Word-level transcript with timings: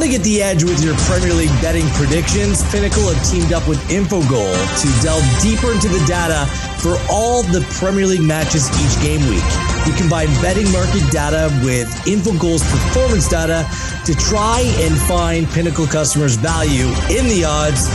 Want 0.00 0.12
to 0.12 0.16
get 0.16 0.24
the 0.24 0.42
edge 0.42 0.64
with 0.64 0.82
your 0.82 0.96
Premier 1.00 1.34
League 1.34 1.52
betting 1.60 1.86
predictions? 1.90 2.64
Pinnacle 2.72 3.12
have 3.12 3.30
teamed 3.30 3.52
up 3.52 3.68
with 3.68 3.78
Infogol 3.90 4.48
to 4.80 5.02
delve 5.02 5.22
deeper 5.42 5.72
into 5.72 5.88
the 5.88 6.02
data 6.06 6.46
for 6.80 6.96
all 7.10 7.42
the 7.42 7.60
Premier 7.68 8.06
League 8.06 8.22
matches 8.22 8.70
each 8.80 9.02
game 9.04 9.20
week. 9.28 9.44
You 9.86 9.92
combine 9.92 10.28
betting 10.40 10.72
market 10.72 11.04
data 11.12 11.52
with 11.62 11.86
Infogol's 12.06 12.62
performance 12.62 13.28
data 13.28 13.68
to 14.06 14.14
try 14.14 14.62
and 14.78 14.96
find 14.96 15.46
Pinnacle 15.50 15.86
customers' 15.86 16.36
value 16.36 16.86
in 17.12 17.28
the 17.28 17.44
odds. 17.46 17.86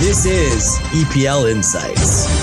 This 0.00 0.26
is 0.26 0.80
EPL 0.90 1.48
Insights. 1.48 2.41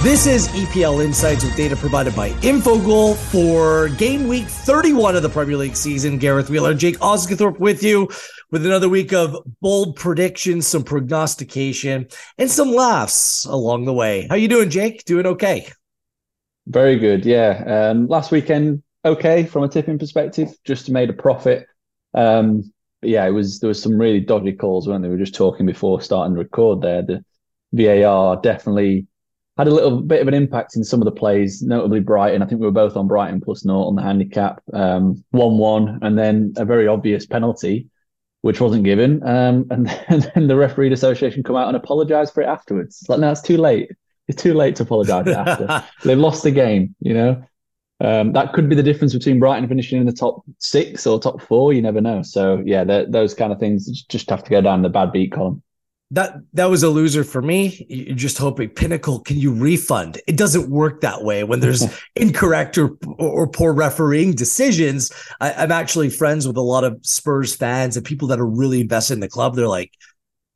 This 0.00 0.28
is 0.28 0.46
EPL 0.50 1.04
Insights 1.04 1.42
with 1.44 1.56
data 1.56 1.74
provided 1.74 2.14
by 2.14 2.30
Infogol 2.30 3.16
for 3.16 3.88
game 3.88 4.28
week 4.28 4.46
31 4.46 5.16
of 5.16 5.22
the 5.22 5.28
Premier 5.28 5.56
League 5.56 5.74
season. 5.74 6.18
Gareth 6.18 6.48
Wheeler, 6.48 6.72
Jake 6.72 6.96
Osgathorpe 7.00 7.58
with 7.58 7.82
you 7.82 8.08
with 8.52 8.64
another 8.64 8.88
week 8.88 9.12
of 9.12 9.36
bold 9.60 9.96
predictions, 9.96 10.68
some 10.68 10.84
prognostication, 10.84 12.06
and 12.38 12.48
some 12.48 12.70
laughs 12.70 13.44
along 13.46 13.86
the 13.86 13.92
way. 13.92 14.28
How 14.30 14.36
you 14.36 14.46
doing, 14.46 14.70
Jake? 14.70 15.04
Doing 15.04 15.26
okay? 15.26 15.66
Very 16.68 16.96
good. 16.96 17.26
Yeah. 17.26 17.90
Um, 17.90 18.06
last 18.06 18.30
weekend, 18.30 18.84
okay 19.04 19.46
from 19.46 19.64
a 19.64 19.68
tipping 19.68 19.98
perspective, 19.98 20.50
just 20.62 20.88
made 20.88 21.10
a 21.10 21.12
profit. 21.12 21.66
Um, 22.14 22.72
but 23.00 23.10
yeah, 23.10 23.26
it 23.26 23.32
was 23.32 23.58
there 23.58 23.68
was 23.68 23.82
some 23.82 23.98
really 23.98 24.20
dodgy 24.20 24.52
calls, 24.52 24.86
weren't 24.86 25.02
they? 25.02 25.08
We 25.08 25.16
were 25.16 25.24
just 25.24 25.34
talking 25.34 25.66
before 25.66 26.00
starting 26.00 26.36
to 26.36 26.38
record 26.38 26.82
there. 26.82 27.02
The 27.02 27.24
VAR 27.72 28.40
definitely 28.40 29.08
had 29.58 29.66
a 29.66 29.74
little 29.74 30.00
bit 30.00 30.22
of 30.22 30.28
an 30.28 30.34
impact 30.34 30.76
in 30.76 30.84
some 30.84 31.02
of 31.02 31.04
the 31.04 31.12
plays, 31.12 31.62
notably 31.62 31.98
Brighton. 31.98 32.42
I 32.42 32.46
think 32.46 32.60
we 32.60 32.66
were 32.66 32.72
both 32.72 32.96
on 32.96 33.08
Brighton 33.08 33.40
plus 33.40 33.64
naught 33.64 33.88
on 33.88 33.96
the 33.96 34.02
handicap, 34.02 34.62
um, 34.72 35.24
one-one, 35.32 35.98
and 36.00 36.16
then 36.16 36.54
a 36.56 36.64
very 36.64 36.86
obvious 36.86 37.26
penalty, 37.26 37.88
which 38.42 38.60
wasn't 38.60 38.84
given. 38.84 39.20
Um, 39.26 39.66
and, 39.70 39.86
then, 39.86 40.04
and 40.08 40.32
then 40.34 40.46
the 40.46 40.56
referee 40.56 40.92
association 40.92 41.42
come 41.42 41.56
out 41.56 41.66
and 41.66 41.76
apologise 41.76 42.30
for 42.30 42.42
it 42.42 42.46
afterwards. 42.46 43.00
It's 43.00 43.08
like, 43.08 43.18
no, 43.18 43.32
it's 43.32 43.42
too 43.42 43.56
late. 43.56 43.90
It's 44.28 44.40
too 44.40 44.54
late 44.54 44.76
to 44.76 44.84
apologise 44.84 45.26
after. 45.26 45.84
They've 46.04 46.16
lost 46.16 46.44
the 46.44 46.52
game, 46.52 46.94
you 47.00 47.14
know. 47.14 47.42
Um, 48.00 48.32
that 48.34 48.52
could 48.52 48.68
be 48.68 48.76
the 48.76 48.82
difference 48.84 49.12
between 49.12 49.40
Brighton 49.40 49.68
finishing 49.68 49.98
in 49.98 50.06
the 50.06 50.12
top 50.12 50.44
six 50.58 51.04
or 51.04 51.18
top 51.18 51.42
four. 51.42 51.72
You 51.72 51.82
never 51.82 52.00
know. 52.00 52.22
So 52.22 52.62
yeah, 52.64 52.84
those 52.84 53.34
kind 53.34 53.52
of 53.52 53.58
things 53.58 53.90
just 54.02 54.30
have 54.30 54.44
to 54.44 54.50
go 54.50 54.60
down 54.60 54.82
the 54.82 54.88
bad 54.88 55.10
beat 55.10 55.32
column 55.32 55.62
that 56.10 56.36
that 56.54 56.70
was 56.70 56.82
a 56.82 56.88
loser 56.88 57.22
for 57.22 57.42
me. 57.42 57.86
You're 57.88 58.16
just 58.16 58.38
hoping 58.38 58.70
Pinnacle 58.70 59.20
can 59.20 59.36
you 59.36 59.52
refund? 59.52 60.20
It 60.26 60.38
doesn't 60.38 60.70
work 60.70 61.02
that 61.02 61.22
way 61.22 61.44
when 61.44 61.60
there's 61.60 61.84
incorrect 62.16 62.78
or 62.78 62.96
or 63.18 63.46
poor 63.46 63.74
refereeing 63.74 64.32
decisions. 64.32 65.12
I, 65.40 65.64
am 65.64 65.72
actually 65.72 66.08
friends 66.08 66.46
with 66.46 66.56
a 66.56 66.62
lot 66.62 66.84
of 66.84 66.98
Spurs 67.02 67.54
fans 67.54 67.96
and 67.96 68.06
people 68.06 68.28
that 68.28 68.40
are 68.40 68.46
really 68.46 68.80
invested 68.80 69.14
in 69.14 69.20
the 69.20 69.28
club. 69.28 69.54
They're 69.54 69.68
like, 69.68 69.92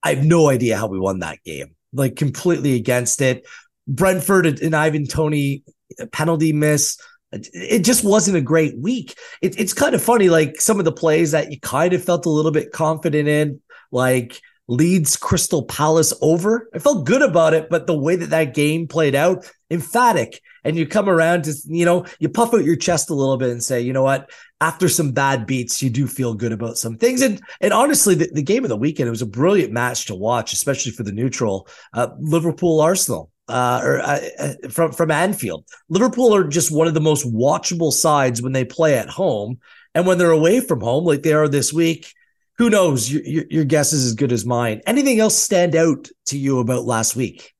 I 0.03 0.15
have 0.15 0.25
no 0.25 0.49
idea 0.49 0.79
how 0.79 0.87
we 0.87 0.99
won 0.99 1.19
that 1.19 1.43
game. 1.45 1.77
Like 1.93 2.17
completely 2.17 2.75
against 2.75 3.21
it. 3.21 3.47
Brentford 3.87 4.47
and 4.47 4.75
Ivan 4.75 5.07
Toney 5.07 5.65
penalty 6.13 6.55
miss. 6.55 6.99
It 7.33 7.81
just 7.81 8.05
wasn't 8.05 8.37
a 8.37 8.43
great 8.43 8.79
week. 8.79 9.19
It, 9.43 9.59
it's 9.59 9.73
kind 9.75 9.95
of 9.95 10.03
funny, 10.03 10.29
like 10.29 10.61
some 10.61 10.79
of 10.79 10.85
the 10.85 10.93
plays 10.93 11.33
that 11.33 11.51
you 11.51 11.61
kind 11.61 11.93
of 11.93 12.05
felt 12.05 12.27
a 12.27 12.31
little 12.31 12.51
bit 12.51 12.73
confident 12.73 13.29
in, 13.29 13.61
like 13.91 14.41
Leeds 14.69 15.17
Crystal 15.17 15.65
Palace 15.65 16.15
over. 16.23 16.69
I 16.75 16.79
felt 16.79 17.07
good 17.07 17.23
about 17.23 17.55
it, 17.55 17.69
but 17.69 17.87
the 17.87 17.99
way 17.99 18.17
that 18.17 18.31
that 18.31 18.55
game 18.55 18.87
played 18.87 19.15
out, 19.15 19.51
emphatic. 19.71 20.41
And 20.65 20.77
you 20.77 20.87
come 20.87 21.09
around 21.09 21.45
to, 21.45 21.55
you 21.67 21.85
know, 21.85 22.07
you 22.21 22.29
puff 22.29 22.55
out 22.55 22.65
your 22.65 22.77
chest 22.77 23.11
a 23.11 23.15
little 23.15 23.37
bit 23.37 23.51
and 23.51 23.63
say, 23.63 23.81
you 23.81 23.93
know 23.93 24.05
what, 24.05 24.31
after 24.61 24.89
some 24.89 25.11
bad 25.11 25.47
beats, 25.47 25.83
you 25.83 25.91
do 25.91 26.07
feel 26.07 26.35
good 26.35 26.53
about 26.53 26.79
some 26.79 26.97
things. 26.97 27.21
And 27.21 27.41
and 27.61 27.73
honestly, 27.73 28.15
the, 28.15 28.31
the 28.33 28.43
game 28.43 28.65
of 28.65 28.69
the 28.69 28.77
weekend, 28.77 29.09
it 29.09 29.11
was 29.11 29.23
a 29.23 29.27
brilliant 29.27 29.73
match 29.73 30.07
to 30.07 30.15
watch, 30.15 30.53
especially 30.53 30.93
for 30.93 31.03
the 31.03 31.13
neutral. 31.13 31.69
Uh, 31.93 32.09
Liverpool 32.19 32.81
Arsenal. 32.81 33.31
Uh, 33.49 33.81
or 33.83 34.01
uh, 34.01 34.21
uh, 34.39 34.69
from 34.71 34.93
from 34.93 35.11
Anfield, 35.11 35.67
Liverpool 35.89 36.33
are 36.33 36.45
just 36.45 36.71
one 36.71 36.87
of 36.87 36.95
the 36.95 37.01
most 37.01 37.27
watchable 37.27 37.93
sides 37.93 38.41
when 38.41 38.53
they 38.53 38.65
play 38.65 38.97
at 38.97 39.11
home, 39.11 39.59
and 39.97 40.07
when 40.07 40.17
they're 40.17 40.31
away 40.31 40.61
from 40.61 40.81
home, 40.81 41.05
like 41.05 41.23
they 41.23 41.33
are 41.33 41.49
this 41.49 41.73
week 41.73 42.15
who 42.59 42.71
knows? 42.71 43.11
Your, 43.11 43.23
your, 43.23 43.45
your 43.51 43.65
guess 43.65 43.93
is 43.93 44.05
as 44.05 44.15
good 44.15 44.33
as 44.33 44.45
mine. 44.45 44.83
Anything 44.87 45.21
else 45.21 45.37
stand 45.37 45.75
out 45.75 46.09
to 46.27 46.39
you 46.39 46.59
about 46.59 46.85
last 46.85 47.17
week? 47.17 47.53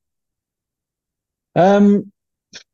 Um, 1.55 2.11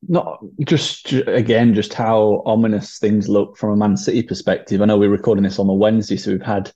not 0.08 0.40
just 0.64 1.12
again, 1.14 1.74
just 1.74 1.94
how 1.94 2.44
ominous 2.46 3.00
things 3.00 3.28
look 3.28 3.58
from 3.58 3.72
a 3.72 3.76
Man 3.76 3.98
City 3.98 4.24
perspective. 4.24 4.82
I 4.82 4.86
know 4.86 4.98
we're 4.98 5.10
recording 5.10 5.44
this 5.44 5.60
on 5.60 5.70
a 5.70 5.74
Wednesday, 5.74 6.18
so 6.18 6.32
we've 6.32 6.42
had 6.42 6.72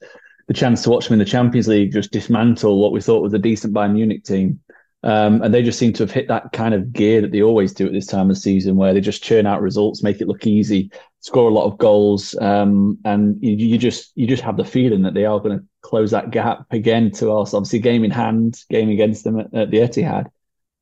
the 0.48 0.54
chance 0.54 0.84
to 0.84 0.90
watch 0.90 1.08
them 1.08 1.14
in 1.14 1.20
the 1.20 1.26
Champions 1.26 1.68
League 1.68 1.94
just 1.94 2.12
dismantle 2.12 2.82
what 2.82 2.92
we 2.92 3.02
thought 3.02 3.24
was 3.24 3.34
a 3.34 3.40
decent 3.40 3.74
Bayern 3.74 3.94
Munich 3.94 4.24
team. 4.24 4.60
Um, 5.04 5.42
and 5.42 5.54
they 5.54 5.62
just 5.62 5.80
seem 5.80 5.92
to 5.94 6.04
have 6.04 6.12
hit 6.12 6.30
that 6.30 6.54
kind 6.54 6.74
of 6.74 6.94
gear 6.94 7.20
that 7.22 7.32
they 7.32 7.42
always 7.42 7.74
do 7.74 7.86
at 7.86 7.92
this 7.92 8.08
time 8.08 8.30
of 8.30 8.38
season, 8.38 8.78
where 8.78 8.94
they 8.94 9.02
just 9.02 9.24
churn 9.24 9.46
out 9.46 9.62
results, 9.62 10.02
make 10.02 10.22
it 10.22 10.30
look 10.30 10.48
easy, 10.48 10.92
score 11.20 11.50
a 11.50 11.54
lot 11.54 11.66
of 11.66 11.78
goals, 11.78 12.36
um, 12.40 12.98
and 13.04 13.38
you, 13.44 13.52
you, 13.52 13.78
just 13.78 14.14
you 14.16 14.26
just 14.26 14.44
have 14.44 14.56
the 14.56 14.64
feeling 14.64 15.02
that 15.02 15.14
they 15.14 15.26
are 15.26 15.40
going 15.40 15.60
to 15.60 15.66
close 15.82 16.12
that 16.12 16.32
gap 16.32 16.66
again 16.72 17.12
to 17.12 17.32
us. 17.34 17.54
Obviously, 17.54 17.80
game 17.80 18.06
in 18.06 18.12
hand, 18.12 18.64
game 18.70 18.90
against 18.90 19.26
them 19.26 19.40
at, 19.40 19.54
at 19.54 19.72
the 19.72 19.80
Etihad, 19.80 20.28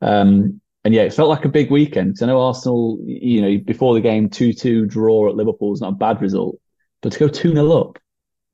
um, 0.02 0.62
and 0.84 0.94
yeah, 0.94 1.02
it 1.02 1.14
felt 1.14 1.30
like 1.30 1.46
a 1.46 1.50
big 1.50 1.72
weekend. 1.72 2.18
I 2.22 2.28
know 2.28 2.42
Arsenal, 2.42 3.00
you 3.04 3.42
know, 3.42 3.58
before 3.58 3.96
the 3.96 4.02
game, 4.02 4.30
two-two 4.30 4.86
draw 4.86 5.30
at 5.30 5.36
Liverpool 5.36 5.74
is 5.74 5.82
not 5.82 5.94
a 5.94 5.96
bad 5.96 6.22
result, 6.22 6.60
but 7.02 7.14
to 7.14 7.20
go 7.20 7.28
two 7.28 7.54
0 7.54 7.72
up 7.72 7.98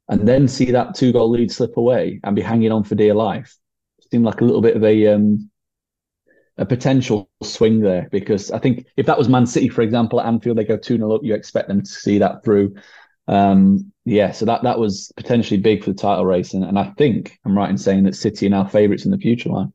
and 0.09 0.25
then 0.25 0.47
see 0.47 0.71
that 0.71 0.95
two-goal 0.95 1.29
lead 1.29 1.51
slip 1.51 1.75
away 1.75 2.21
and 2.23 2.37
be 2.37 2.41
hanging 2.41 2.71
on 2.71 2.85
for 2.85 2.95
dear 2.95 3.13
life 3.13 3.57
seemed 4.11 4.25
like 4.25 4.41
a 4.41 4.45
little 4.45 4.61
bit 4.61 4.75
of 4.75 4.83
a 4.83 5.07
um, 5.07 5.49
a 6.57 6.65
potential 6.65 7.29
swing 7.43 7.79
there 7.81 8.07
because 8.11 8.51
I 8.51 8.59
think 8.59 8.87
if 8.97 9.05
that 9.05 9.17
was 9.17 9.29
Man 9.29 9.45
City, 9.45 9.69
for 9.69 9.81
example, 9.81 10.19
at 10.19 10.25
Anfield, 10.25 10.57
they 10.57 10.63
go 10.63 10.77
2 10.77 10.97
0 10.97 11.15
up, 11.15 11.21
you 11.23 11.33
expect 11.33 11.67
them 11.67 11.81
to 11.81 11.89
see 11.89 12.17
that 12.19 12.43
through. 12.43 12.75
Um, 13.27 13.91
yeah, 14.05 14.31
so 14.31 14.45
that 14.45 14.63
that 14.63 14.79
was 14.79 15.11
potentially 15.17 15.59
big 15.59 15.83
for 15.83 15.91
the 15.91 15.97
title 15.97 16.25
race. 16.25 16.53
And, 16.53 16.63
and 16.63 16.79
I 16.79 16.91
think 16.97 17.37
I'm 17.45 17.57
right 17.57 17.69
in 17.69 17.77
saying 17.77 18.03
that 18.05 18.15
City 18.15 18.47
are 18.47 18.49
now 18.49 18.65
favourites 18.65 19.05
in 19.05 19.11
the 19.11 19.17
future 19.17 19.49
line. 19.49 19.73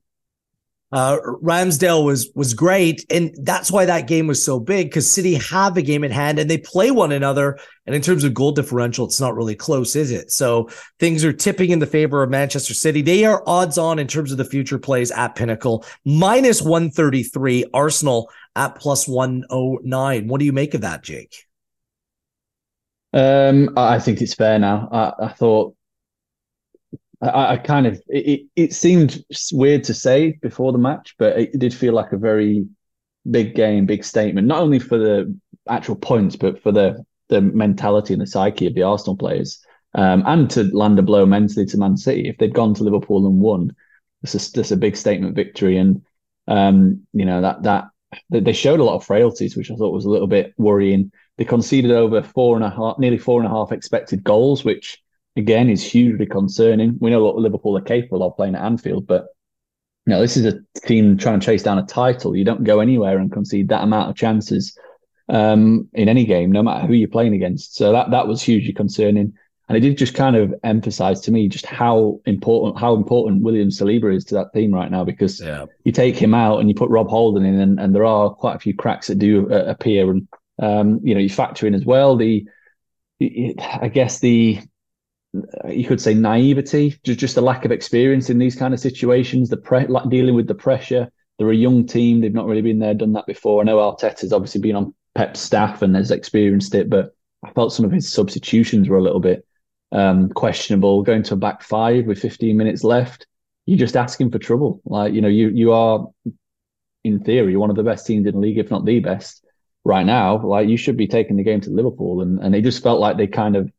Uh, 0.92 1.16
Ramsdale 1.42 2.04
was 2.04 2.30
was 2.34 2.52
great, 2.52 3.06
and 3.10 3.34
that's 3.44 3.72
why 3.72 3.86
that 3.86 4.06
game 4.06 4.26
was 4.26 4.44
so 4.44 4.60
big 4.60 4.88
because 4.88 5.10
City 5.10 5.34
have 5.34 5.78
a 5.78 5.82
game 5.82 6.04
in 6.04 6.10
hand 6.10 6.38
and 6.38 6.50
they 6.50 6.58
play 6.58 6.90
one 6.90 7.12
another. 7.12 7.58
And 7.86 7.96
in 7.96 8.02
terms 8.02 8.24
of 8.24 8.34
goal 8.34 8.52
differential, 8.52 9.06
it's 9.06 9.20
not 9.20 9.34
really 9.34 9.54
close, 9.54 9.96
is 9.96 10.10
it? 10.10 10.30
So 10.30 10.68
things 11.00 11.24
are 11.24 11.32
tipping 11.32 11.70
in 11.70 11.78
the 11.78 11.86
favor 11.86 12.22
of 12.22 12.28
Manchester 12.28 12.74
City. 12.74 13.00
They 13.00 13.24
are 13.24 13.42
odds 13.46 13.78
on 13.78 13.98
in 13.98 14.06
terms 14.06 14.32
of 14.32 14.38
the 14.38 14.44
future 14.44 14.78
plays 14.78 15.10
at 15.10 15.34
Pinnacle, 15.34 15.84
minus 16.04 16.60
one 16.60 16.90
thirty 16.90 17.22
three. 17.22 17.64
Arsenal 17.72 18.30
at 18.54 18.74
plus 18.74 19.08
one 19.08 19.44
oh 19.48 19.78
nine. 19.82 20.28
What 20.28 20.40
do 20.40 20.44
you 20.44 20.52
make 20.52 20.74
of 20.74 20.82
that, 20.82 21.02
Jake? 21.02 21.46
Um, 23.14 23.70
I 23.78 23.98
think 23.98 24.20
it's 24.20 24.34
fair 24.34 24.58
now. 24.58 24.88
I, 24.92 25.24
I 25.26 25.28
thought 25.28 25.74
I, 27.22 27.52
I 27.52 27.56
kind 27.56 27.86
of 27.86 28.00
it, 28.08 28.46
it 28.56 28.72
seemed 28.72 29.24
weird 29.52 29.84
to 29.84 29.94
say 29.94 30.38
before 30.42 30.72
the 30.72 30.78
match, 30.78 31.14
but 31.18 31.38
it 31.38 31.58
did 31.58 31.72
feel 31.72 31.94
like 31.94 32.12
a 32.12 32.18
very 32.18 32.66
big 33.30 33.54
game, 33.54 33.86
big 33.86 34.04
statement, 34.04 34.46
not 34.46 34.60
only 34.60 34.78
for 34.78 34.98
the 34.98 35.34
actual 35.68 35.96
points, 35.96 36.36
but 36.36 36.62
for 36.62 36.72
the 36.72 37.04
the 37.28 37.40
mentality 37.40 38.12
and 38.12 38.20
the 38.20 38.26
psyche 38.26 38.66
of 38.66 38.74
the 38.74 38.82
Arsenal 38.82 39.16
players, 39.16 39.64
um, 39.94 40.22
and 40.26 40.50
to 40.50 40.64
land 40.76 40.98
a 40.98 41.02
blow 41.02 41.24
mentally 41.24 41.64
to 41.66 41.78
Man 41.78 41.96
City. 41.96 42.28
If 42.28 42.38
they'd 42.38 42.54
gone 42.54 42.74
to 42.74 42.84
Liverpool 42.84 43.26
and 43.26 43.38
won, 43.38 43.74
is 44.22 44.50
just 44.50 44.72
a 44.72 44.76
big 44.76 44.96
statement 44.96 45.36
victory, 45.36 45.78
and 45.78 46.02
um, 46.48 47.06
you 47.12 47.24
know 47.24 47.40
that 47.40 47.62
that 47.62 47.84
they 48.30 48.52
showed 48.52 48.80
a 48.80 48.84
lot 48.84 48.96
of 48.96 49.04
frailties, 49.04 49.56
which 49.56 49.70
I 49.70 49.76
thought 49.76 49.94
was 49.94 50.04
a 50.04 50.10
little 50.10 50.26
bit 50.26 50.52
worrying. 50.58 51.12
They 51.38 51.44
conceded 51.44 51.92
over 51.92 52.22
four 52.22 52.56
and 52.56 52.64
a 52.64 52.70
half, 52.70 52.98
nearly 52.98 53.16
four 53.16 53.40
and 53.40 53.50
a 53.50 53.54
half 53.54 53.72
expected 53.72 54.22
goals, 54.22 54.64
which 54.64 55.02
again 55.36 55.70
is 55.70 55.82
hugely 55.82 56.26
concerning. 56.26 56.96
We 57.00 57.10
know 57.10 57.24
what 57.24 57.36
Liverpool 57.36 57.76
are 57.76 57.82
capable 57.82 58.22
of 58.22 58.36
playing 58.36 58.54
at 58.54 58.64
Anfield, 58.64 59.06
but 59.06 59.26
you 60.06 60.12
know, 60.12 60.20
this 60.20 60.36
is 60.36 60.46
a 60.46 60.58
team 60.86 61.16
trying 61.16 61.38
to 61.38 61.46
chase 61.46 61.62
down 61.62 61.78
a 61.78 61.86
title. 61.86 62.36
You 62.36 62.44
don't 62.44 62.64
go 62.64 62.80
anywhere 62.80 63.18
and 63.18 63.30
concede 63.30 63.68
that 63.68 63.84
amount 63.84 64.10
of 64.10 64.16
chances 64.16 64.76
um, 65.28 65.88
in 65.92 66.08
any 66.08 66.24
game, 66.24 66.50
no 66.50 66.62
matter 66.62 66.86
who 66.86 66.94
you're 66.94 67.08
playing 67.08 67.34
against. 67.34 67.76
So 67.76 67.92
that 67.92 68.10
that 68.10 68.26
was 68.26 68.42
hugely 68.42 68.72
concerning. 68.72 69.32
And 69.68 69.78
it 69.78 69.80
did 69.80 69.96
just 69.96 70.14
kind 70.14 70.36
of 70.36 70.52
emphasize 70.64 71.20
to 71.20 71.30
me 71.30 71.48
just 71.48 71.64
how 71.64 72.20
important 72.26 72.78
how 72.78 72.94
important 72.94 73.42
William 73.42 73.68
Saliba 73.68 74.14
is 74.14 74.24
to 74.26 74.34
that 74.34 74.52
team 74.52 74.74
right 74.74 74.90
now 74.90 75.04
because 75.04 75.40
yeah. 75.40 75.66
you 75.84 75.92
take 75.92 76.16
him 76.16 76.34
out 76.34 76.58
and 76.58 76.68
you 76.68 76.74
put 76.74 76.90
Rob 76.90 77.08
Holding 77.08 77.46
in, 77.46 77.58
and, 77.58 77.80
and 77.80 77.94
there 77.94 78.04
are 78.04 78.30
quite 78.30 78.56
a 78.56 78.58
few 78.58 78.74
cracks 78.74 79.06
that 79.06 79.18
do 79.18 79.50
uh, 79.50 79.64
appear. 79.66 80.10
And 80.10 80.28
um, 80.60 81.00
you 81.02 81.14
know, 81.14 81.20
you 81.20 81.30
factor 81.30 81.66
in 81.66 81.74
as 81.74 81.84
well 81.84 82.16
the, 82.16 82.46
I 83.20 83.88
guess 83.88 84.18
the 84.18 84.60
you 85.68 85.86
could 85.86 86.00
say 86.00 86.14
naivety, 86.14 86.98
just 87.04 87.36
a 87.36 87.40
lack 87.40 87.64
of 87.64 87.72
experience 87.72 88.28
in 88.28 88.38
these 88.38 88.54
kind 88.54 88.74
of 88.74 88.80
situations. 88.80 89.48
The 89.48 89.56
pre- 89.56 89.86
dealing 90.08 90.34
with 90.34 90.46
the 90.46 90.54
pressure. 90.54 91.10
They're 91.38 91.50
a 91.50 91.56
young 91.56 91.86
team; 91.86 92.20
they've 92.20 92.32
not 92.32 92.46
really 92.46 92.62
been 92.62 92.78
there, 92.78 92.94
done 92.94 93.14
that 93.14 93.26
before. 93.26 93.60
I 93.60 93.64
know 93.64 93.78
Arteta's 93.78 94.32
obviously 94.32 94.60
been 94.60 94.76
on 94.76 94.94
Pep's 95.14 95.40
staff 95.40 95.82
and 95.82 95.96
has 95.96 96.10
experienced 96.10 96.74
it, 96.74 96.90
but 96.90 97.16
I 97.42 97.50
felt 97.52 97.72
some 97.72 97.86
of 97.86 97.92
his 97.92 98.12
substitutions 98.12 98.88
were 98.88 98.98
a 98.98 99.02
little 99.02 99.20
bit 99.20 99.46
um, 99.90 100.28
questionable. 100.28 101.02
Going 101.02 101.22
to 101.24 101.34
a 101.34 101.38
back 101.38 101.62
five 101.62 102.06
with 102.06 102.20
15 102.20 102.56
minutes 102.56 102.84
left, 102.84 103.26
you're 103.66 103.78
just 103.78 103.96
asking 103.96 104.30
for 104.30 104.38
trouble. 104.38 104.82
Like 104.84 105.14
you 105.14 105.22
know, 105.22 105.28
you 105.28 105.48
you 105.48 105.72
are 105.72 106.08
in 107.04 107.20
theory 107.20 107.56
one 107.56 107.70
of 107.70 107.76
the 107.76 107.82
best 107.82 108.06
teams 108.06 108.26
in 108.26 108.34
the 108.34 108.40
league, 108.40 108.58
if 108.58 108.70
not 108.70 108.84
the 108.84 109.00
best 109.00 109.44
right 109.84 110.04
now. 110.04 110.44
Like 110.44 110.68
you 110.68 110.76
should 110.76 110.98
be 110.98 111.08
taking 111.08 111.36
the 111.36 111.42
game 111.42 111.62
to 111.62 111.70
Liverpool, 111.70 112.20
and 112.20 112.38
and 112.40 112.52
they 112.52 112.60
just 112.60 112.82
felt 112.82 113.00
like 113.00 113.16
they 113.16 113.26
kind 113.26 113.56
of 113.56 113.70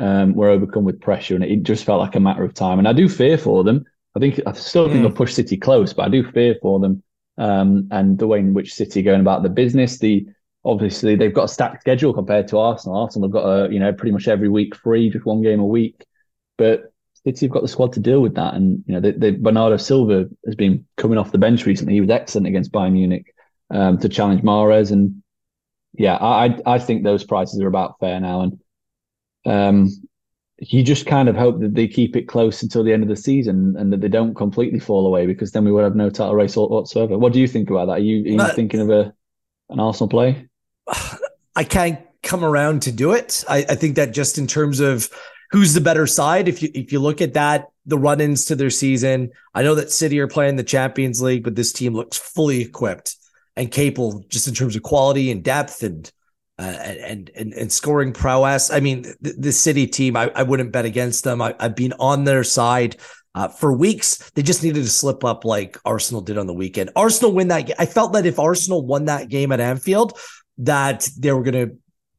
um, 0.00 0.34
were 0.34 0.48
overcome 0.48 0.84
with 0.84 1.00
pressure, 1.00 1.34
and 1.34 1.44
it 1.44 1.62
just 1.62 1.84
felt 1.84 2.00
like 2.00 2.16
a 2.16 2.20
matter 2.20 2.42
of 2.42 2.54
time. 2.54 2.78
And 2.78 2.88
I 2.88 2.92
do 2.92 3.08
fear 3.08 3.38
for 3.38 3.62
them. 3.62 3.84
I 4.16 4.18
think 4.18 4.40
I 4.46 4.52
still 4.52 4.88
think 4.88 5.00
mm. 5.00 5.02
they'll 5.02 5.12
push 5.12 5.34
City 5.34 5.56
close, 5.56 5.92
but 5.92 6.06
I 6.06 6.08
do 6.08 6.28
fear 6.32 6.56
for 6.60 6.80
them 6.80 7.02
um, 7.38 7.88
and 7.90 8.18
the 8.18 8.26
way 8.26 8.38
in 8.38 8.54
which 8.54 8.74
City 8.74 9.00
are 9.00 9.04
going 9.04 9.20
about 9.20 9.42
the 9.42 9.48
business. 9.48 9.98
The 9.98 10.26
obviously 10.64 11.16
they've 11.16 11.34
got 11.34 11.44
a 11.44 11.48
stacked 11.48 11.80
schedule 11.80 12.12
compared 12.12 12.48
to 12.48 12.58
Arsenal. 12.58 12.98
Arsenal 12.98 13.28
have 13.28 13.32
got 13.32 13.48
a 13.48 13.72
you 13.72 13.78
know 13.78 13.92
pretty 13.92 14.12
much 14.12 14.28
every 14.28 14.48
week 14.48 14.74
free, 14.74 15.10
just 15.10 15.24
one 15.24 15.42
game 15.42 15.60
a 15.60 15.66
week. 15.66 16.06
But 16.58 16.92
City 17.24 17.46
have 17.46 17.52
got 17.52 17.62
the 17.62 17.68
squad 17.68 17.92
to 17.94 18.00
deal 18.00 18.20
with 18.20 18.34
that, 18.34 18.54
and 18.54 18.84
you 18.86 18.94
know 18.94 19.00
they, 19.00 19.12
they, 19.12 19.30
Bernardo 19.32 19.76
Silva 19.76 20.28
has 20.44 20.54
been 20.54 20.86
coming 20.96 21.18
off 21.18 21.32
the 21.32 21.38
bench 21.38 21.66
recently. 21.66 21.94
He 21.94 22.00
was 22.00 22.10
excellent 22.10 22.46
against 22.46 22.72
Bayern 22.72 22.92
Munich 22.92 23.34
um, 23.70 23.98
to 23.98 24.08
challenge 24.08 24.42
Mahrez, 24.42 24.92
and 24.92 25.22
yeah, 25.94 26.16
I 26.16 26.58
I 26.66 26.78
think 26.78 27.04
those 27.04 27.24
prices 27.24 27.60
are 27.60 27.68
about 27.68 27.98
fair 28.00 28.20
now, 28.20 28.42
and 28.42 28.60
um, 29.46 29.88
you 30.58 30.82
just 30.82 31.06
kind 31.06 31.28
of 31.28 31.36
hope 31.36 31.60
that 31.60 31.74
they 31.74 31.88
keep 31.88 32.16
it 32.16 32.28
close 32.28 32.62
until 32.62 32.84
the 32.84 32.92
end 32.92 33.02
of 33.02 33.08
the 33.08 33.16
season 33.16 33.74
and 33.78 33.92
that 33.92 34.00
they 34.00 34.08
don't 34.08 34.34
completely 34.34 34.78
fall 34.78 35.06
away 35.06 35.26
because 35.26 35.52
then 35.52 35.64
we 35.64 35.72
would 35.72 35.84
have 35.84 35.96
no 35.96 36.10
title 36.10 36.34
race 36.34 36.56
whatsoever. 36.56 37.16
What 37.16 37.32
do 37.32 37.40
you 37.40 37.48
think 37.48 37.70
about 37.70 37.86
that? 37.86 37.92
Are 37.92 37.98
you, 37.98 38.22
are 38.24 38.46
you 38.46 38.54
thinking 38.54 38.80
of 38.80 38.90
a 38.90 39.14
an 39.70 39.80
Arsenal 39.80 40.08
play? 40.08 40.46
I 41.56 41.64
can't 41.64 42.00
come 42.22 42.44
around 42.44 42.82
to 42.82 42.92
do 42.92 43.12
it. 43.12 43.44
I, 43.48 43.58
I 43.68 43.74
think 43.74 43.96
that 43.96 44.12
just 44.12 44.36
in 44.36 44.46
terms 44.46 44.80
of 44.80 45.08
who's 45.50 45.74
the 45.74 45.80
better 45.80 46.06
side, 46.06 46.48
if 46.48 46.62
you 46.62 46.70
if 46.74 46.92
you 46.92 47.00
look 47.00 47.20
at 47.20 47.34
that, 47.34 47.68
the 47.86 47.98
run-ins 47.98 48.44
to 48.46 48.54
their 48.54 48.70
season, 48.70 49.30
I 49.54 49.62
know 49.62 49.74
that 49.74 49.90
City 49.90 50.20
are 50.20 50.28
playing 50.28 50.56
the 50.56 50.62
Champions 50.62 51.22
League, 51.22 51.44
but 51.44 51.56
this 51.56 51.72
team 51.72 51.94
looks 51.94 52.18
fully 52.18 52.60
equipped 52.60 53.16
and 53.56 53.70
capable 53.70 54.24
just 54.28 54.46
in 54.46 54.54
terms 54.54 54.76
of 54.76 54.82
quality 54.82 55.30
and 55.30 55.42
depth 55.42 55.82
and 55.82 56.10
uh, 56.60 56.62
and, 56.62 57.30
and 57.34 57.54
and 57.54 57.72
scoring 57.72 58.12
prowess. 58.12 58.70
I 58.70 58.80
mean, 58.80 59.06
the, 59.22 59.32
the 59.38 59.52
City 59.52 59.86
team, 59.86 60.14
I, 60.14 60.30
I 60.34 60.42
wouldn't 60.42 60.72
bet 60.72 60.84
against 60.84 61.24
them. 61.24 61.40
I, 61.40 61.54
have 61.58 61.74
been 61.74 61.94
on 61.94 62.24
their 62.24 62.44
side 62.44 62.98
uh, 63.34 63.48
for 63.48 63.72
weeks. 63.72 64.30
They 64.32 64.42
just 64.42 64.62
needed 64.62 64.82
to 64.82 64.90
slip 64.90 65.24
up 65.24 65.46
like 65.46 65.78
Arsenal 65.86 66.20
did 66.20 66.36
on 66.36 66.46
the 66.46 66.52
weekend. 66.52 66.90
Arsenal 66.94 67.32
win 67.32 67.48
that. 67.48 67.70
I 67.78 67.86
felt 67.86 68.12
that 68.12 68.26
if 68.26 68.38
Arsenal 68.38 68.84
won 68.84 69.06
that 69.06 69.30
game 69.30 69.52
at 69.52 69.60
Anfield, 69.60 70.18
that 70.58 71.08
they 71.18 71.32
were 71.32 71.42
going 71.42 71.68
to 71.68 71.76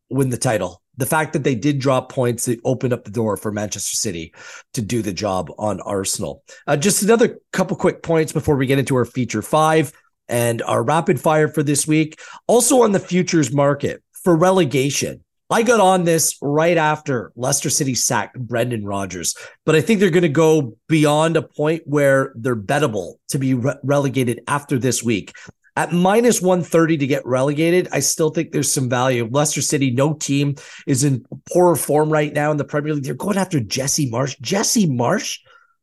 win 0.09 0.29
the 0.29 0.37
title. 0.37 0.81
The 0.97 1.05
fact 1.05 1.33
that 1.33 1.43
they 1.43 1.55
did 1.55 1.77
drop 1.77 2.11
points, 2.11 2.47
it 2.47 2.59
opened 2.65 2.93
up 2.93 3.03
the 3.03 3.11
door 3.11 3.37
for 3.37 3.51
Manchester 3.51 3.95
City 3.95 4.33
to 4.73 4.81
do 4.81 5.03
the 5.03 5.13
job 5.13 5.51
on 5.59 5.81
Arsenal. 5.81 6.43
Uh, 6.65 6.77
just 6.77 7.03
another 7.03 7.37
couple 7.53 7.77
quick 7.77 8.01
points 8.01 8.31
before 8.31 8.55
we 8.55 8.65
get 8.65 8.79
into 8.79 8.95
our 8.95 9.05
feature 9.05 9.43
five 9.43 9.93
and 10.27 10.63
our 10.63 10.81
rapid 10.81 11.19
fire 11.19 11.47
for 11.47 11.61
this 11.61 11.85
week. 11.85 12.19
Also 12.47 12.81
on 12.81 12.91
the 12.91 12.99
futures 12.99 13.53
market 13.53 14.01
for 14.23 14.35
relegation. 14.35 15.23
I 15.51 15.63
got 15.63 15.81
on 15.81 16.05
this 16.05 16.37
right 16.41 16.77
after 16.77 17.33
Leicester 17.35 17.69
City 17.69 17.93
sacked 17.93 18.39
Brendan 18.39 18.85
Rodgers, 18.85 19.35
but 19.65 19.75
I 19.75 19.81
think 19.81 19.99
they're 19.99 20.09
going 20.09 20.21
to 20.21 20.29
go 20.29 20.77
beyond 20.87 21.35
a 21.35 21.41
point 21.41 21.83
where 21.85 22.31
they're 22.35 22.55
bettable 22.55 23.15
to 23.29 23.37
be 23.37 23.53
re- 23.55 23.75
relegated 23.83 24.41
after 24.47 24.79
this 24.79 25.03
week. 25.03 25.33
At 25.75 25.91
minus 25.91 26.41
130 26.41 26.97
to 26.97 27.07
get 27.07 27.25
relegated, 27.25 27.89
I 27.91 27.99
still 27.99 28.29
think 28.29 28.51
there's 28.51 28.71
some 28.71 28.89
value. 28.89 29.27
Leicester 29.29 29.61
City, 29.61 29.91
no 29.91 30.13
team 30.13 30.55
is 30.87 31.03
in 31.03 31.25
poorer 31.51 31.75
form 31.75 32.09
right 32.09 32.33
now 32.33 32.51
in 32.51 32.57
the 32.57 32.65
Premier 32.65 32.93
League. 32.93 33.03
They're 33.03 33.13
going 33.13 33.37
after 33.37 33.59
Jesse 33.59 34.09
Marsch. 34.09 34.39
Jesse 34.39 34.87
Marsch, 34.87 35.39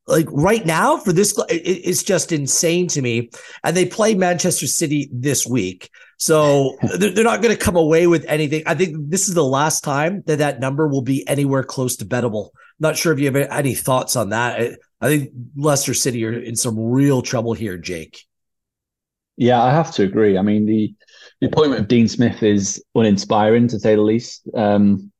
like 0.06 0.26
right 0.30 0.64
now 0.64 0.96
for 0.96 1.12
this, 1.12 1.38
it's 1.50 2.02
just 2.02 2.32
insane 2.32 2.86
to 2.88 3.02
me. 3.02 3.30
And 3.64 3.76
they 3.76 3.86
play 3.86 4.14
Manchester 4.14 4.66
City 4.66 5.10
this 5.12 5.46
week. 5.46 5.90
So 6.18 6.76
they're 6.98 7.24
not 7.24 7.42
going 7.42 7.56
to 7.56 7.64
come 7.64 7.76
away 7.76 8.08
with 8.08 8.24
anything. 8.26 8.64
I 8.66 8.74
think 8.74 9.08
this 9.08 9.28
is 9.28 9.34
the 9.34 9.44
last 9.44 9.84
time 9.84 10.22
that 10.26 10.38
that 10.38 10.58
number 10.58 10.88
will 10.88 11.02
be 11.02 11.26
anywhere 11.28 11.62
close 11.62 11.96
to 11.96 12.04
bettable. 12.04 12.50
Not 12.80 12.96
sure 12.96 13.12
if 13.12 13.20
you 13.20 13.26
have 13.26 13.36
any 13.36 13.74
thoughts 13.74 14.16
on 14.16 14.30
that. 14.30 14.78
I 15.00 15.06
think 15.06 15.30
Leicester 15.56 15.94
City 15.94 16.24
are 16.24 16.32
in 16.32 16.56
some 16.56 16.76
real 16.76 17.22
trouble 17.22 17.54
here, 17.54 17.78
Jake. 17.78 18.24
Yeah, 19.36 19.62
I 19.62 19.70
have 19.70 19.92
to 19.92 20.02
agree. 20.02 20.36
I 20.36 20.42
mean, 20.42 20.66
the, 20.66 20.92
the 21.40 21.46
appointment 21.46 21.82
of 21.82 21.88
Dean 21.88 22.08
Smith 22.08 22.42
is 22.42 22.82
uninspiring 22.96 23.68
to 23.68 23.78
say 23.78 23.94
the 23.94 24.02
least. 24.02 24.42
Um, 24.54 25.12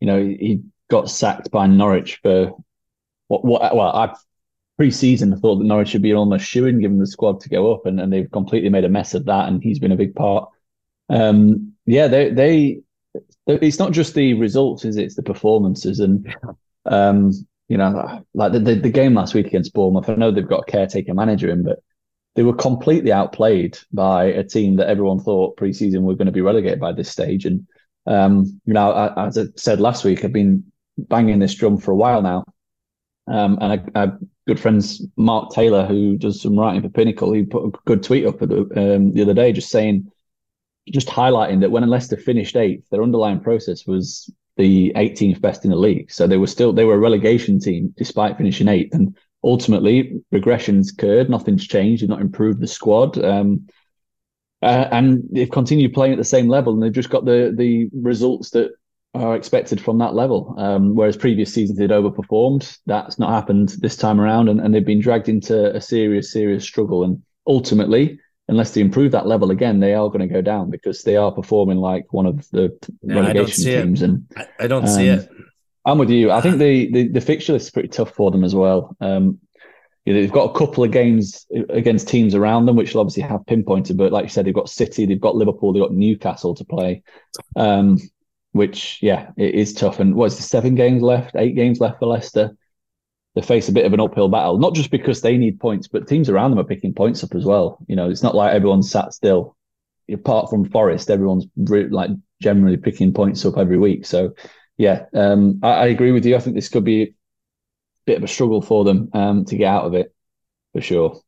you 0.00 0.06
know, 0.06 0.18
he 0.18 0.62
got 0.88 1.10
sacked 1.10 1.50
by 1.50 1.66
Norwich 1.66 2.18
for 2.22 2.52
what, 3.28 3.44
what 3.44 3.76
well, 3.76 3.94
I 3.94 4.14
pre-season 4.76 5.32
I 5.32 5.36
thought 5.36 5.56
that 5.56 5.64
Norwich 5.64 5.88
should 5.88 6.02
be 6.02 6.12
almost 6.12 6.44
shooing 6.44 6.80
given 6.80 6.98
the 6.98 7.06
squad 7.06 7.40
to 7.40 7.48
go 7.48 7.72
up, 7.72 7.86
and, 7.86 8.00
and 8.00 8.12
they've 8.12 8.30
completely 8.30 8.68
made 8.68 8.84
a 8.84 8.88
mess 8.88 9.14
of 9.14 9.24
that, 9.26 9.48
and 9.48 9.62
he's 9.62 9.78
been 9.78 9.92
a 9.92 9.96
big 9.96 10.14
part. 10.14 10.48
Um, 11.08 11.72
yeah, 11.86 12.08
they 12.08 12.30
they 12.30 12.80
it's 13.46 13.78
not 13.78 13.92
just 13.92 14.14
the 14.14 14.34
results, 14.34 14.84
is 14.84 14.96
it? 14.96 15.04
It's 15.04 15.14
the 15.14 15.22
performances, 15.22 16.00
and 16.00 16.34
um, 16.84 17.32
you 17.68 17.76
know, 17.76 18.22
like 18.34 18.52
the, 18.52 18.60
the, 18.60 18.74
the 18.74 18.90
game 18.90 19.14
last 19.14 19.34
week 19.34 19.46
against 19.46 19.72
Bournemouth. 19.72 20.08
I 20.08 20.14
know 20.14 20.30
they've 20.30 20.46
got 20.46 20.68
a 20.68 20.70
caretaker 20.70 21.14
manager 21.14 21.50
in, 21.50 21.64
but 21.64 21.80
they 22.34 22.42
were 22.42 22.54
completely 22.54 23.12
outplayed 23.12 23.78
by 23.92 24.24
a 24.24 24.44
team 24.44 24.76
that 24.76 24.88
everyone 24.88 25.20
thought 25.20 25.56
pre-season 25.56 26.02
were 26.02 26.14
going 26.14 26.26
to 26.26 26.32
be 26.32 26.42
relegated 26.42 26.78
by 26.78 26.92
this 26.92 27.10
stage. 27.10 27.46
And 27.46 27.66
um, 28.06 28.60
you 28.66 28.74
know, 28.74 28.92
I, 28.92 29.26
as 29.26 29.38
I 29.38 29.44
said 29.56 29.80
last 29.80 30.04
week, 30.04 30.24
I've 30.24 30.32
been 30.32 30.64
banging 30.98 31.38
this 31.38 31.54
drum 31.54 31.78
for 31.78 31.90
a 31.90 31.96
while 31.96 32.22
now. 32.22 32.44
Um, 33.28 33.58
and 33.60 33.90
I, 33.94 34.04
I 34.04 34.12
good 34.46 34.60
friends 34.60 35.02
Mark 35.16 35.50
Taylor, 35.50 35.86
who 35.86 36.16
does 36.16 36.40
some 36.40 36.58
writing 36.58 36.82
for 36.82 36.88
Pinnacle, 36.88 37.32
he 37.32 37.42
put 37.42 37.66
a 37.66 37.78
good 37.84 38.02
tweet 38.02 38.26
up 38.26 38.40
um, 38.42 39.12
the 39.12 39.22
other 39.22 39.34
day, 39.34 39.52
just 39.52 39.70
saying, 39.70 40.10
just 40.88 41.08
highlighting 41.08 41.60
that 41.60 41.70
when 41.70 41.86
Leicester 41.88 42.16
finished 42.16 42.56
eighth, 42.56 42.88
their 42.90 43.02
underlying 43.02 43.40
process 43.40 43.86
was 43.86 44.30
the 44.56 44.92
18th 44.94 45.40
best 45.40 45.64
in 45.64 45.70
the 45.70 45.76
league. 45.76 46.10
So 46.10 46.26
they 46.26 46.36
were 46.36 46.46
still 46.46 46.72
they 46.72 46.84
were 46.84 46.94
a 46.94 46.98
relegation 46.98 47.58
team 47.58 47.92
despite 47.96 48.36
finishing 48.36 48.68
eighth, 48.68 48.94
and 48.94 49.16
ultimately 49.42 50.20
regressions 50.32 50.92
occurred. 50.92 51.28
Nothing's 51.28 51.66
changed. 51.66 52.02
They've 52.02 52.08
not 52.08 52.20
improved 52.20 52.60
the 52.60 52.68
squad. 52.68 53.22
Um, 53.22 53.66
uh, 54.62 54.88
and 54.90 55.22
they've 55.30 55.50
continued 55.50 55.92
playing 55.92 56.12
at 56.12 56.18
the 56.18 56.24
same 56.24 56.48
level, 56.48 56.72
and 56.72 56.82
they've 56.82 56.92
just 56.92 57.10
got 57.10 57.24
the 57.24 57.52
the 57.56 57.88
results 57.92 58.50
that 58.50 58.70
are 59.22 59.36
expected 59.36 59.80
from 59.80 59.98
that 59.98 60.14
level. 60.14 60.54
Um, 60.58 60.94
whereas 60.94 61.16
previous 61.16 61.52
seasons 61.52 61.78
they'd 61.78 61.90
overperformed. 61.90 62.78
That's 62.86 63.18
not 63.18 63.30
happened 63.30 63.70
this 63.80 63.96
time 63.96 64.20
around, 64.20 64.48
and, 64.48 64.60
and 64.60 64.74
they've 64.74 64.84
been 64.84 65.00
dragged 65.00 65.28
into 65.28 65.74
a 65.74 65.80
serious, 65.80 66.32
serious 66.32 66.64
struggle. 66.64 67.04
And 67.04 67.22
ultimately, 67.46 68.20
unless 68.48 68.72
they 68.72 68.80
improve 68.80 69.12
that 69.12 69.26
level 69.26 69.50
again, 69.50 69.80
they 69.80 69.94
are 69.94 70.08
going 70.08 70.26
to 70.26 70.32
go 70.32 70.40
down 70.40 70.70
because 70.70 71.02
they 71.02 71.16
are 71.16 71.32
performing 71.32 71.78
like 71.78 72.12
one 72.12 72.26
of 72.26 72.48
the 72.50 72.76
relegation 73.02 73.64
teams. 73.64 74.02
It. 74.02 74.10
And 74.10 74.26
I, 74.36 74.46
I 74.60 74.66
don't 74.66 74.84
um, 74.84 74.88
see 74.88 75.08
it. 75.08 75.28
I'm 75.84 75.98
with 75.98 76.10
you. 76.10 76.32
I 76.32 76.40
think 76.40 76.58
the, 76.58 76.90
the, 76.92 77.08
the 77.08 77.20
fixture 77.20 77.52
list 77.52 77.66
is 77.66 77.70
pretty 77.70 77.88
tough 77.88 78.10
for 78.10 78.30
them 78.30 78.42
as 78.42 78.54
well. 78.54 78.96
Um, 79.00 79.38
you 80.04 80.14
know, 80.14 80.20
they've 80.20 80.32
got 80.32 80.50
a 80.50 80.58
couple 80.58 80.84
of 80.84 80.92
games 80.92 81.46
against 81.68 82.08
teams 82.08 82.34
around 82.34 82.66
them, 82.66 82.76
which 82.76 82.94
will 82.94 83.00
obviously 83.00 83.24
have 83.24 83.44
pinpointed. 83.46 83.96
But 83.96 84.12
like 84.12 84.24
you 84.24 84.28
said, 84.28 84.46
they've 84.46 84.54
got 84.54 84.68
City, 84.68 85.04
they've 85.04 85.20
got 85.20 85.34
Liverpool, 85.34 85.72
they've 85.72 85.82
got 85.82 85.92
Newcastle 85.92 86.54
to 86.54 86.64
play. 86.64 87.02
Um, 87.56 87.98
which 88.56 88.98
yeah, 89.02 89.30
it 89.36 89.54
is 89.54 89.72
tough. 89.72 90.00
And 90.00 90.14
what's 90.14 90.36
the 90.36 90.42
seven 90.42 90.74
games 90.74 91.02
left, 91.02 91.36
eight 91.36 91.54
games 91.54 91.80
left 91.80 91.98
for 91.98 92.06
Leicester? 92.06 92.56
They 93.34 93.42
face 93.42 93.68
a 93.68 93.72
bit 93.72 93.84
of 93.84 93.92
an 93.92 94.00
uphill 94.00 94.28
battle, 94.28 94.58
not 94.58 94.74
just 94.74 94.90
because 94.90 95.20
they 95.20 95.36
need 95.36 95.60
points, 95.60 95.88
but 95.88 96.08
teams 96.08 96.30
around 96.30 96.50
them 96.50 96.58
are 96.58 96.64
picking 96.64 96.94
points 96.94 97.22
up 97.22 97.34
as 97.34 97.44
well. 97.44 97.78
You 97.86 97.94
know, 97.94 98.08
it's 98.08 98.22
not 98.22 98.34
like 98.34 98.54
everyone's 98.54 98.90
sat 98.90 99.12
still. 99.12 99.56
Apart 100.10 100.48
from 100.48 100.70
Forest, 100.70 101.10
everyone's 101.10 101.46
re- 101.56 101.88
like 101.88 102.10
generally 102.40 102.76
picking 102.76 103.12
points 103.12 103.44
up 103.44 103.58
every 103.58 103.76
week. 103.76 104.06
So 104.06 104.34
yeah, 104.78 105.06
um, 105.14 105.60
I, 105.62 105.68
I, 105.70 105.86
agree 105.86 106.12
with 106.12 106.24
you. 106.24 106.36
I 106.36 106.38
think 106.38 106.54
this 106.54 106.68
could 106.68 106.84
be 106.84 107.02
a 107.02 107.14
bit 108.06 108.18
of 108.18 108.24
a 108.24 108.28
struggle 108.28 108.62
for 108.62 108.84
them 108.84 109.10
um, 109.12 109.44
to 109.46 109.56
get 109.56 109.66
out 109.66 109.84
of 109.84 109.94
it 109.94 110.14
for 110.72 110.80
sure. 110.80 111.20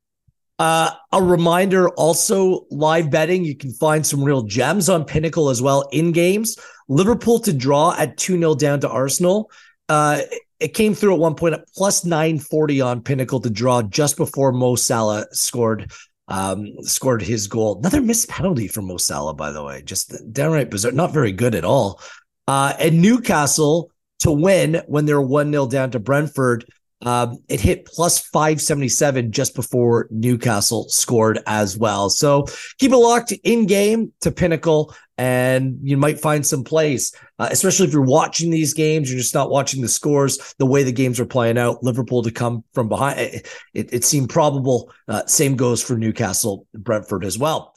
Uh, 0.59 0.91
a 1.13 1.23
reminder 1.23 1.89
also 1.91 2.67
live 2.71 3.11
betting. 3.11 3.45
You 3.45 3.57
can 3.57 3.73
find 3.73 4.05
some 4.05 4.25
real 4.25 4.43
gems 4.43 4.89
on 4.89 5.05
Pinnacle 5.05 5.51
as 5.51 5.63
well 5.63 5.89
in 5.93 6.13
games. 6.13 6.59
Liverpool 6.89 7.39
to 7.41 7.53
draw 7.53 7.95
at 7.97 8.17
2 8.17 8.39
0 8.39 8.55
down 8.57 8.81
to 8.81 8.89
Arsenal. 8.89 9.51
Uh, 9.89 10.23
it 10.59 10.75
came 10.75 10.95
through 10.95 11.15
at 11.15 11.21
one 11.21 11.37
point 11.37 11.55
at 11.55 11.69
plus 11.75 12.05
940 12.05 12.81
on 12.81 13.03
Pinnacle 13.03 13.41
to 13.41 13.51
draw 13.51 13.83
just 13.83 14.17
before 14.17 14.53
Mo 14.53 14.75
Salah 14.75 15.27
scored 15.33 15.93
um, 16.27 16.67
scored 16.83 17.23
his 17.23 17.47
goal. 17.47 17.79
Another 17.79 18.03
missed 18.03 18.29
penalty 18.29 18.69
from 18.69 18.87
Mo 18.87 18.99
Salah, 18.99 19.35
by 19.35 19.51
the 19.51 19.63
way. 19.63 19.83
Just 19.83 20.15
downright 20.33 20.71
bizarre. 20.71 20.93
Not 20.93 21.13
very 21.13 21.33
good 21.33 21.55
at 21.55 21.65
all. 21.65 22.01
Uh, 22.47 22.75
and 22.79 23.01
Newcastle 23.01 23.91
to 24.21 24.33
win 24.33 24.83
when 24.87 25.07
they're 25.07 25.21
1 25.21 25.51
0 25.51 25.69
down 25.69 25.91
to 25.93 25.99
Brentford. 25.99 26.65
Um, 27.03 27.39
it 27.49 27.61
hit 27.61 27.87
plus 27.87 28.19
577 28.19 29.31
just 29.31 29.55
before 29.55 30.09
Newcastle 30.11 30.89
scored 30.89 31.39
as 31.47 31.77
well. 31.77 32.11
So 32.11 32.47
keep 32.79 32.91
it 32.91 32.97
locked 32.97 33.33
in 33.45 33.67
game 33.67 34.13
to 34.23 34.33
Pinnacle, 34.33 34.95
and 35.17 35.79
you 35.83 35.97
might 35.97 36.19
find 36.19 36.45
some 36.45 36.65
plays, 36.65 37.15
uh, 37.39 37.49
especially 37.51 37.87
if 37.87 37.93
you're 37.93 38.03
watching 38.03 38.51
these 38.51 38.75
games. 38.75 39.11
You're 39.11 39.21
just 39.21 39.35
not 39.35 39.51
watching 39.51 39.81
the 39.81 39.89
scores, 39.89 40.55
the 40.59 40.67
way 40.67 40.83
the 40.83 40.93
games 40.93 41.21
are 41.21 41.27
playing 41.27 41.59
out. 41.59 41.85
Liverpool 41.85 42.23
to 42.25 42.33
come 42.33 42.65
from 42.75 42.89
behind, 42.89 43.21
it, 43.21 43.49
it, 43.75 43.93
it 43.93 44.05
seemed 44.05 44.31
probable. 44.31 44.91
Uh, 45.07 45.25
same 45.27 45.57
goes 45.57 45.83
for 45.83 45.97
Newcastle, 45.97 46.67
Brentford 46.75 47.25
as 47.25 47.39
well. 47.39 47.75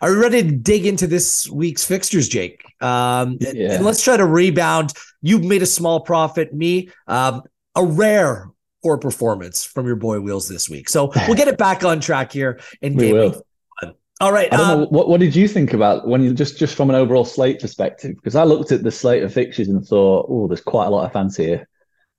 Are 0.00 0.10
you 0.10 0.20
ready 0.20 0.42
to 0.42 0.50
dig 0.50 0.86
into 0.86 1.06
this 1.06 1.48
week's 1.48 1.84
fixtures, 1.84 2.28
Jake? 2.28 2.64
Um, 2.80 3.38
yeah. 3.40 3.74
And 3.74 3.84
let's 3.84 4.02
try 4.02 4.16
to 4.16 4.26
rebound. 4.26 4.92
You 5.24 5.38
made 5.38 5.62
a 5.62 5.66
small 5.66 6.00
profit. 6.00 6.52
Me, 6.52 6.90
um, 7.06 7.42
a 7.74 7.84
rare 7.84 8.50
poor 8.82 8.98
performance 8.98 9.64
from 9.64 9.86
your 9.86 9.96
boy 9.96 10.20
Wheels 10.20 10.48
this 10.48 10.68
week. 10.68 10.88
So 10.88 11.10
we'll 11.26 11.36
get 11.36 11.48
it 11.48 11.58
back 11.58 11.82
on 11.82 12.00
track 12.00 12.30
here 12.30 12.60
in 12.82 12.96
game 12.96 13.16
week. 13.16 13.34
All 14.20 14.32
right. 14.32 14.52
I 14.52 14.56
don't 14.56 14.70
um, 14.70 14.80
know 14.80 14.86
what 14.86 15.08
what 15.08 15.20
did 15.20 15.34
you 15.34 15.48
think 15.48 15.72
about 15.72 16.06
when 16.06 16.22
you 16.22 16.32
just 16.32 16.58
just 16.58 16.76
from 16.76 16.88
an 16.90 16.96
overall 16.96 17.24
slate 17.24 17.60
perspective? 17.60 18.14
Because 18.14 18.36
I 18.36 18.44
looked 18.44 18.70
at 18.70 18.82
the 18.82 18.90
slate 18.90 19.22
of 19.22 19.32
fixtures 19.32 19.68
and 19.68 19.84
thought, 19.84 20.26
oh, 20.28 20.46
there's 20.46 20.60
quite 20.60 20.86
a 20.86 20.90
lot 20.90 21.04
of 21.04 21.12
fans 21.12 21.36
here. 21.36 21.66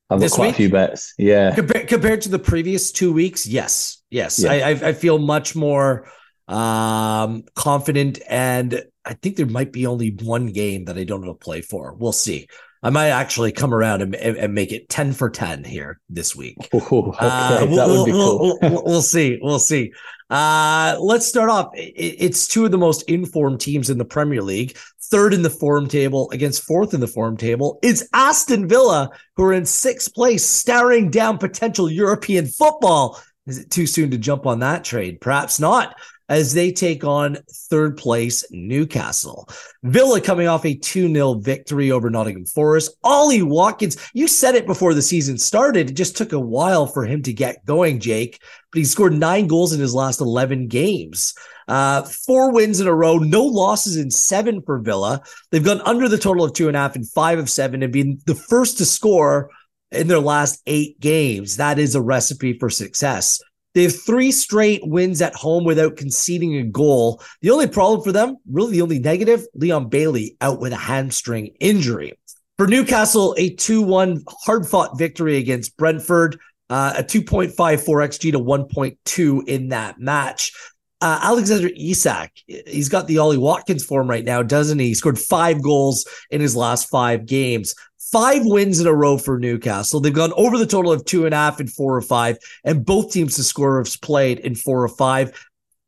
I've 0.09 0.19
got 0.19 0.31
quite 0.31 0.47
week? 0.47 0.53
a 0.53 0.57
few 0.57 0.69
bets. 0.69 1.13
Yeah. 1.17 1.55
Compared, 1.55 1.87
compared 1.87 2.21
to 2.21 2.29
the 2.29 2.39
previous 2.39 2.91
two 2.91 3.11
weeks, 3.11 3.47
yes, 3.47 4.03
yes, 4.11 4.39
yeah. 4.39 4.51
I, 4.51 4.69
I 4.69 4.93
feel 4.93 5.17
much 5.17 5.55
more 5.55 6.07
um, 6.47 7.43
confident, 7.55 8.19
and 8.29 8.83
I 9.03 9.13
think 9.13 9.35
there 9.35 9.47
might 9.47 9.71
be 9.71 9.87
only 9.87 10.11
one 10.11 10.47
game 10.47 10.85
that 10.85 10.97
I 10.97 11.05
don't 11.05 11.23
have 11.23 11.33
to 11.33 11.39
play 11.39 11.61
for. 11.61 11.95
We'll 11.95 12.11
see. 12.11 12.47
I 12.85 12.91
might 12.91 13.09
actually 13.09 13.51
come 13.51 13.73
around 13.73 14.03
and, 14.03 14.13
and 14.13 14.53
make 14.53 14.71
it 14.71 14.87
10 14.89 15.13
for 15.13 15.27
10 15.27 15.63
here 15.63 15.99
this 16.07 16.35
week. 16.35 16.55
Ooh, 16.71 16.77
okay. 16.77 17.17
uh, 17.19 17.65
we'll, 17.65 17.75
that 17.77 17.87
would 17.87 18.05
be 18.05 18.11
cool. 18.11 18.59
we'll, 18.61 18.83
we'll, 18.85 19.01
see. 19.01 19.39
We'll 19.41 19.57
see. 19.57 19.91
Uh, 20.29 20.95
let's 20.99 21.25
start 21.25 21.49
off. 21.49 21.71
It's 21.73 22.47
two 22.47 22.63
of 22.63 22.69
the 22.69 22.77
most 22.77 23.01
informed 23.09 23.59
teams 23.59 23.89
in 23.89 23.97
the 23.97 24.05
Premier 24.05 24.43
League. 24.43 24.77
Third 25.05 25.33
in 25.33 25.41
the 25.41 25.49
form 25.49 25.87
table 25.87 26.29
against 26.29 26.63
fourth 26.63 26.93
in 26.93 26.99
the 26.99 27.07
form 27.07 27.37
table 27.37 27.79
It's 27.81 28.07
Aston 28.13 28.67
Villa, 28.67 29.09
who 29.35 29.45
are 29.45 29.53
in 29.53 29.65
sixth 29.65 30.13
place, 30.13 30.45
staring 30.45 31.09
down 31.09 31.39
potential 31.39 31.89
European 31.89 32.45
football. 32.45 33.19
Is 33.47 33.57
it 33.57 33.71
too 33.71 33.87
soon 33.87 34.11
to 34.11 34.19
jump 34.19 34.45
on 34.45 34.59
that 34.59 34.83
trade? 34.83 35.21
Perhaps 35.21 35.59
not 35.59 35.95
as 36.29 36.53
they 36.53 36.71
take 36.71 37.03
on 37.03 37.37
third 37.69 37.97
place 37.97 38.45
Newcastle. 38.51 39.47
Villa 39.83 40.19
coming 40.21 40.47
off 40.47 40.65
a 40.65 40.75
2 40.75 41.11
0 41.13 41.35
victory 41.35 41.91
over 41.91 42.09
Nottingham 42.09 42.45
Forest. 42.45 42.97
Ollie 43.03 43.41
Watkins, 43.41 43.97
you 44.13 44.27
said 44.27 44.55
it 44.55 44.65
before 44.65 44.93
the 44.93 45.01
season 45.01 45.37
started. 45.37 45.89
It 45.89 45.93
just 45.93 46.17
took 46.17 46.33
a 46.33 46.39
while 46.39 46.87
for 46.87 47.05
him 47.05 47.21
to 47.23 47.33
get 47.33 47.65
going, 47.65 47.99
Jake, 47.99 48.39
but 48.71 48.79
he 48.79 48.85
scored 48.85 49.13
nine 49.13 49.47
goals 49.47 49.73
in 49.73 49.79
his 49.79 49.93
last 49.93 50.21
11 50.21 50.67
games. 50.67 51.35
Uh, 51.67 52.03
four 52.03 52.51
wins 52.51 52.79
in 52.79 52.87
a 52.87 52.93
row, 52.93 53.17
no 53.17 53.43
losses 53.43 53.97
in 53.97 54.11
seven 54.11 54.61
for 54.61 54.79
Villa. 54.79 55.21
They've 55.51 55.63
gone 55.63 55.81
under 55.81 56.07
the 56.07 56.17
total 56.17 56.43
of 56.43 56.53
two 56.53 56.67
and 56.67 56.77
a 56.77 56.79
half 56.79 56.95
in 56.95 57.03
five 57.03 57.39
of 57.39 57.49
seven 57.49 57.81
and 57.81 57.91
been 57.91 58.19
the 58.25 58.35
first 58.35 58.77
to 58.77 58.85
score 58.85 59.49
in 59.91 60.07
their 60.07 60.19
last 60.19 60.61
eight 60.67 60.99
games. 60.99 61.57
That 61.57 61.79
is 61.79 61.95
a 61.95 62.01
recipe 62.01 62.57
for 62.57 62.69
success. 62.69 63.41
They 63.75 63.83
have 63.83 64.01
three 64.01 64.31
straight 64.31 64.81
wins 64.87 65.21
at 65.21 65.35
home 65.35 65.65
without 65.65 65.97
conceding 65.97 66.55
a 66.55 66.63
goal. 66.63 67.21
The 67.41 67.51
only 67.51 67.67
problem 67.67 68.01
for 68.01 68.13
them, 68.13 68.37
really 68.49 68.71
the 68.71 68.81
only 68.81 68.99
negative, 68.99 69.45
Leon 69.53 69.89
Bailey 69.89 70.37
out 70.39 70.61
with 70.61 70.71
a 70.71 70.77
hamstring 70.77 71.55
injury. 71.59 72.17
For 72.57 72.67
Newcastle, 72.67 73.35
a 73.37 73.49
2 73.49 73.81
1 73.81 74.23
hard 74.45 74.65
fought 74.65 74.97
victory 74.97 75.35
against 75.37 75.75
Brentford, 75.75 76.39
uh, 76.69 76.93
a 76.97 77.03
2.54 77.03 77.53
XG 77.53 78.31
to 78.31 78.39
1.2 78.39 79.47
in 79.47 79.67
that 79.69 79.99
match. 79.99 80.53
Uh, 81.01 81.19
Alexander 81.21 81.69
Isak, 81.75 82.31
he's 82.47 82.87
got 82.87 83.07
the 83.07 83.17
Ollie 83.17 83.37
Watkins 83.37 83.83
form 83.83 84.09
right 84.09 84.23
now, 84.23 84.41
doesn't 84.41 84.79
he? 84.79 84.87
He 84.87 84.93
scored 84.93 85.19
five 85.19 85.61
goals 85.61 86.05
in 86.31 86.39
his 86.39 86.55
last 86.55 86.89
five 86.89 87.25
games 87.25 87.75
five 88.11 88.41
wins 88.45 88.79
in 88.79 88.87
a 88.87 88.93
row 88.93 89.17
for 89.17 89.39
Newcastle. 89.39 89.99
They've 89.99 90.13
gone 90.13 90.33
over 90.35 90.57
the 90.57 90.65
total 90.65 90.91
of 90.91 91.05
two 91.05 91.25
and 91.25 91.33
a 91.33 91.37
half 91.37 91.59
and 91.59 91.71
four 91.71 91.95
or 91.95 92.01
five, 92.01 92.37
and 92.63 92.85
both 92.85 93.11
teams 93.11 93.35
to 93.35 93.43
score 93.43 93.77
have 93.77 94.01
played 94.01 94.39
in 94.39 94.55
four 94.55 94.83
or 94.83 94.89
five. 94.89 95.33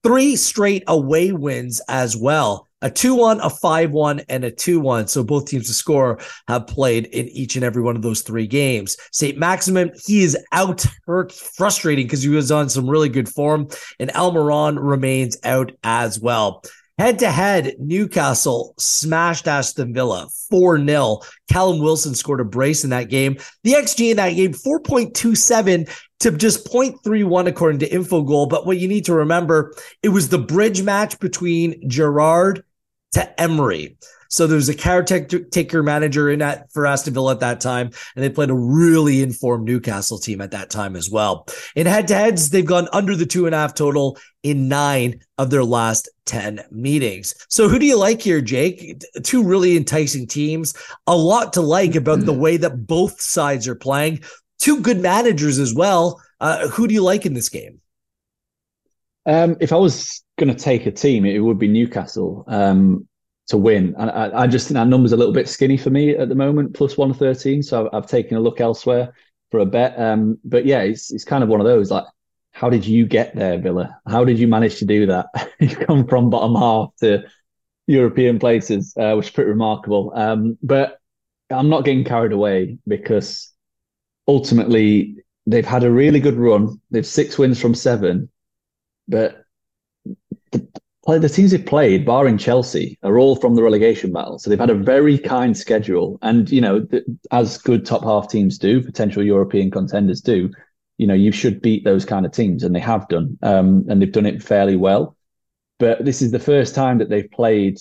Three 0.03 0.35
straight 0.35 0.83
away 0.87 1.31
wins 1.31 1.81
as 1.87 2.15
well. 2.15 2.67
A 2.83 2.91
2 2.91 3.15
1, 3.15 3.41
a 3.41 3.49
5 3.49 3.91
1, 3.91 4.19
and 4.29 4.43
a 4.43 4.51
2 4.51 4.79
1. 4.79 5.07
So 5.07 5.23
both 5.23 5.47
teams 5.47 5.65
to 5.65 5.73
score 5.73 6.19
have 6.47 6.67
played 6.67 7.07
in 7.07 7.27
each 7.29 7.55
and 7.55 7.65
every 7.65 7.81
one 7.81 7.95
of 7.95 8.03
those 8.03 8.21
three 8.21 8.45
games. 8.45 8.97
St. 9.11 9.35
Maximin, 9.35 9.91
he 10.05 10.23
is 10.23 10.37
out 10.51 10.85
hurt, 11.07 11.33
frustrating 11.33 12.05
because 12.05 12.21
he 12.21 12.29
was 12.29 12.51
on 12.51 12.69
some 12.69 12.87
really 12.87 13.09
good 13.09 13.27
form. 13.27 13.67
And 13.99 14.11
Almiron 14.11 14.77
remains 14.79 15.37
out 15.43 15.71
as 15.83 16.19
well. 16.19 16.63
Head 16.97 17.19
to 17.19 17.29
head, 17.29 17.75
Newcastle 17.77 18.73
smashed 18.79 19.47
Aston 19.47 19.93
Villa 19.93 20.27
4 20.49 20.83
0. 20.83 21.19
Callum 21.47 21.79
Wilson 21.79 22.15
scored 22.15 22.39
a 22.39 22.45
brace 22.45 22.83
in 22.83 22.89
that 22.89 23.09
game. 23.09 23.37
The 23.63 23.73
XG 23.73 24.11
in 24.11 24.17
that 24.17 24.31
game, 24.31 24.53
4.27 24.53 25.87
to 26.21 26.31
just 26.31 26.65
0.31 26.65 27.47
according 27.47 27.79
to 27.81 27.89
Infogol. 27.89 28.49
But 28.49 28.65
what 28.65 28.79
you 28.79 28.87
need 28.87 29.05
to 29.05 29.13
remember, 29.13 29.75
it 30.01 30.09
was 30.09 30.29
the 30.29 30.39
bridge 30.39 30.81
match 30.81 31.19
between 31.19 31.87
Gerrard 31.87 32.63
to 33.11 33.41
Emery. 33.41 33.97
So 34.29 34.47
there 34.47 34.55
was 34.55 34.69
a 34.69 34.75
caretaker 34.75 35.83
manager 35.83 36.29
in 36.29 36.41
at 36.41 36.71
for 36.71 36.85
Aston 36.85 37.13
Villa 37.13 37.33
at 37.33 37.39
that 37.41 37.61
time, 37.61 37.91
and 38.15 38.23
they 38.23 38.29
played 38.29 38.49
a 38.49 38.55
really 38.55 39.21
informed 39.21 39.65
Newcastle 39.65 40.17
team 40.17 40.41
at 40.41 40.51
that 40.51 40.69
time 40.69 40.95
as 40.95 41.09
well. 41.09 41.47
In 41.75 41.85
head 41.85 42.07
to 42.09 42.15
heads, 42.15 42.49
they've 42.49 42.65
gone 42.65 42.87
under 42.93 43.15
the 43.15 43.25
two 43.25 43.45
and 43.45 43.55
a 43.55 43.57
half 43.57 43.73
total 43.73 44.17
in 44.43 44.67
nine 44.67 45.19
of 45.37 45.49
their 45.49 45.63
last 45.63 46.09
10 46.25 46.63
meetings. 46.71 47.33
So 47.49 47.67
who 47.67 47.79
do 47.79 47.85
you 47.85 47.97
like 47.97 48.21
here, 48.21 48.41
Jake? 48.41 49.03
Two 49.23 49.43
really 49.43 49.75
enticing 49.75 50.27
teams. 50.27 50.73
A 51.07 51.15
lot 51.15 51.53
to 51.53 51.61
like 51.61 51.95
about 51.95 52.21
the 52.21 52.33
way 52.33 52.57
that 52.57 52.87
both 52.87 53.21
sides 53.21 53.67
are 53.67 53.75
playing. 53.75 54.21
Two 54.59 54.81
good 54.81 54.99
managers 54.99 55.59
as 55.59 55.73
well. 55.73 56.21
Uh, 56.39 56.67
who 56.67 56.87
do 56.87 56.93
you 56.93 57.03
like 57.03 57.25
in 57.25 57.33
this 57.33 57.49
game? 57.49 57.81
Um, 59.25 59.57
if 59.59 59.73
I 59.73 59.75
was 59.75 60.23
going 60.39 60.55
to 60.55 60.63
take 60.63 60.85
a 60.85 60.91
team, 60.91 61.25
it 61.25 61.39
would 61.39 61.59
be 61.59 61.67
Newcastle. 61.67 62.45
Um, 62.47 63.07
to 63.47 63.57
win. 63.57 63.95
And 63.97 64.11
I, 64.11 64.41
I, 64.43 64.47
just 64.47 64.67
think 64.67 64.75
that 64.75 64.87
number's 64.87 65.13
a 65.13 65.17
little 65.17 65.33
bit 65.33 65.47
skinny 65.47 65.77
for 65.77 65.89
me 65.89 66.11
at 66.11 66.29
the 66.29 66.35
moment, 66.35 66.73
plus 66.73 66.97
113. 66.97 67.63
So 67.63 67.85
I've, 67.85 67.93
I've 67.93 68.09
taken 68.09 68.37
a 68.37 68.41
look 68.41 68.59
elsewhere 68.59 69.13
for 69.51 69.59
a 69.61 69.65
bet. 69.65 69.97
Um, 69.99 70.37
but 70.43 70.65
yeah, 70.65 70.81
it's, 70.81 71.11
it's 71.11 71.23
kind 71.23 71.43
of 71.43 71.49
one 71.49 71.61
of 71.61 71.65
those 71.65 71.89
like, 71.89 72.03
how 72.51 72.69
did 72.69 72.85
you 72.85 73.05
get 73.05 73.35
there, 73.35 73.57
Villa? 73.57 73.99
How 74.07 74.25
did 74.25 74.39
you 74.39 74.47
manage 74.47 74.79
to 74.79 74.85
do 74.85 75.05
that? 75.05 75.27
you 75.59 75.75
come 75.75 76.07
from 76.07 76.29
bottom 76.29 76.55
half 76.55 76.89
to 77.01 77.23
European 77.87 78.39
places, 78.39 78.93
uh, 78.99 79.13
which 79.13 79.27
is 79.27 79.31
pretty 79.31 79.49
remarkable. 79.49 80.11
Um, 80.13 80.57
but 80.61 80.99
I'm 81.49 81.69
not 81.69 81.85
getting 81.85 82.03
carried 82.03 82.33
away 82.33 82.77
because 82.87 83.53
ultimately 84.27 85.17
they've 85.45 85.65
had 85.65 85.83
a 85.83 85.91
really 85.91 86.19
good 86.19 86.35
run. 86.35 86.81
They've 86.91 87.05
six 87.05 87.37
wins 87.37 87.61
from 87.61 87.75
seven, 87.75 88.29
but 89.07 89.45
the, 91.07 91.19
the 91.19 91.29
teams 91.29 91.51
they've 91.51 91.65
played, 91.65 92.05
barring 92.05 92.37
Chelsea, 92.37 92.97
are 93.03 93.17
all 93.17 93.35
from 93.35 93.55
the 93.55 93.63
relegation 93.63 94.11
battle. 94.11 94.39
So 94.39 94.49
they've 94.49 94.59
had 94.59 94.69
a 94.69 94.75
very 94.75 95.17
kind 95.17 95.57
schedule. 95.57 96.19
And, 96.21 96.49
you 96.49 96.61
know, 96.61 96.85
as 97.31 97.57
good 97.57 97.85
top 97.85 98.03
half 98.03 98.29
teams 98.29 98.57
do, 98.57 98.81
potential 98.81 99.23
European 99.23 99.71
contenders 99.71 100.21
do, 100.21 100.51
you 100.97 101.07
know, 101.07 101.13
you 101.13 101.31
should 101.31 101.61
beat 101.61 101.83
those 101.83 102.05
kind 102.05 102.25
of 102.25 102.31
teams. 102.31 102.63
And 102.63 102.75
they 102.75 102.79
have 102.79 103.07
done. 103.07 103.37
Um, 103.41 103.85
and 103.89 104.01
they've 104.01 104.11
done 104.11 104.25
it 104.25 104.43
fairly 104.43 104.75
well. 104.75 105.15
But 105.79 106.03
this 106.03 106.21
is 106.21 106.31
the 106.31 106.39
first 106.39 106.75
time 106.75 106.97
that 106.97 107.09
they've 107.09 107.29
played 107.29 107.77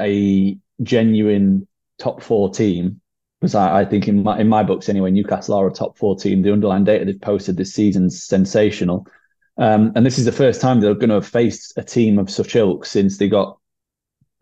a 0.00 0.58
genuine 0.82 1.66
top 1.98 2.22
four 2.22 2.50
team. 2.50 3.00
Because 3.40 3.54
I, 3.54 3.80
I 3.80 3.84
think 3.84 4.08
in 4.08 4.22
my 4.22 4.38
in 4.40 4.48
my 4.48 4.62
books 4.62 4.88
anyway, 4.88 5.10
Newcastle 5.10 5.54
are 5.54 5.68
a 5.68 5.72
top 5.72 5.96
four 5.98 6.16
team. 6.16 6.42
The 6.42 6.52
underlying 6.52 6.84
data 6.84 7.04
they've 7.04 7.20
posted 7.20 7.56
this 7.56 7.72
season's 7.72 8.22
sensational. 8.22 9.06
Um, 9.58 9.92
and 9.94 10.04
this 10.04 10.18
is 10.18 10.24
the 10.24 10.32
first 10.32 10.60
time 10.60 10.80
they're 10.80 10.94
going 10.94 11.08
to 11.08 11.16
have 11.16 11.26
faced 11.26 11.72
a 11.76 11.82
team 11.82 12.18
of 12.18 12.30
such 12.30 12.56
ilk 12.56 12.84
since 12.84 13.16
they 13.16 13.28
got 13.28 13.58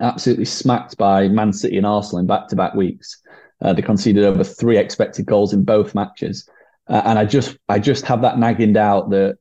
absolutely 0.00 0.44
smacked 0.44 0.96
by 0.96 1.28
Man 1.28 1.52
City 1.52 1.76
and 1.76 1.86
Arsenal 1.86 2.20
in 2.20 2.26
back 2.26 2.48
to 2.48 2.56
back 2.56 2.74
weeks. 2.74 3.20
Uh, 3.62 3.72
they 3.72 3.82
conceded 3.82 4.24
over 4.24 4.42
three 4.42 4.76
expected 4.76 5.26
goals 5.26 5.52
in 5.52 5.64
both 5.64 5.94
matches. 5.94 6.48
Uh, 6.88 7.02
and 7.04 7.18
I 7.18 7.24
just 7.24 7.56
I 7.68 7.78
just 7.78 8.04
have 8.06 8.22
that 8.22 8.38
nagging 8.38 8.72
doubt 8.72 9.10
that 9.10 9.38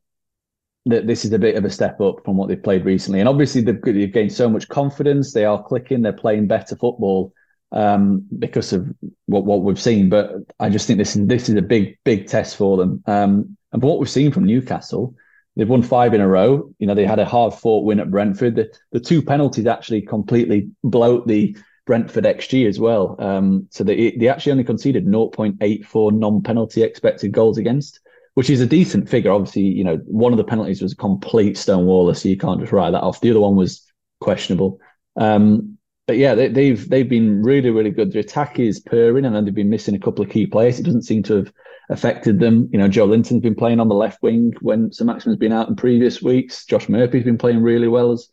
that 0.85 1.07
this 1.07 1.25
is 1.25 1.31
a 1.31 1.39
bit 1.39 1.55
of 1.55 1.65
a 1.65 1.69
step 1.69 1.99
up 2.01 2.23
from 2.23 2.37
what 2.37 2.49
they've 2.49 2.61
played 2.61 2.85
recently. 2.85 3.19
And 3.19 3.29
obviously 3.29 3.61
they've, 3.61 3.81
they've 3.81 4.11
gained 4.11 4.33
so 4.33 4.49
much 4.49 4.67
confidence. 4.67 5.33
They 5.33 5.45
are 5.45 5.63
clicking. 5.63 6.01
They're 6.01 6.11
playing 6.13 6.47
better 6.47 6.75
football 6.75 7.33
um, 7.71 8.25
because 8.37 8.73
of 8.73 8.87
what, 9.25 9.45
what 9.45 9.63
we've 9.63 9.79
seen. 9.79 10.09
But 10.09 10.33
I 10.59 10.69
just 10.69 10.85
think 10.87 10.99
this 10.99 11.15
is 11.15 11.25
this 11.27 11.49
is 11.49 11.55
a 11.55 11.61
big 11.61 11.97
big 12.03 12.27
test 12.27 12.55
for 12.57 12.77
them. 12.77 13.03
Um, 13.07 13.57
and 13.71 13.81
what 13.81 13.99
we've 13.99 14.09
seen 14.09 14.31
from 14.31 14.45
Newcastle, 14.45 15.15
They've 15.55 15.69
won 15.69 15.83
five 15.83 16.13
in 16.13 16.22
a 16.22 16.27
row. 16.27 16.72
You 16.79 16.88
know, 16.88 16.95
they 16.95 17.05
had 17.05 17.19
a 17.19 17.25
hard 17.25 17.53
fought 17.53 17.86
win 17.86 18.00
at 18.00 18.10
Brentford. 18.10 18.55
The, 18.55 18.74
the 18.91 19.00
two 19.00 19.22
penalties 19.22 19.67
actually 19.67 20.01
completely 20.01 20.69
bloat 20.83 21.27
the 21.27 21.55
Brentford 21.86 22.24
XG 22.24 22.67
as 22.67 22.79
well. 22.79 23.15
Um, 23.19 23.67
so 23.69 23.83
they 23.83 24.12
they 24.12 24.29
actually 24.29 24.53
only 24.53 24.63
conceded 24.63 25.05
0.84 25.05 26.13
non-penalty 26.13 26.81
expected 26.81 27.33
goals 27.33 27.57
against, 27.57 28.00
which 28.33 28.50
is 28.50 28.62
a 28.62 28.65
decent 28.65 29.10
figure. 29.10 29.31
Obviously, 29.31 29.63
you 29.63 29.83
know, 29.83 29.98
one 30.05 30.33
of 30.33 30.38
the 30.38 30.43
penalties 30.43 30.81
was 30.81 30.93
a 30.93 30.98
complete 30.98 31.55
stonewaller, 31.55 32.15
so 32.15 32.29
you 32.29 32.38
can't 32.38 32.60
just 32.60 32.72
write 32.72 32.91
that 32.91 33.03
off. 33.03 33.22
The 33.22 33.31
other 33.31 33.41
one 33.41 33.55
was 33.55 33.83
questionable. 34.22 34.79
Um, 35.17 35.77
but 36.07 36.17
yeah, 36.17 36.36
they, 36.36 36.50
they've, 36.50 36.89
they've 36.89 37.07
been 37.07 37.43
really 37.43 37.69
really 37.69 37.91
good. 37.91 38.12
The 38.12 38.19
attack 38.19 38.60
is 38.60 38.79
purring, 38.79 39.25
and 39.25 39.36
then 39.36 39.45
they've 39.45 39.53
been 39.53 39.69
missing 39.69 39.95
a 39.95 40.00
couple 40.00 40.24
of 40.24 40.31
key 40.31 40.48
players. 40.48 40.79
It 40.79 40.83
doesn't 40.83 41.03
seem 41.03 41.24
to 41.24 41.36
have 41.36 41.53
affected 41.93 42.39
them. 42.39 42.67
You 42.73 42.79
know, 42.79 42.89
Joelinton's 42.89 43.41
been 43.41 43.55
playing 43.55 43.79
on 43.79 43.88
the 43.88 43.95
left 43.95 44.21
wing 44.21 44.53
when 44.62 44.91
Saint-Maximin's 44.91 45.39
been 45.39 45.53
out 45.53 45.69
in 45.69 45.75
previous 45.75 46.21
weeks. 46.21 46.65
Josh 46.65 46.89
Murphy's 46.89 47.23
been 47.23 47.38
playing 47.38 47.62
really 47.62 47.88
well 47.88 48.12
as 48.12 48.27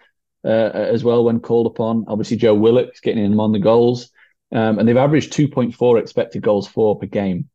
uh, 0.44 0.70
as 0.72 1.04
well 1.04 1.24
when 1.24 1.38
called 1.38 1.66
upon. 1.66 2.06
Obviously, 2.08 2.38
Joe 2.38 2.54
Willock's 2.54 3.00
getting 3.00 3.22
in 3.22 3.38
on 3.38 3.52
the 3.52 3.58
goals, 3.58 4.10
um, 4.52 4.78
and 4.78 4.88
they've 4.88 4.96
averaged 4.96 5.34
2.4 5.34 6.00
expected 6.00 6.42
goals 6.42 6.66
for 6.66 6.98
per 6.98 7.06
game 7.06 7.48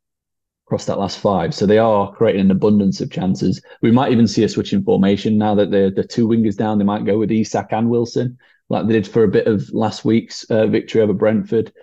across 0.67 0.85
that 0.85 0.99
last 0.99 1.19
five. 1.19 1.53
So 1.53 1.65
they 1.65 1.79
are 1.79 2.13
creating 2.13 2.41
an 2.41 2.51
abundance 2.51 3.01
of 3.01 3.11
chances. 3.11 3.61
We 3.81 3.91
might 3.91 4.11
even 4.11 4.27
see 4.27 4.43
a 4.43 4.49
switch 4.49 4.73
in 4.73 4.83
formation 4.83 5.37
now 5.39 5.55
that 5.55 5.71
the 5.71 5.91
the 5.93 6.03
two 6.03 6.27
wingers 6.27 6.55
down. 6.55 6.77
They 6.77 6.85
might 6.85 7.05
go 7.05 7.17
with 7.17 7.31
Isak 7.31 7.73
and 7.73 7.89
Wilson, 7.89 8.37
like 8.69 8.85
they 8.85 8.93
did 8.93 9.07
for 9.07 9.23
a 9.23 9.27
bit 9.27 9.47
of 9.47 9.67
last 9.73 10.05
week's 10.05 10.43
uh, 10.45 10.67
victory 10.67 11.01
over 11.01 11.13
Brentford. 11.13 11.73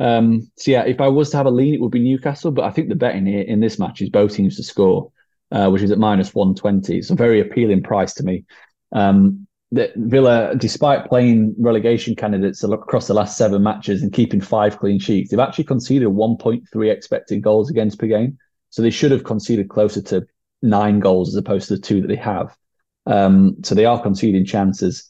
Um, 0.00 0.50
so 0.56 0.72
yeah, 0.72 0.84
if 0.84 1.00
I 1.00 1.08
was 1.08 1.30
to 1.30 1.36
have 1.36 1.46
a 1.46 1.50
lean, 1.50 1.74
it 1.74 1.80
would 1.80 1.92
be 1.92 2.00
Newcastle. 2.00 2.50
But 2.50 2.64
I 2.64 2.70
think 2.70 2.88
the 2.88 2.96
betting 2.96 3.26
here 3.26 3.42
in 3.42 3.60
this 3.60 3.78
match 3.78 4.00
is 4.00 4.08
both 4.08 4.34
teams 4.34 4.56
to 4.56 4.64
score, 4.64 5.12
uh, 5.52 5.68
which 5.68 5.82
is 5.82 5.92
at 5.92 5.98
minus 5.98 6.34
one 6.34 6.54
twenty. 6.54 6.98
It's 6.98 7.10
a 7.10 7.14
very 7.14 7.40
appealing 7.40 7.82
price 7.82 8.14
to 8.14 8.24
me. 8.24 8.44
Um, 8.92 9.46
that 9.72 9.92
Villa, 9.94 10.54
despite 10.56 11.06
playing 11.06 11.54
relegation 11.56 12.16
candidates 12.16 12.64
across 12.64 13.06
the 13.06 13.14
last 13.14 13.36
seven 13.36 13.62
matches 13.62 14.02
and 14.02 14.12
keeping 14.12 14.40
five 14.40 14.78
clean 14.78 14.98
sheets, 14.98 15.30
they've 15.30 15.38
actually 15.38 15.64
conceded 15.64 16.08
1.3 16.08 16.90
expected 16.90 17.40
goals 17.40 17.70
against 17.70 17.98
per 17.98 18.08
game. 18.08 18.36
So 18.70 18.82
they 18.82 18.90
should 18.90 19.12
have 19.12 19.22
conceded 19.22 19.68
closer 19.68 20.02
to 20.02 20.26
nine 20.62 20.98
goals 20.98 21.28
as 21.28 21.36
opposed 21.36 21.68
to 21.68 21.76
the 21.76 21.82
two 21.82 22.00
that 22.00 22.08
they 22.08 22.16
have. 22.16 22.56
Um, 23.06 23.56
so 23.62 23.74
they 23.74 23.84
are 23.84 24.02
conceding 24.02 24.44
chances. 24.44 25.08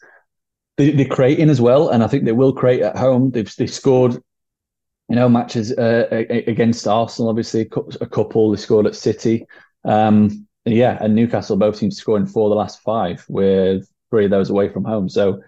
They, 0.77 1.03
are 1.03 1.09
creating 1.09 1.51
as 1.51 1.61
well, 1.61 1.89
and 1.89 2.03
I 2.03 2.07
think 2.07 2.25
they 2.25 2.33
will 2.33 2.53
create 2.53 2.83
at 2.83 2.97
home. 2.97 3.31
They've 3.31 3.55
they 3.57 3.67
scored, 3.67 4.23
you 5.11 5.17
know, 5.17 5.29
matches 5.29 5.73
uh, 5.73 6.07
against 6.47 6.87
Arsenal. 6.87 7.29
Obviously, 7.29 7.63
a 8.01 8.07
couple 8.07 8.51
they 8.53 8.57
scored 8.57 8.87
at 8.87 8.95
City. 8.95 9.45
Um, 9.85 10.47
yeah, 10.65 10.99
and 11.01 11.17
Newcastle 11.17 11.57
both 11.57 11.83
score 11.93 12.17
in 12.17 12.27
four 12.27 12.47
of 12.47 12.51
the 12.51 12.57
last 12.57 12.81
five 12.83 13.25
with 13.29 13.91
three 14.11 14.27
of 14.27 14.31
those 14.31 14.51
away 14.51 14.69
from 14.69 14.85
home. 14.85 15.09
So 15.09 15.43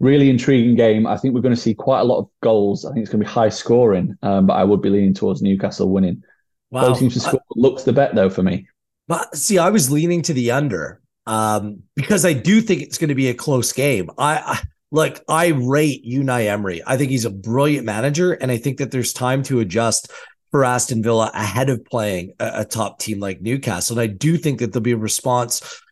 really 0.00 0.28
intriguing 0.28 0.74
game. 0.74 1.06
I 1.06 1.16
think 1.16 1.34
we're 1.34 1.40
going 1.40 1.54
to 1.54 1.60
see 1.60 1.72
quite 1.72 2.00
a 2.00 2.04
lot 2.04 2.18
of 2.18 2.28
goals. 2.42 2.84
I 2.84 2.92
think 2.92 3.04
it's 3.04 3.10
going 3.10 3.20
to 3.20 3.26
be 3.26 3.32
high 3.32 3.48
scoring, 3.48 4.18
um, 4.20 4.46
but 4.46 4.54
I 4.54 4.64
would 4.64 4.82
be 4.82 4.90
leaning 4.90 5.14
towards 5.14 5.40
Newcastle 5.40 5.90
winning. 5.90 6.22
Wow. 6.70 6.88
Both 6.88 6.98
teams 6.98 7.14
to 7.14 7.20
score 7.20 7.40
I, 7.40 7.54
looks 7.56 7.84
the 7.84 7.94
bet 7.94 8.14
though 8.14 8.28
for 8.28 8.42
me. 8.42 8.68
But 9.08 9.34
see, 9.34 9.56
I 9.56 9.70
was 9.70 9.90
leaning 9.90 10.20
to 10.22 10.34
the 10.34 10.50
under 10.50 11.00
um, 11.26 11.84
because 11.94 12.26
I 12.26 12.34
do 12.34 12.60
think 12.60 12.82
it's 12.82 12.98
going 12.98 13.08
to 13.08 13.14
be 13.14 13.28
a 13.28 13.34
close 13.34 13.72
game. 13.72 14.10
I, 14.18 14.36
I 14.38 14.60
look, 14.96 15.22
I 15.28 15.48
rate 15.48 16.06
Unai 16.06 16.46
Emery. 16.46 16.82
I 16.86 16.96
think 16.96 17.10
he's 17.10 17.26
a 17.26 17.30
brilliant 17.30 17.84
manager, 17.84 18.32
and 18.32 18.50
I 18.50 18.56
think 18.56 18.78
that 18.78 18.90
there's 18.90 19.12
time 19.12 19.42
to 19.44 19.60
adjust 19.60 20.10
for 20.50 20.64
Aston 20.64 21.02
Villa 21.02 21.30
ahead 21.34 21.68
of 21.68 21.84
playing 21.84 22.32
a, 22.40 22.60
a 22.60 22.64
top 22.64 22.98
team 22.98 23.20
like 23.20 23.42
Newcastle. 23.42 23.98
And 23.98 24.02
I 24.02 24.12
do 24.12 24.38
think 24.38 24.58
that 24.58 24.72
there'll 24.72 24.82
be 24.82 24.92
a 24.92 24.96
response 24.96 25.82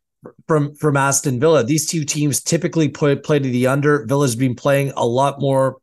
from 0.49 0.75
from 0.75 0.97
Aston 0.97 1.39
Villa. 1.39 1.63
These 1.63 1.87
two 1.87 2.05
teams 2.05 2.43
typically 2.43 2.89
play 2.89 3.15
play 3.15 3.39
to 3.39 3.49
the 3.49 3.67
under. 3.67 4.07
Villa's 4.07 4.37
been 4.37 4.55
playing 4.55 4.93
a 4.97 5.07
lot 5.07 5.39
more 5.39 5.77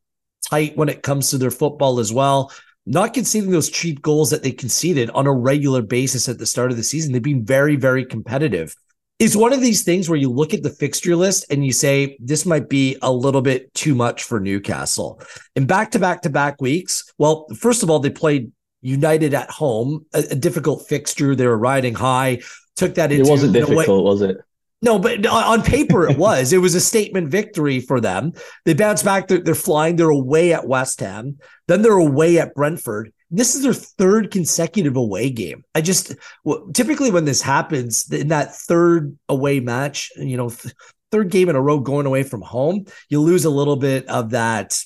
tight 0.49 0.75
when 0.75 0.89
it 0.89 1.03
comes 1.03 1.29
to 1.29 1.37
their 1.37 1.51
football 1.51 1.99
as 1.99 2.11
well. 2.11 2.51
Not 2.87 3.13
conceding 3.13 3.51
those 3.51 3.69
cheap 3.69 4.01
goals 4.01 4.31
that 4.31 4.41
they 4.41 4.51
conceded 4.51 5.11
on 5.11 5.27
a 5.27 5.33
regular 5.33 5.83
basis 5.83 6.27
at 6.27 6.39
the 6.39 6.47
start 6.47 6.71
of 6.71 6.77
the 6.77 6.83
season. 6.83 7.13
They've 7.13 7.21
been 7.21 7.45
very, 7.45 7.75
very 7.75 8.03
competitive. 8.03 8.75
It's 9.21 9.35
one 9.35 9.53
of 9.53 9.61
these 9.61 9.83
things 9.83 10.09
where 10.09 10.17
you 10.17 10.29
look 10.29 10.53
at 10.53 10.63
the 10.63 10.69
fixture 10.69 11.15
list 11.15 11.45
and 11.49 11.63
you 11.65 11.71
say, 11.71 12.17
this 12.19 12.45
might 12.45 12.69
be 12.69 12.97
a 13.01 13.12
little 13.12 13.41
bit 13.41 13.73
too 13.73 13.93
much 13.93 14.23
for 14.23 14.39
Newcastle. 14.39 15.21
In 15.55 15.65
back 15.65 15.91
to 15.91 15.99
back 15.99 16.23
to 16.23 16.29
back 16.29 16.60
weeks, 16.60 17.03
well, 17.19 17.45
first 17.55 17.84
of 17.84 17.89
all, 17.89 17.99
they 17.99 18.10
played 18.10 18.51
United 18.81 19.36
at 19.36 19.51
home, 19.51 20.07
a, 20.13 20.23
a 20.31 20.36
difficult 20.36 20.88
fixture. 20.89 21.36
They 21.36 21.45
were 21.45 21.57
riding 21.57 21.93
high 21.93 22.41
took 22.75 22.95
that 22.95 23.12
into. 23.12 23.25
It 23.25 23.29
wasn't 23.29 23.53
difficult, 23.53 24.03
was 24.03 24.21
it? 24.21 24.38
No, 24.81 24.97
but 24.97 25.23
on 25.27 25.62
paper 25.62 26.10
it 26.10 26.17
was. 26.17 26.51
it 26.51 26.57
was 26.57 26.73
a 26.73 26.81
statement 26.81 27.29
victory 27.29 27.79
for 27.79 28.01
them. 28.01 28.34
They 28.65 28.73
bounce 28.73 29.03
back. 29.03 29.27
They're, 29.27 29.39
they're, 29.39 29.53
flying. 29.53 29.95
They're 29.95 30.10
away 30.10 30.53
at 30.53 30.67
West 30.67 30.99
Ham. 31.01 31.38
Then 31.67 31.84
they're 31.84 31.91
away 31.93 32.39
at 32.39 32.55
Brentford. 32.55 33.13
This 33.32 33.56
is 33.56 33.63
their 33.63 33.74
third 33.74 34.30
consecutive 34.30 34.98
away 34.98 35.30
game. 35.30 35.63
I 35.74 35.82
just 35.82 36.13
well, 36.44 36.67
typically 36.74 37.12
when 37.12 37.26
this 37.26 37.41
happens 37.41 38.12
in 38.12 38.28
that 38.28 38.56
third 38.56 39.17
away 39.30 39.60
match, 39.62 40.12
you 40.17 40.38
know, 40.38 40.50
th- 40.50 40.76
third 41.12 41.30
game 41.30 41.50
in 41.50 41.56
a 41.56 41.62
row 41.62 41.80
going 41.80 42.06
away 42.06 42.24
from 42.24 42.41
home, 42.41 42.86
you 43.10 43.22
lose 43.22 43.46
a 43.46 43.50
little 43.50 43.78
bit 43.78 44.08
of 44.08 44.32
that 44.32 44.78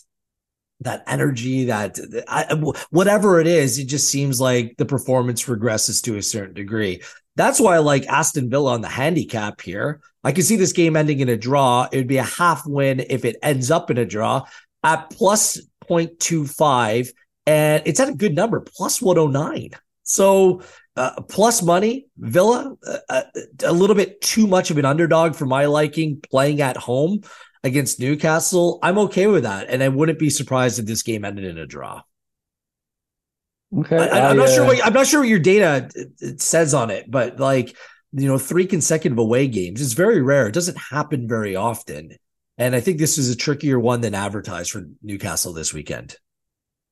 that 0.82 1.04
energy, 1.08 1.66
that 1.66 1.98
I, 2.28 2.54
whatever 2.90 3.40
it 3.40 3.48
is, 3.48 3.80
it 3.80 3.86
just 3.86 4.10
seems 4.10 4.42
like 4.42 4.76
the 4.78 4.86
performance 4.86 5.46
regresses 5.46 6.04
to 6.04 6.18
a 6.18 6.22
certain 6.22 6.54
degree. 6.54 7.02
That's 7.36 7.60
why 7.60 7.76
I 7.76 7.80
like 7.80 8.06
Aston 8.08 8.50
Villa 8.50 8.74
on 8.74 8.82
the 8.82 8.90
handicap 8.90 9.62
here. 9.62 10.02
I 10.24 10.32
can 10.32 10.44
see 10.44 10.56
this 10.56 10.74
game 10.74 10.96
ending 10.96 11.20
in 11.20 11.30
a 11.30 11.38
draw. 11.38 11.88
It 11.92 11.98
would 11.98 12.08
be 12.08 12.18
a 12.18 12.24
half 12.24 12.66
win 12.66 13.04
if 13.10 13.26
it 13.26 13.38
ends 13.42 13.72
up 13.72 13.90
in 13.90 13.98
a 13.98 14.06
draw 14.06 14.44
at 14.84 15.10
plus 15.12 15.60
0.25. 15.90 17.10
And 17.46 17.84
it's 17.86 18.00
at 18.00 18.10
a 18.10 18.14
good 18.14 18.36
number, 18.36 18.60
plus 18.60 19.02
109. 19.02 19.72
So 20.04 20.62
uh, 20.96 21.22
plus 21.24 21.62
money, 21.62 22.08
Villa, 22.18 22.76
uh, 22.88 22.98
uh, 23.10 23.24
a 23.64 23.74
little 23.74 23.96
bit 23.96 24.22
too 24.22 24.48
much 24.48 24.72
of 24.72 24.78
an 24.78 24.86
underdog 24.86 25.36
for 25.36 25.46
my 25.46 25.66
liking 25.66 26.22
playing 26.30 26.62
at 26.62 26.78
home 26.78 27.22
against 27.64 28.00
Newcastle. 28.00 28.80
I'm 28.82 28.98
okay 29.00 29.28
with 29.28 29.44
that. 29.44 29.68
And 29.70 29.84
I 29.84 29.90
wouldn't 29.90 30.20
be 30.20 30.30
surprised 30.30 30.80
if 30.80 30.86
this 30.86 31.04
game 31.04 31.26
ended 31.26 31.46
in 31.46 31.58
a 31.58 31.66
draw. 31.66 32.02
Okay, 33.76 33.98
I, 33.98 34.30
am 34.30 34.38
not 34.38 34.50
sure 34.50 34.66
what 34.66 34.86
I'm 34.86 34.94
not 34.94 35.08
sure 35.08 35.22
what 35.22 35.28
your 35.28 35.40
data 35.40 35.90
says 36.38 36.74
on 36.74 36.92
it, 36.92 37.10
but 37.10 37.40
like 37.40 37.76
you 38.14 38.28
know, 38.28 38.38
three 38.38 38.68
consecutive 38.68 39.18
away 39.18 39.48
games 39.48 39.82
is 39.82 39.94
very 39.94 40.22
rare. 40.22 40.48
It 40.48 40.54
doesn't 40.54 40.78
happen 40.78 41.28
very 41.28 41.56
often, 41.56 42.12
and 42.58 42.76
I 42.76 42.80
think 42.80 43.00
this 43.00 43.18
is 43.18 43.30
a 43.30 43.36
trickier 43.36 43.78
one 43.78 44.00
than 44.00 44.14
advertised 44.14 44.72
for 44.72 44.86
Newcastle 45.02 45.52
this 45.52 45.74
weekend. 45.74 46.16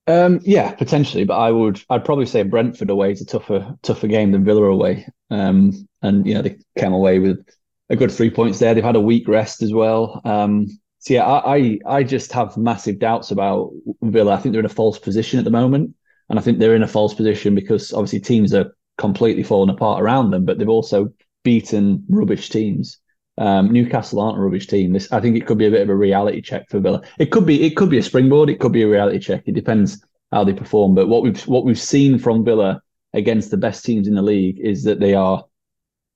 Um, 0.05 0.41
yeah, 0.43 0.73
potentially, 0.73 1.23
but 1.23 1.37
I 1.37 1.51
would 1.51 1.81
I'd 1.89 2.03
probably 2.03 2.25
say 2.25 2.43
Brentford 2.43 2.89
away 2.89 3.11
is 3.13 3.21
a 3.21 3.25
tougher 3.25 3.75
tougher 3.83 4.07
game 4.07 4.31
than 4.31 4.43
Villa 4.43 4.63
away. 4.63 5.07
Um, 5.29 5.87
and 6.01 6.27
you 6.27 6.33
know 6.33 6.41
they 6.41 6.57
came 6.77 6.93
away 6.93 7.19
with 7.19 7.45
a 7.89 7.95
good 7.95 8.11
three 8.11 8.29
points 8.29 8.59
there. 8.59 8.73
They've 8.73 8.83
had 8.83 8.97
a 8.97 9.01
week 9.01 9.27
rest 9.27 9.61
as 9.61 9.73
well. 9.73 10.21
Um, 10.25 10.67
so 10.99 11.13
yeah, 11.13 11.25
I, 11.25 11.55
I 11.55 11.79
I 11.85 12.03
just 12.03 12.33
have 12.33 12.57
massive 12.57 12.99
doubts 12.99 13.31
about 13.31 13.71
Villa. 14.01 14.33
I 14.33 14.37
think 14.37 14.51
they're 14.51 14.59
in 14.59 14.65
a 14.65 14.69
false 14.69 14.99
position 14.99 15.39
at 15.39 15.45
the 15.45 15.51
moment. 15.51 15.95
And 16.29 16.39
I 16.39 16.41
think 16.41 16.59
they're 16.59 16.75
in 16.75 16.83
a 16.83 16.87
false 16.87 17.13
position 17.13 17.53
because 17.53 17.93
obviously 17.93 18.19
teams 18.19 18.53
are 18.53 18.73
completely 18.97 19.43
falling 19.43 19.69
apart 19.73 20.01
around 20.01 20.31
them, 20.31 20.45
but 20.45 20.57
they've 20.57 20.69
also 20.69 21.09
beaten 21.43 22.05
rubbish 22.09 22.49
teams. 22.49 22.97
Um, 23.37 23.71
Newcastle 23.71 24.19
aren't 24.19 24.37
a 24.37 24.41
rubbish 24.41 24.67
team. 24.67 24.93
This, 24.93 25.11
I 25.11 25.19
think 25.19 25.35
it 25.35 25.45
could 25.47 25.57
be 25.57 25.65
a 25.65 25.71
bit 25.71 25.81
of 25.81 25.89
a 25.89 25.95
reality 25.95 26.41
check 26.41 26.69
for 26.69 26.79
Villa. 26.79 27.01
It 27.17 27.31
could 27.31 27.45
be, 27.45 27.63
it 27.63 27.75
could 27.75 27.89
be 27.89 27.97
a 27.97 28.03
springboard. 28.03 28.49
It 28.49 28.59
could 28.59 28.71
be 28.71 28.83
a 28.83 28.87
reality 28.87 29.19
check. 29.19 29.43
It 29.45 29.55
depends 29.55 30.03
how 30.31 30.43
they 30.43 30.53
perform. 30.53 30.95
But 30.95 31.07
what 31.07 31.23
we've 31.23 31.41
what 31.47 31.65
we've 31.65 31.79
seen 31.79 32.19
from 32.19 32.45
Villa 32.45 32.81
against 33.13 33.51
the 33.51 33.57
best 33.57 33.85
teams 33.85 34.07
in 34.07 34.15
the 34.15 34.21
league 34.21 34.59
is 34.59 34.83
that 34.83 34.99
they 34.99 35.13
are, 35.13 35.43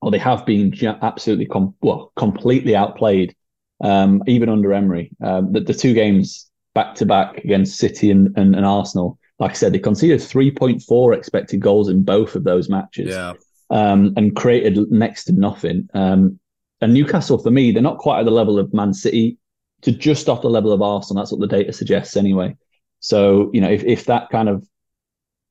or 0.01 0.11
they 0.11 0.17
have 0.17 0.45
been 0.45 0.73
absolutely 1.01 1.45
com- 1.45 1.75
well 1.81 2.11
completely 2.15 2.75
outplayed, 2.75 3.35
um, 3.81 4.23
even 4.27 4.49
under 4.49 4.73
Emery. 4.73 5.11
Um, 5.23 5.53
the, 5.53 5.61
the 5.61 5.73
two 5.73 5.93
games 5.93 6.49
back 6.75 6.95
to 6.95 7.05
back 7.05 7.37
against 7.37 7.77
City 7.77 8.11
and, 8.11 8.37
and, 8.37 8.55
and 8.55 8.65
Arsenal 8.65 9.17
like 9.39 9.51
I 9.51 9.53
said, 9.53 9.73
they 9.73 9.79
conceded 9.79 10.19
3.4 10.19 11.15
expected 11.15 11.59
goals 11.59 11.89
in 11.89 12.03
both 12.03 12.35
of 12.35 12.43
those 12.43 12.69
matches. 12.69 13.09
Yeah. 13.09 13.33
Um, 13.69 14.13
and 14.15 14.35
created 14.35 14.89
next 14.91 15.25
to 15.25 15.33
nothing. 15.33 15.89
Um, 15.93 16.39
and 16.81 16.93
Newcastle, 16.93 17.37
for 17.37 17.51
me, 17.51 17.71
they're 17.71 17.81
not 17.81 17.97
quite 17.97 18.19
at 18.19 18.25
the 18.25 18.31
level 18.31 18.59
of 18.59 18.73
Man 18.73 18.93
City, 18.93 19.37
to 19.81 19.91
just 19.91 20.29
off 20.29 20.41
the 20.41 20.49
level 20.49 20.71
of 20.71 20.81
Arsenal. 20.81 21.21
That's 21.21 21.31
what 21.31 21.41
the 21.41 21.47
data 21.47 21.73
suggests, 21.73 22.17
anyway. 22.17 22.55
So, 22.99 23.49
you 23.53 23.61
know, 23.61 23.69
if, 23.69 23.83
if 23.83 24.05
that 24.05 24.29
kind 24.29 24.49
of 24.49 24.67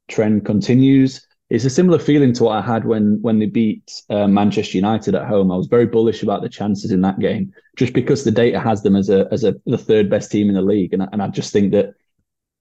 trend 0.09 0.45
continues, 0.45 1.27
it's 1.49 1.65
a 1.65 1.71
similar 1.71 1.99
feeling 1.99 2.33
to 2.35 2.45
what 2.45 2.57
I 2.57 2.61
had 2.61 2.85
when 2.85 3.21
when 3.23 3.39
they 3.39 3.47
beat 3.47 4.03
uh, 4.11 4.27
Manchester 4.27 4.77
United 4.77 5.15
at 5.15 5.29
home. 5.29 5.53
I 5.53 5.57
was 5.57 5.69
very 5.69 5.87
bullish 5.87 6.25
about 6.25 6.43
the 6.43 6.49
chances 6.49 6.91
in 6.91 7.03
that 7.03 7.21
game, 7.21 7.53
just 7.77 7.93
because 7.93 8.25
the 8.25 8.33
data 8.33 8.59
has 8.59 8.83
them 8.83 8.97
as 8.97 9.11
a 9.11 9.29
as 9.31 9.45
a 9.45 9.55
the 9.65 9.79
third 9.79 10.11
best 10.11 10.33
team 10.33 10.49
in 10.49 10.57
the 10.57 10.63
league, 10.63 10.93
and 10.93 11.09
and 11.13 11.23
I 11.23 11.29
just 11.29 11.53
think 11.53 11.71
that 11.71 11.95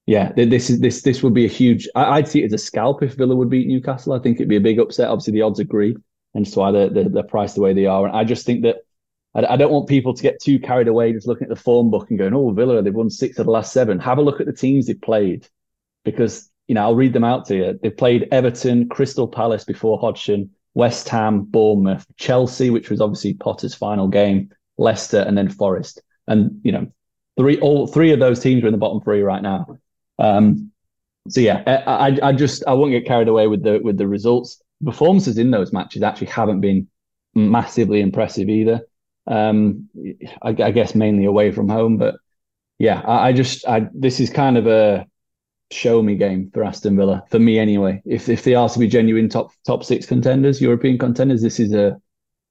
yeah, 0.06 0.34
this 0.34 0.69
is 0.69 0.82
this 0.82 1.01
this 1.01 1.23
would 1.23 1.34
be 1.34 1.45
a 1.45 1.49
huge. 1.49 1.89
I, 1.95 2.19
would 2.19 2.28
see 2.28 2.43
it 2.43 2.45
as 2.45 2.54
a 2.54 2.58
scalp 2.60 3.01
if 3.01 3.15
Villa 3.15 3.36
would 3.36 3.49
beat 3.49 3.67
Newcastle. 3.67 4.13
I 4.13 4.19
think 4.19 4.38
it'd 4.38 4.49
be 4.49 4.56
a 4.56 4.62
big 4.62 4.80
upset. 4.80 5.10
Obviously, 5.10 5.34
the 5.34 5.41
odds 5.41 5.60
agree, 5.60 5.97
and 6.36 6.48
so 6.48 6.62
why 6.62 6.71
they're, 6.71 6.89
they're, 6.89 7.24
priced 7.24 7.56
the 7.56 7.62
way 7.62 7.74
they 7.74 7.86
are. 7.86 8.06
And 8.06 8.15
I 8.15 8.26
just 8.26 8.45
think 8.45 8.63
that 8.63 8.78
I, 9.34 9.54
I, 9.54 9.58
don't 9.58 9.71
want 9.71 9.88
people 9.88 10.13
to 10.13 10.21
get 10.21 10.41
too 10.41 10.60
carried 10.60 10.89
away 10.89 11.13
just 11.13 11.28
looking 11.28 11.45
at 11.45 11.50
the 11.50 11.56
form 11.56 11.89
book 11.89 12.10
and 12.10 12.19
going, 12.19 12.34
"Oh, 12.34 12.52
Villa, 12.52 12.82
they've 12.82 12.93
won 12.93 13.10
six 13.10 13.39
of 13.39 13.45
the 13.45 13.52
last 13.52 13.74
seven. 13.74 14.00
Have 14.00 14.17
a 14.17 14.21
look 14.21 14.39
at 14.39 14.45
the 14.45 14.54
teams 14.54 14.86
they've 14.86 15.02
played, 15.02 15.48
because 16.04 16.50
you 16.67 16.76
know 16.76 16.82
I'll 16.82 16.95
read 16.95 17.13
them 17.13 17.24
out 17.24 17.45
to 17.45 17.56
you. 17.56 17.80
They've 17.82 17.95
played 17.95 18.28
Everton, 18.32 18.89
Crystal 18.89 19.28
Palace 19.28 19.63
before 19.63 19.98
Hodgson, 19.98 20.52
West 20.74 21.10
Ham, 21.10 21.43
Bournemouth, 21.43 22.06
Chelsea, 22.17 22.69
which 22.69 22.89
was 22.89 23.02
obviously 23.02 23.34
Potter's 23.34 23.74
final 23.74 24.08
game, 24.08 24.52
Leicester, 24.78 25.19
and 25.19 25.38
then 25.38 25.50
Forest. 25.50 26.02
And 26.28 26.60
you 26.63 26.74
know, 26.74 26.91
three 27.38 27.60
all 27.60 27.88
three 27.88 28.12
of 28.12 28.19
those 28.19 28.39
teams 28.39 28.63
are 28.63 28.67
in 28.67 28.74
the 28.74 28.78
bottom 28.78 29.02
three 29.02 29.21
right 29.21 29.41
now. 29.41 29.80
Um, 30.19 30.71
so 31.30 31.41
yeah, 31.41 31.63
I, 31.88 32.19
I 32.21 32.34
just 32.34 32.63
I 32.67 32.74
won't 32.74 32.91
get 32.91 33.06
carried 33.06 33.28
away 33.28 33.48
with 33.48 33.63
the 33.63 33.80
with 33.80 33.98
the 33.98 34.08
results. 34.08 34.62
Performances 34.86 35.38
in 35.38 35.52
those 35.52 35.74
matches 35.74 36.04
actually 36.04 36.28
haven't 36.28 36.62
been 36.62 36.88
massively 37.34 38.02
impressive 38.02 38.50
either. 38.50 38.82
Um, 39.28 39.89
I, 40.41 40.50
I 40.50 40.71
guess 40.71 40.95
mainly 40.95 41.26
away 41.26 41.52
from 41.52 41.67
home, 41.67 41.98
but 41.98 42.15
yeah, 42.78 43.02
I, 43.02 43.30
I 43.30 43.34
just 43.34 43.67
I 43.67 43.88
this 43.93 44.19
is 44.19 44.30
kind 44.30 44.58
of 44.58 44.67
a 44.67 45.08
show 45.71 46.02
me 46.02 46.15
game 46.15 46.52
for 46.54 46.63
Aston 46.63 46.95
Villa 46.95 47.24
for 47.30 47.39
me 47.39 47.58
anyway. 47.58 48.02
If 48.06 48.30
if 48.30 48.43
they 48.43 48.56
are 48.56 48.69
to 48.69 48.80
be 48.80 48.88
genuine 48.88 49.30
top 49.30 49.52
top 49.65 49.84
six 49.84 50.06
contenders, 50.06 50.62
European 50.62 50.98
contenders, 50.98 51.41
this 51.41 51.60
is 51.60 51.74
a 51.74 51.98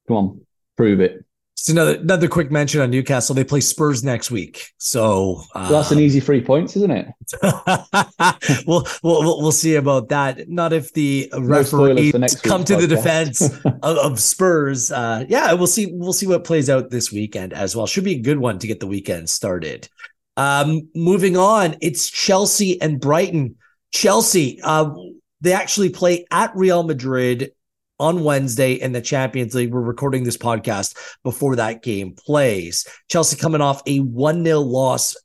come 0.08 0.16
on, 0.16 0.40
prove 0.76 1.00
it. 1.00 1.23
Just 1.56 1.68
another 1.68 1.94
another 1.96 2.26
quick 2.26 2.50
mention 2.50 2.80
on 2.80 2.90
Newcastle. 2.90 3.34
They 3.34 3.44
play 3.44 3.60
Spurs 3.60 4.02
next 4.02 4.30
week, 4.30 4.72
so 4.78 5.42
uh, 5.54 5.68
well, 5.70 5.80
that's 5.80 5.92
an 5.92 6.00
easy 6.00 6.18
three 6.18 6.40
points, 6.40 6.76
isn't 6.76 6.90
it? 6.90 7.06
we'll, 8.66 8.84
we'll 9.04 9.40
we'll 9.40 9.52
see 9.52 9.76
about 9.76 10.08
that. 10.08 10.48
Not 10.48 10.72
if 10.72 10.92
the 10.94 11.28
no 11.32 11.40
referees 11.40 12.12
come 12.40 12.64
to 12.64 12.74
podcast. 12.74 12.80
the 12.80 12.86
defense 12.88 13.42
of, 13.82 13.98
of 13.98 14.20
Spurs. 14.20 14.90
Uh, 14.90 15.24
yeah, 15.28 15.52
we'll 15.52 15.68
see. 15.68 15.92
We'll 15.92 16.12
see 16.12 16.26
what 16.26 16.42
plays 16.42 16.68
out 16.68 16.90
this 16.90 17.12
weekend 17.12 17.52
as 17.52 17.76
well. 17.76 17.86
Should 17.86 18.04
be 18.04 18.16
a 18.16 18.20
good 18.20 18.38
one 18.38 18.58
to 18.58 18.66
get 18.66 18.80
the 18.80 18.88
weekend 18.88 19.30
started. 19.30 19.88
Um, 20.36 20.88
moving 20.94 21.36
on, 21.36 21.76
it's 21.80 22.10
Chelsea 22.10 22.80
and 22.80 23.00
Brighton. 23.00 23.56
Chelsea, 23.92 24.60
uh, 24.60 24.90
they 25.40 25.52
actually 25.52 25.90
play 25.90 26.26
at 26.32 26.54
Real 26.56 26.82
Madrid 26.82 27.52
on 28.04 28.22
Wednesday 28.22 28.74
in 28.74 28.92
the 28.92 29.00
Champions 29.00 29.54
League. 29.54 29.72
We're 29.72 29.80
recording 29.80 30.24
this 30.24 30.36
podcast 30.36 30.94
before 31.22 31.56
that 31.56 31.82
game 31.82 32.12
plays. 32.12 32.86
Chelsea 33.08 33.34
coming 33.34 33.62
off 33.62 33.80
a 33.86 34.00
1 34.00 34.44
0 34.44 34.60
loss 34.60 35.16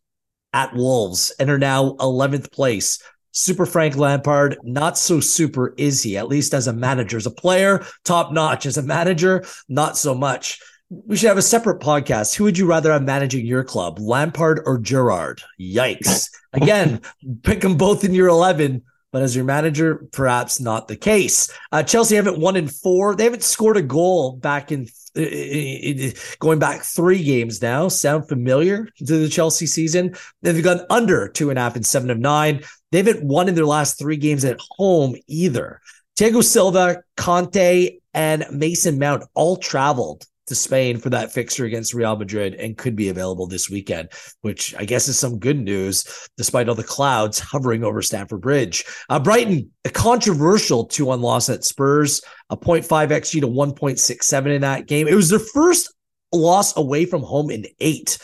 at 0.53 0.73
Wolves 0.73 1.31
and 1.41 1.49
are 1.49 1.59
now 1.59 1.95
11th 1.99 2.53
place. 2.53 3.03
Super 3.31 3.65
Frank 3.65 3.97
Lampard, 3.97 4.59
not 4.63 4.97
so 4.97 5.19
super 5.19 5.73
is 5.77 6.01
he, 6.01 6.15
at 6.15 6.29
least 6.29 6.53
as 6.53 6.67
a 6.67 6.73
manager. 6.73 7.17
As 7.17 7.25
a 7.25 7.31
player, 7.31 7.85
top 8.05 8.31
notch. 8.31 8.65
As 8.65 8.77
a 8.77 8.81
manager, 8.81 9.43
not 9.67 9.97
so 9.97 10.15
much. 10.15 10.61
We 10.89 11.17
should 11.17 11.27
have 11.27 11.37
a 11.37 11.41
separate 11.41 11.81
podcast. 11.81 12.33
Who 12.35 12.45
would 12.45 12.57
you 12.57 12.65
rather 12.65 12.93
have 12.93 13.03
managing 13.03 13.45
your 13.45 13.65
club, 13.65 13.99
Lampard 13.99 14.61
or 14.65 14.79
Gerrard? 14.79 15.41
Yikes. 15.59 16.29
Again, 16.53 17.01
pick 17.43 17.59
them 17.59 17.75
both 17.75 18.05
in 18.05 18.13
your 18.13 18.29
11 18.29 18.83
but 19.11 19.21
as 19.21 19.35
your 19.35 19.45
manager, 19.45 20.07
perhaps 20.11 20.59
not 20.59 20.87
the 20.87 20.95
case. 20.95 21.51
Uh, 21.71 21.83
Chelsea 21.83 22.15
haven't 22.15 22.39
won 22.39 22.55
in 22.55 22.67
four. 22.67 23.15
They 23.15 23.23
haven't 23.23 23.43
scored 23.43 23.77
a 23.77 23.81
goal 23.81 24.33
back 24.33 24.71
in, 24.71 24.87
in, 25.15 26.13
going 26.39 26.59
back 26.59 26.81
three 26.81 27.23
games 27.23 27.61
now. 27.61 27.87
Sound 27.87 28.27
familiar 28.27 28.87
to 28.97 29.19
the 29.19 29.29
Chelsea 29.29 29.65
season? 29.65 30.15
They've 30.41 30.63
gone 30.63 30.81
under 30.89 31.27
two 31.27 31.49
and 31.49 31.57
a 31.57 31.61
half 31.61 31.75
and 31.75 31.85
seven 31.85 32.09
of 32.09 32.19
nine. 32.19 32.63
They 32.91 32.99
haven't 32.99 33.23
won 33.23 33.49
in 33.49 33.55
their 33.55 33.65
last 33.65 33.97
three 33.97 34.17
games 34.17 34.45
at 34.45 34.59
home 34.59 35.15
either. 35.27 35.81
Thiago 36.17 36.43
Silva, 36.43 37.03
Kanté, 37.17 37.99
and 38.13 38.45
Mason 38.51 38.99
Mount 38.99 39.23
all 39.33 39.55
traveled 39.55 40.25
to 40.49 40.55
Spain 40.55 40.97
for 40.97 41.09
that 41.09 41.31
fixture 41.31 41.65
against 41.65 41.93
Real 41.93 42.15
Madrid 42.15 42.53
and 42.55 42.77
could 42.77 42.95
be 42.95 43.09
available 43.09 43.47
this 43.47 43.69
weekend, 43.69 44.09
which 44.41 44.75
I 44.75 44.85
guess 44.85 45.07
is 45.07 45.17
some 45.17 45.39
good 45.39 45.59
news 45.59 46.27
despite 46.37 46.69
all 46.69 46.75
the 46.75 46.83
clouds 46.83 47.39
hovering 47.51 47.83
over 47.83 48.01
Stamford 48.01 48.41
Bridge. 48.41 48.85
Uh, 49.09 49.19
Brighton, 49.19 49.71
a 49.85 49.89
controversial 49.89 50.85
2 50.85 51.05
1 51.05 51.21
loss 51.21 51.49
at 51.49 51.63
Spurs, 51.63 52.21
a 52.49 52.57
0.5 52.57 52.83
XG 53.09 53.41
to 53.41 53.47
1.67 53.47 54.55
in 54.55 54.61
that 54.61 54.87
game. 54.87 55.07
It 55.07 55.15
was 55.15 55.29
their 55.29 55.39
first 55.39 55.93
loss 56.31 56.75
away 56.77 57.05
from 57.05 57.23
home 57.23 57.49
in 57.49 57.65
eight. 57.79 58.17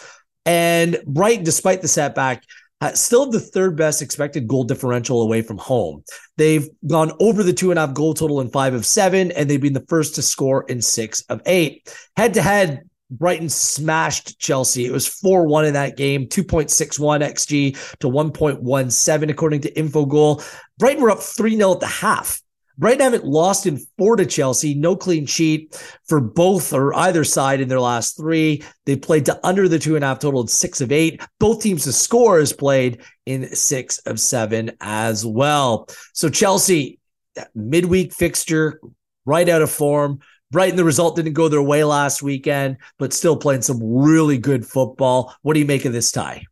And 0.45 0.99
Brighton, 1.07 1.43
despite 1.43 1.81
the 1.81 1.87
setback, 1.87 2.43
uh, 2.81 2.93
still 2.93 3.29
the 3.29 3.39
third 3.39 3.75
best 3.75 4.01
expected 4.01 4.47
goal 4.47 4.63
differential 4.63 5.21
away 5.21 5.41
from 5.41 5.57
home. 5.57 6.03
They've 6.37 6.67
gone 6.87 7.11
over 7.19 7.41
the 7.43 7.53
two 7.53 7.71
and 7.71 7.79
a 7.79 7.87
half 7.87 7.95
goal 7.95 8.13
total 8.13 8.41
in 8.41 8.49
five 8.49 8.73
of 8.73 8.85
seven, 8.85 9.31
and 9.31 9.49
they've 9.49 9.61
been 9.61 9.73
the 9.73 9.85
first 9.87 10.15
to 10.15 10.21
score 10.21 10.65
in 10.67 10.81
six 10.81 11.21
of 11.29 11.41
eight. 11.45 11.93
Head 12.17 12.33
to 12.33 12.41
head, 12.41 12.83
Brighton 13.09 13.49
smashed 13.49 14.39
Chelsea. 14.39 14.85
It 14.85 14.91
was 14.91 15.07
4 15.07 15.47
1 15.47 15.65
in 15.65 15.73
that 15.73 15.95
game, 15.95 16.27
2.61 16.27 17.23
XG 17.23 17.97
to 17.99 18.07
1.17, 18.07 19.29
according 19.29 19.61
to 19.61 19.73
Infogol. 19.73 20.43
Brighton 20.77 21.03
were 21.03 21.11
up 21.11 21.21
3 21.21 21.55
0 21.55 21.73
at 21.73 21.79
the 21.79 21.87
half. 21.87 22.41
Brighton 22.77 23.01
haven't 23.01 23.25
lost 23.25 23.65
in 23.65 23.79
four 23.97 24.15
to 24.17 24.25
Chelsea, 24.25 24.73
no 24.73 24.95
clean 24.95 25.25
sheet 25.25 25.81
for 26.07 26.19
both 26.19 26.73
or 26.73 26.93
either 26.95 27.23
side 27.23 27.61
in 27.61 27.69
their 27.69 27.79
last 27.79 28.17
three. 28.17 28.63
They 28.85 28.97
played 28.97 29.25
to 29.25 29.39
under 29.45 29.69
the 29.69 29.79
two 29.79 29.95
and 29.95 30.03
a 30.03 30.07
half 30.07 30.19
total 30.19 30.41
in 30.41 30.47
six 30.47 30.81
of 30.81 30.91
eight. 30.91 31.21
Both 31.39 31.61
teams 31.61 31.83
to 31.85 31.93
score 31.93 32.39
has 32.39 32.51
played 32.51 33.01
in 33.25 33.55
six 33.55 33.99
of 33.99 34.19
seven 34.19 34.71
as 34.81 35.25
well. 35.25 35.87
So 36.13 36.29
Chelsea, 36.29 36.99
midweek 37.53 38.13
fixture, 38.13 38.81
right 39.25 39.47
out 39.47 39.61
of 39.61 39.71
form. 39.71 40.19
Brighton, 40.51 40.75
the 40.75 40.83
result 40.83 41.15
didn't 41.15 41.33
go 41.33 41.49
their 41.49 41.61
way 41.61 41.83
last 41.83 42.21
weekend, 42.21 42.77
but 42.99 43.13
still 43.13 43.35
playing 43.35 43.61
some 43.61 43.79
really 43.81 44.37
good 44.37 44.65
football. 44.65 45.33
What 45.41 45.53
do 45.53 45.59
you 45.59 45.65
make 45.65 45.85
of 45.85 45.93
this 45.93 46.11
tie? 46.11 46.45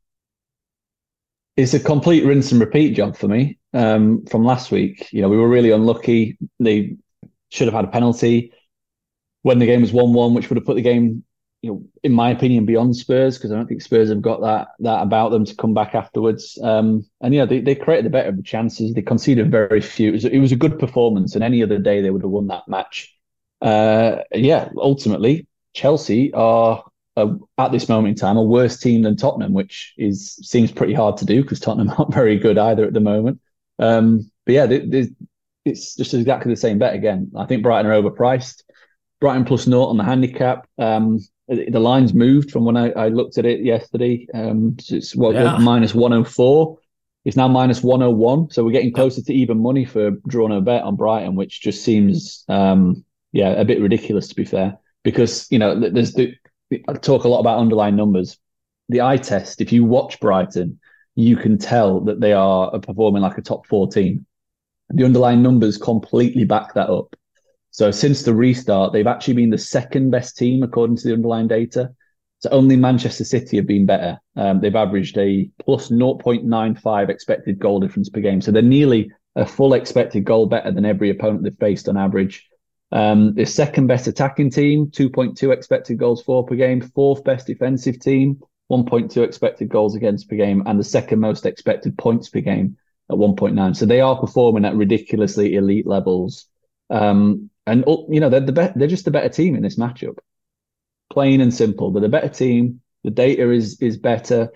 It's 1.56 1.74
a 1.74 1.80
complete 1.80 2.26
rinse 2.26 2.52
and 2.52 2.60
repeat 2.60 2.96
job 2.96 3.16
for 3.16 3.28
me 3.28 3.60
um, 3.74 4.26
from 4.26 4.44
last 4.44 4.72
week. 4.72 5.12
You 5.12 5.22
know, 5.22 5.30
we 5.30 5.38
were 5.38 5.50
really 5.50 5.72
unlucky. 5.72 6.38
They 6.60 6.98
should 7.50 7.68
have 7.68 7.74
had 7.74 7.86
a 7.86 7.90
penalty 7.90 8.52
when 9.42 9.60
the 9.60 9.66
game 9.66 9.82
was 9.82 9.92
one-one, 9.92 10.34
which 10.34 10.50
would 10.50 10.58
have 10.58 10.66
put 10.66 10.76
the 10.76 10.82
game, 10.82 11.24
you 11.62 11.72
know, 11.72 11.86
in 12.02 12.14
my 12.14 12.32
opinion, 12.32 12.66
beyond 12.66 12.96
Spurs 12.96 13.38
because 13.38 13.52
I 13.52 13.56
don't 13.56 13.68
think 13.68 13.82
Spurs 13.82 14.10
have 14.10 14.22
got 14.22 14.42
that 14.42 14.70
that 14.80 15.04
about 15.04 15.30
them 15.30 15.46
to 15.46 15.56
come 15.56 15.74
back 15.74 15.96
afterwards. 15.96 16.58
Um, 16.62 17.06
and 17.22 17.34
yeah, 17.34 17.46
they, 17.46 17.60
they 17.60 17.76
created 17.76 18.06
the 18.06 18.10
better 18.10 18.30
of 18.30 18.38
the 18.38 18.44
chances. 18.44 18.94
They 18.94 19.02
conceded 19.02 19.52
very 19.52 19.82
few. 19.82 20.10
It 20.10 20.14
was, 20.14 20.26
it 20.26 20.40
was 20.40 20.52
a 20.52 20.58
good 20.58 20.80
performance, 20.80 21.36
and 21.36 21.44
any 21.44 21.62
other 21.62 21.78
day 21.78 22.02
they 22.02 22.10
would 22.10 22.24
have 22.24 22.32
won 22.32 22.48
that 22.48 22.68
match. 22.68 23.14
Uh, 23.62 24.18
yeah, 24.34 24.70
ultimately, 24.78 25.48
Chelsea 25.74 26.34
are 26.34 26.84
at 27.16 27.72
this 27.72 27.90
moment 27.90 28.10
in 28.10 28.16
time 28.16 28.38
a 28.38 28.44
worse 28.44 28.80
team 28.80 29.04
than 29.04 29.16
Tottenham, 29.16 29.54
which 29.54 29.94
is 29.98 30.36
seems 30.42 30.72
pretty 30.72 30.94
hard 30.94 31.18
to 31.18 31.26
do 31.26 31.42
because 31.42 31.60
Tottenham 31.60 31.90
aren't 31.98 32.14
very 32.14 32.38
good 32.38 32.58
either 32.58 32.86
at 32.86 32.94
the 32.94 33.00
moment. 33.00 33.40
Um, 33.80 34.32
but 34.46 34.54
yeah, 34.54 34.68
it's 35.66 35.96
just 35.96 36.14
exactly 36.14 36.52
the 36.52 36.60
same 36.60 36.80
bet 36.80 36.96
again. 36.96 37.32
I 37.38 37.46
think 37.46 37.64
Brighton 37.64 37.90
are 37.90 38.02
overpriced. 38.02 38.64
Brighton 39.22 39.46
plus 39.46 39.68
naught 39.68 39.90
on 39.90 39.98
the 39.98 40.04
handicap. 40.04 40.68
Um, 40.78 41.20
the 41.48 41.80
line's 41.80 42.14
moved 42.14 42.52
from 42.52 42.66
when 42.66 42.78
I, 42.78 42.92
I 42.92 43.08
looked 43.10 43.38
at 43.38 43.46
it 43.46 43.62
yesterday. 43.62 44.28
Um, 44.34 44.76
it's 44.90 45.16
what 45.16 45.36
yeah. 45.36 45.58
minus 45.58 45.94
104. 45.94 46.78
It's 47.26 47.38
now 47.38 47.48
minus 47.48 47.82
101. 47.82 48.52
So 48.52 48.64
we're 48.64 48.72
getting 48.72 48.94
closer 48.94 49.22
to 49.22 49.34
even 49.34 49.62
money 49.62 49.86
for 49.86 50.12
drawing 50.28 50.56
a 50.56 50.62
bet 50.62 50.84
on 50.84 50.96
Brighton, 50.96 51.36
which 51.36 51.62
just 51.62 51.84
seems, 51.84 52.44
um, 52.50 53.06
yeah, 53.32 53.52
a 53.52 53.66
bit 53.66 53.82
ridiculous 53.82 54.28
to 54.30 54.36
be 54.36 54.46
fair. 54.46 54.78
Because, 55.04 55.48
you 55.50 55.60
know, 55.60 55.90
there's 55.90 56.14
the, 56.14 56.34
I 56.88 56.94
talk 56.94 57.24
a 57.24 57.30
lot 57.30 57.40
about 57.40 57.60
underlying 57.60 57.96
numbers. 57.96 58.38
The 58.90 59.02
eye 59.02 59.18
test, 59.18 59.62
if 59.62 59.72
you 59.72 59.86
watch 59.86 60.20
Brighton, 60.20 60.80
you 61.16 61.36
can 61.36 61.58
tell 61.58 62.00
that 62.02 62.20
they 62.20 62.34
are 62.34 62.80
performing 62.80 63.22
like 63.22 63.38
a 63.38 63.42
top 63.42 63.68
14. 63.68 64.26
The 64.90 65.06
underlying 65.06 65.42
numbers 65.42 65.78
completely 65.78 66.46
back 66.46 66.74
that 66.74 66.90
up. 66.90 67.16
So 67.72 67.92
since 67.92 68.24
the 68.24 68.36
restart, 68.36 68.94
they've 68.94 69.08
actually 69.08 69.36
been 69.36 69.50
the 69.50 69.58
second 69.58 70.12
best 70.12 70.38
team 70.38 70.62
according 70.64 70.98
to 70.98 71.08
the 71.08 71.14
underlying 71.14 71.48
data. 71.48 71.92
So 72.40 72.50
only 72.50 72.76
Manchester 72.76 73.24
City 73.24 73.58
have 73.58 73.66
been 73.66 73.86
better. 73.86 74.20
Um, 74.36 74.60
they've 74.60 74.76
averaged 74.76 75.18
a 75.18 75.50
plus 75.64 75.90
0.95 75.90 77.10
expected 77.10 77.58
goal 77.58 77.80
difference 77.80 78.10
per 78.10 78.20
game. 78.20 78.42
So 78.42 78.52
they're 78.52 78.62
nearly 78.62 79.12
a 79.36 79.46
full 79.46 79.74
expected 79.74 80.26
goal 80.26 80.46
better 80.46 80.72
than 80.72 80.86
every 80.86 81.10
opponent 81.10 81.44
they've 81.44 81.58
faced 81.60 81.88
on 81.88 81.98
average. 81.98 82.48
Um, 82.92 83.34
the 83.34 83.46
second 83.46 83.88
best 83.88 84.08
attacking 84.08 84.52
team, 84.52 84.88
2.2 84.88 85.52
expected 85.52 85.98
goals 85.98 86.22
for 86.22 86.46
per 86.46 86.56
game. 86.56 86.82
Fourth 86.82 87.24
best 87.24 87.48
defensive 87.48 88.00
team, 88.00 88.40
1.2 88.74 89.24
expected 89.24 89.70
goals 89.70 89.96
against 89.96 90.30
per 90.30 90.36
game, 90.36 90.64
and 90.66 90.80
the 90.80 90.84
second 90.84 91.20
most 91.20 91.46
expected 91.46 91.98
points 91.98 92.30
per 92.30 92.42
game 92.42 92.78
at 93.10 93.18
1.9. 93.18 93.76
So 93.76 93.86
they 93.86 94.02
are 94.02 94.20
performing 94.20 94.66
at 94.66 94.76
ridiculously 94.76 95.56
elite 95.56 95.88
levels. 95.88 96.46
Um, 96.90 97.50
and 97.66 97.84
oh, 97.88 98.08
you 98.10 98.20
know 98.20 98.30
they're 98.30 98.42
the 98.42 98.52
be- 98.52 98.74
they're 98.76 98.88
just 98.88 99.06
the 99.06 99.12
better 99.12 99.30
team 99.30 99.56
in 99.56 99.64
this 99.64 99.78
matchup. 99.78 100.18
Plain 101.12 101.42
and 101.42 101.54
simple, 101.54 101.92
they're 101.92 102.02
the 102.02 102.10
better 102.10 102.30
team. 102.30 102.82
The 103.04 103.12
data 103.12 103.52
is 103.52 103.82
is 103.82 103.98
better. 103.98 104.52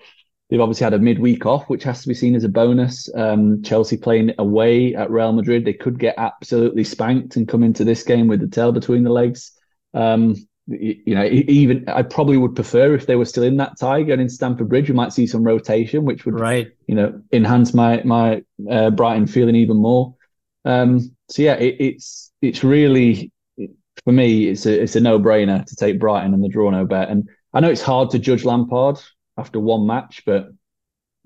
They've 0.48 0.60
obviously 0.60 0.84
had 0.84 0.94
a 0.94 0.98
midweek 0.98 1.44
off, 1.44 1.68
which 1.68 1.84
has 1.84 2.02
to 2.02 2.08
be 2.08 2.14
seen 2.14 2.34
as 2.34 2.44
a 2.44 2.48
bonus. 2.48 3.10
Um, 3.14 3.62
Chelsea 3.62 3.98
playing 3.98 4.32
away 4.38 4.94
at 4.94 5.10
Real 5.10 5.34
Madrid, 5.34 5.66
they 5.66 5.74
could 5.74 5.98
get 5.98 6.14
absolutely 6.16 6.84
spanked 6.84 7.36
and 7.36 7.46
come 7.46 7.62
into 7.62 7.84
this 7.84 8.02
game 8.02 8.28
with 8.28 8.40
the 8.40 8.48
tail 8.48 8.72
between 8.72 9.04
the 9.04 9.12
legs. 9.12 9.52
Um, 9.92 10.36
you 10.68 11.14
know, 11.14 11.24
even 11.24 11.88
I 11.88 12.02
probably 12.02 12.36
would 12.36 12.54
prefer 12.54 12.94
if 12.94 13.06
they 13.06 13.16
were 13.16 13.24
still 13.24 13.42
in 13.42 13.56
that 13.56 13.78
tie 13.78 14.00
and 14.00 14.20
in 14.20 14.28
Stamford 14.28 14.68
Bridge. 14.68 14.88
We 14.88 14.94
might 14.94 15.12
see 15.12 15.26
some 15.26 15.42
rotation, 15.42 16.04
which 16.04 16.26
would, 16.26 16.38
right, 16.38 16.68
you 16.86 16.94
know, 16.94 17.20
enhance 17.32 17.72
my 17.72 18.02
my 18.04 18.42
uh, 18.70 18.90
Brighton 18.90 19.26
feeling 19.26 19.56
even 19.56 19.78
more. 19.78 20.14
Um, 20.64 21.16
so 21.30 21.42
yeah, 21.42 21.54
it, 21.54 21.76
it's 21.80 22.32
it's 22.42 22.62
really 22.62 23.32
for 24.04 24.12
me, 24.12 24.48
it's 24.48 24.66
a 24.66 24.82
it's 24.82 24.96
a 24.96 25.00
no 25.00 25.18
brainer 25.18 25.64
to 25.64 25.76
take 25.76 25.98
Brighton 25.98 26.34
and 26.34 26.44
the 26.44 26.48
draw 26.48 26.70
no 26.70 26.84
bet. 26.84 27.08
And 27.08 27.28
I 27.52 27.60
know 27.60 27.70
it's 27.70 27.82
hard 27.82 28.10
to 28.10 28.18
judge 28.18 28.44
Lampard 28.44 28.98
after 29.36 29.58
one 29.60 29.86
match, 29.86 30.22
but 30.26 30.48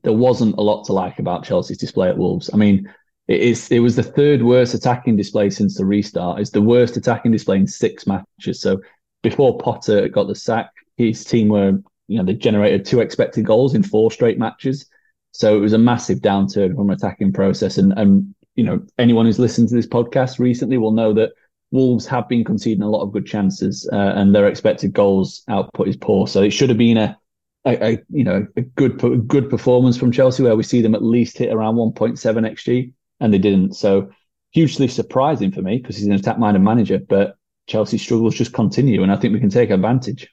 there 0.03 0.13
wasn't 0.13 0.57
a 0.57 0.63
lot 0.63 0.85
to 0.85 0.93
like 0.93 1.19
about 1.19 1.45
Chelsea's 1.45 1.79
display 1.79 2.09
at 2.09 2.19
Wolves. 2.19 2.51
I 2.53 2.57
mean, 2.57 2.93
it 3.29 3.41
is 3.41 3.71
it 3.71 3.81
was 3.81 3.97
the 3.97 4.03
third 4.03 4.43
worst 4.43 4.75
attacking 4.75 5.17
display 5.17 5.51
since 5.51 5.77
the 5.77 5.85
restart. 5.85 6.41
It's 6.41 6.51
the 6.51 6.63
worst 6.63 6.97
attacking 6.97 7.33
display 7.33 7.57
in 7.57 7.67
six 7.67 8.07
matches. 8.07 8.61
So 8.61 8.81
before 9.23 9.59
Potter 9.59 10.09
got 10.09 10.29
the 10.29 10.35
sack, 10.35 10.71
his 10.97 11.25
team 11.25 11.49
were 11.49 11.79
you 12.09 12.19
know 12.19 12.25
they 12.25 12.35
generated 12.35 12.85
two 12.85 13.01
expected 13.01 13.47
goals 13.47 13.75
in 13.75 13.83
four 13.83 14.11
straight 14.11 14.39
matches. 14.39 14.87
So 15.33 15.57
it 15.57 15.61
was 15.61 15.73
a 15.73 15.79
massive 15.79 16.19
downturn 16.19 16.77
from 16.77 16.91
attacking 16.91 17.33
process. 17.33 17.79
And 17.79 17.93
and 17.97 18.35
you 18.55 18.65
know 18.65 18.85
anyone 18.99 19.27
who's 19.27 19.39
listened 19.39 19.69
to 19.69 19.75
this 19.75 19.87
podcast 19.87 20.39
recently 20.39 20.79
will 20.79 20.93
know 20.93 21.13
that 21.15 21.33
Wolves 21.71 22.07
have 22.07 22.29
been 22.29 22.45
conceding 22.45 22.83
a 22.83 22.91
lot 22.91 23.03
of 23.03 23.13
good 23.13 23.25
chances, 23.25 23.89
uh, 23.91 24.13
and 24.15 24.35
their 24.35 24.47
expected 24.47 24.93
goals 24.93 25.43
output 25.49 25.89
is 25.89 25.97
poor. 25.97 26.27
So 26.27 26.43
it 26.43 26.51
should 26.51 26.69
have 26.69 26.77
been 26.77 26.99
a, 26.99 27.19
a, 27.65 27.93
a 27.93 27.99
you 28.11 28.25
know 28.25 28.47
a 28.57 28.61
good 28.61 28.99
good 29.27 29.49
performance 29.49 29.97
from 29.97 30.13
Chelsea, 30.13 30.43
where 30.43 30.55
we 30.55 30.65
see 30.65 30.83
them 30.83 30.95
at 30.95 31.03
least 31.03 31.39
hit 31.39 31.51
around 31.51 31.77
1.7 31.77 32.19
xg, 32.19 32.93
and 33.21 33.33
they 33.33 33.39
didn't. 33.39 33.75
So 33.75 34.11
hugely 34.51 34.87
surprising 34.87 35.51
for 35.51 35.63
me 35.63 35.79
because 35.79 35.97
he's 35.97 36.07
an 36.07 36.13
attack-minded 36.13 36.61
manager, 36.61 36.99
but 36.99 37.37
Chelsea 37.73 37.97
struggles 37.97 38.35
just 38.35 38.53
continue, 38.53 39.03
and 39.03 39.11
I 39.11 39.17
think 39.17 39.33
we 39.33 39.41
can 39.41 39.49
take 39.49 39.71
advantage. 39.71 40.29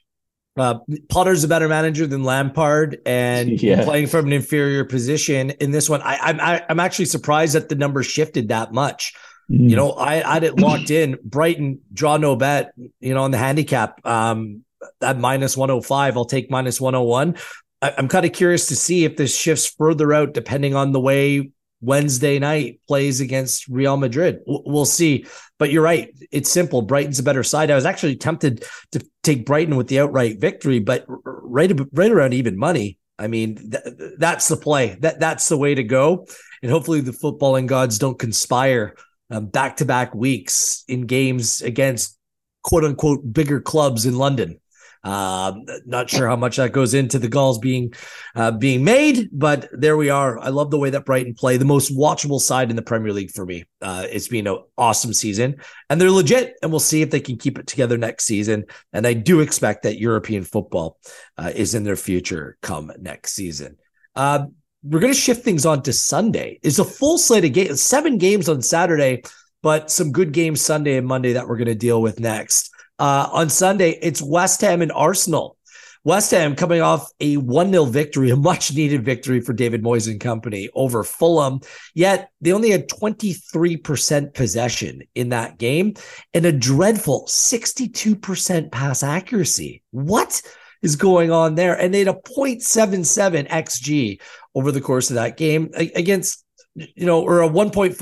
Uh, 0.58 0.78
Potter's 1.08 1.42
a 1.42 1.48
better 1.48 1.68
manager 1.68 2.06
than 2.06 2.22
Lampard, 2.22 2.98
and 3.06 3.50
yeah. 3.62 3.82
playing 3.82 4.08
from 4.08 4.26
an 4.26 4.34
inferior 4.34 4.84
position 4.84 5.50
in 5.52 5.70
this 5.70 5.88
one. 5.88 6.02
I, 6.02 6.18
I'm 6.18 6.62
I'm 6.68 6.80
actually 6.80 7.06
surprised 7.06 7.54
that 7.54 7.70
the 7.70 7.76
number 7.76 8.02
shifted 8.02 8.48
that 8.48 8.74
much. 8.74 9.14
Mm. 9.50 9.70
You 9.70 9.76
know, 9.76 9.92
I 9.92 10.16
I 10.16 10.34
had 10.34 10.44
it 10.44 10.60
locked 10.60 10.90
in. 10.90 11.18
Brighton 11.24 11.80
draw 11.94 12.18
no 12.18 12.36
bet. 12.36 12.72
You 13.00 13.14
know, 13.14 13.22
on 13.22 13.30
the 13.30 13.38
handicap, 13.38 14.04
um, 14.06 14.64
at 15.00 15.16
105, 15.16 16.16
I'll 16.16 16.24
take 16.26 16.50
minus 16.50 16.78
one 16.78 16.92
hundred 16.92 17.04
oh 17.04 17.08
one. 17.08 17.36
I'm 17.80 18.08
kind 18.08 18.26
of 18.26 18.34
curious 18.34 18.66
to 18.66 18.76
see 18.76 19.06
if 19.06 19.16
this 19.16 19.34
shifts 19.34 19.66
further 19.78 20.12
out, 20.12 20.34
depending 20.34 20.74
on 20.74 20.92
the 20.92 21.00
way 21.00 21.52
Wednesday 21.80 22.38
night 22.38 22.80
plays 22.86 23.20
against 23.20 23.68
Real 23.68 23.96
Madrid. 23.96 24.40
We'll 24.46 24.84
see. 24.84 25.26
But 25.58 25.70
you're 25.70 25.82
right. 25.82 26.14
It's 26.30 26.50
simple. 26.50 26.82
Brighton's 26.82 27.18
a 27.18 27.22
better 27.22 27.42
side. 27.42 27.70
I 27.70 27.74
was 27.74 27.86
actually 27.86 28.16
tempted 28.16 28.64
to 28.92 29.06
take 29.22 29.46
Brighton 29.46 29.76
with 29.76 29.88
the 29.88 30.00
outright 30.00 30.40
victory, 30.40 30.78
but 30.78 31.04
right, 31.08 31.72
right 31.92 32.10
around 32.10 32.34
even 32.34 32.58
money. 32.58 32.98
I 33.18 33.26
mean, 33.26 33.70
th- 33.70 34.14
that's 34.18 34.48
the 34.48 34.56
play. 34.56 34.96
That 35.00 35.20
that's 35.20 35.48
the 35.48 35.58
way 35.58 35.74
to 35.74 35.82
go. 35.82 36.26
And 36.62 36.70
hopefully 36.70 37.00
the 37.00 37.12
footballing 37.12 37.66
gods 37.66 37.98
don't 37.98 38.18
conspire 38.18 38.96
back 39.30 39.76
to 39.76 39.84
back 39.84 40.14
weeks 40.14 40.84
in 40.88 41.02
games 41.02 41.62
against 41.62 42.18
quote 42.62 42.84
unquote 42.84 43.32
bigger 43.32 43.60
clubs 43.60 44.06
in 44.06 44.16
London. 44.16 44.59
Uh, 45.02 45.52
not 45.86 46.10
sure 46.10 46.28
how 46.28 46.36
much 46.36 46.56
that 46.56 46.72
goes 46.72 46.92
into 46.92 47.18
the 47.18 47.28
goals 47.28 47.58
being 47.58 47.92
uh, 48.34 48.50
being 48.50 48.84
made, 48.84 49.30
but 49.32 49.68
there 49.72 49.96
we 49.96 50.10
are. 50.10 50.38
I 50.38 50.48
love 50.48 50.70
the 50.70 50.78
way 50.78 50.90
that 50.90 51.06
Brighton 51.06 51.34
play. 51.34 51.56
The 51.56 51.64
most 51.64 51.96
watchable 51.96 52.40
side 52.40 52.68
in 52.68 52.76
the 52.76 52.82
Premier 52.82 53.12
League 53.12 53.30
for 53.30 53.46
me. 53.46 53.64
Uh, 53.80 54.06
it's 54.10 54.28
been 54.28 54.46
an 54.46 54.58
awesome 54.76 55.14
season, 55.14 55.56
and 55.88 56.00
they're 56.00 56.10
legit. 56.10 56.56
And 56.62 56.70
we'll 56.70 56.80
see 56.80 57.00
if 57.00 57.10
they 57.10 57.20
can 57.20 57.38
keep 57.38 57.58
it 57.58 57.66
together 57.66 57.96
next 57.96 58.24
season. 58.24 58.66
And 58.92 59.06
I 59.06 59.14
do 59.14 59.40
expect 59.40 59.84
that 59.84 59.98
European 59.98 60.44
football 60.44 60.98
uh, 61.38 61.50
is 61.54 61.74
in 61.74 61.84
their 61.84 61.96
future 61.96 62.58
come 62.60 62.92
next 63.00 63.32
season. 63.32 63.76
Uh, 64.14 64.46
we're 64.82 65.00
going 65.00 65.12
to 65.12 65.18
shift 65.18 65.44
things 65.44 65.66
on 65.66 65.82
to 65.82 65.92
Sunday. 65.92 66.58
It's 66.62 66.78
a 66.78 66.84
full 66.84 67.18
slate 67.18 67.44
of 67.44 67.52
games, 67.52 67.82
seven 67.82 68.18
games 68.18 68.48
on 68.48 68.62
Saturday, 68.62 69.22
but 69.62 69.90
some 69.90 70.12
good 70.12 70.32
games 70.32 70.60
Sunday 70.60 70.96
and 70.96 71.06
Monday 71.06 71.34
that 71.34 71.46
we're 71.46 71.58
going 71.58 71.68
to 71.68 71.74
deal 71.74 72.00
with 72.00 72.20
next. 72.20 72.70
Uh, 73.00 73.30
on 73.32 73.48
Sunday, 73.48 73.98
it's 74.02 74.20
West 74.20 74.60
Ham 74.60 74.82
and 74.82 74.92
Arsenal. 74.92 75.56
West 76.04 76.30
Ham 76.32 76.54
coming 76.54 76.82
off 76.82 77.10
a 77.20 77.38
1 77.38 77.70
0 77.70 77.86
victory, 77.86 78.30
a 78.30 78.36
much 78.36 78.74
needed 78.74 79.04
victory 79.04 79.40
for 79.40 79.54
David 79.54 79.82
Moyes 79.82 80.06
and 80.06 80.20
company 80.20 80.68
over 80.74 81.02
Fulham. 81.02 81.60
Yet 81.94 82.30
they 82.42 82.52
only 82.52 82.70
had 82.70 82.90
23% 82.90 84.34
possession 84.34 85.02
in 85.14 85.30
that 85.30 85.56
game 85.56 85.94
and 86.34 86.44
a 86.44 86.52
dreadful 86.52 87.24
62% 87.26 88.70
pass 88.70 89.02
accuracy. 89.02 89.82
What? 89.90 90.42
is 90.82 90.96
going 90.96 91.30
on 91.30 91.56
there. 91.56 91.74
And 91.74 91.92
they 91.92 91.98
had 91.98 92.08
a 92.08 92.14
0.77 92.14 93.48
XG 93.48 94.20
over 94.54 94.72
the 94.72 94.80
course 94.80 95.10
of 95.10 95.16
that 95.16 95.36
game 95.36 95.70
against 95.74 96.44
you 96.74 97.06
know, 97.06 97.22
or 97.22 97.42
a 97.42 97.48
1.44 97.48 97.94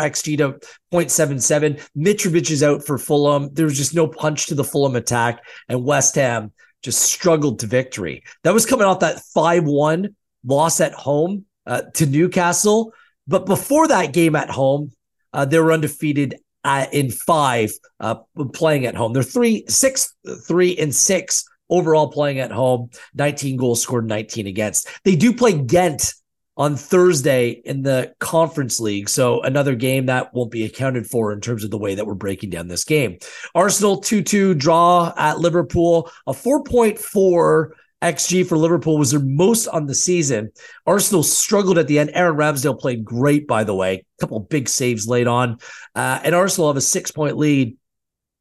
XG 0.00 0.38
to 0.38 0.52
0.77. 0.92 1.80
Mitrovic 1.96 2.50
is 2.50 2.62
out 2.62 2.84
for 2.84 2.98
Fulham. 2.98 3.52
There 3.52 3.66
was 3.66 3.76
just 3.76 3.94
no 3.94 4.06
punch 4.06 4.46
to 4.46 4.54
the 4.54 4.64
Fulham 4.64 4.96
attack, 4.96 5.42
and 5.68 5.84
West 5.84 6.14
Ham 6.14 6.52
just 6.82 7.02
struggled 7.02 7.60
to 7.60 7.66
victory. 7.66 8.24
That 8.44 8.54
was 8.54 8.66
coming 8.66 8.86
off 8.86 9.00
that 9.00 9.20
5 9.34 9.64
1 9.64 10.14
loss 10.44 10.80
at 10.80 10.92
home 10.92 11.44
uh, 11.66 11.82
to 11.94 12.06
Newcastle. 12.06 12.92
But 13.26 13.46
before 13.46 13.88
that 13.88 14.12
game 14.12 14.34
at 14.34 14.50
home, 14.50 14.92
uh, 15.32 15.44
they 15.44 15.58
were 15.58 15.72
undefeated 15.72 16.36
in 16.92 17.10
five 17.10 17.72
uh, 18.00 18.16
playing 18.52 18.86
at 18.86 18.94
home. 18.94 19.12
They're 19.12 19.22
three, 19.22 19.64
six, 19.68 20.14
three, 20.46 20.76
and 20.76 20.94
six 20.94 21.44
overall 21.70 22.08
playing 22.08 22.38
at 22.38 22.52
home, 22.52 22.90
19 23.14 23.56
goals 23.56 23.80
scored, 23.80 24.06
19 24.06 24.46
against. 24.46 24.88
They 25.04 25.16
do 25.16 25.32
play 25.32 25.54
Ghent 25.54 26.14
on 26.56 26.76
Thursday 26.76 27.50
in 27.50 27.82
the 27.82 28.14
conference 28.18 28.78
league. 28.78 29.08
So 29.08 29.40
another 29.40 29.74
game 29.74 30.06
that 30.06 30.34
won't 30.34 30.50
be 30.50 30.64
accounted 30.64 31.06
for 31.06 31.32
in 31.32 31.40
terms 31.40 31.64
of 31.64 31.70
the 31.70 31.78
way 31.78 31.94
that 31.94 32.06
we're 32.06 32.14
breaking 32.14 32.50
down 32.50 32.68
this 32.68 32.84
game. 32.84 33.18
Arsenal 33.54 34.00
2-2 34.00 34.58
draw 34.58 35.12
at 35.16 35.38
Liverpool, 35.38 36.10
a 36.26 36.32
4.4 36.32 37.70
XG 38.02 38.46
for 38.46 38.58
Liverpool 38.58 38.98
was 38.98 39.12
their 39.12 39.20
most 39.20 39.68
on 39.68 39.86
the 39.86 39.94
season. 39.94 40.50
Arsenal 40.86 41.22
struggled 41.22 41.78
at 41.78 41.86
the 41.86 42.00
end. 42.00 42.10
Aaron 42.14 42.36
Ramsdale 42.36 42.78
played 42.78 43.04
great, 43.04 43.46
by 43.46 43.62
the 43.64 43.74
way. 43.74 43.94
A 43.94 44.20
couple 44.20 44.40
big 44.40 44.68
saves 44.68 45.06
laid 45.06 45.28
on. 45.28 45.58
Uh, 45.94 46.20
and 46.24 46.34
Arsenal 46.34 46.68
have 46.68 46.76
a 46.76 46.80
six 46.80 47.12
point 47.12 47.38
lead 47.38 47.76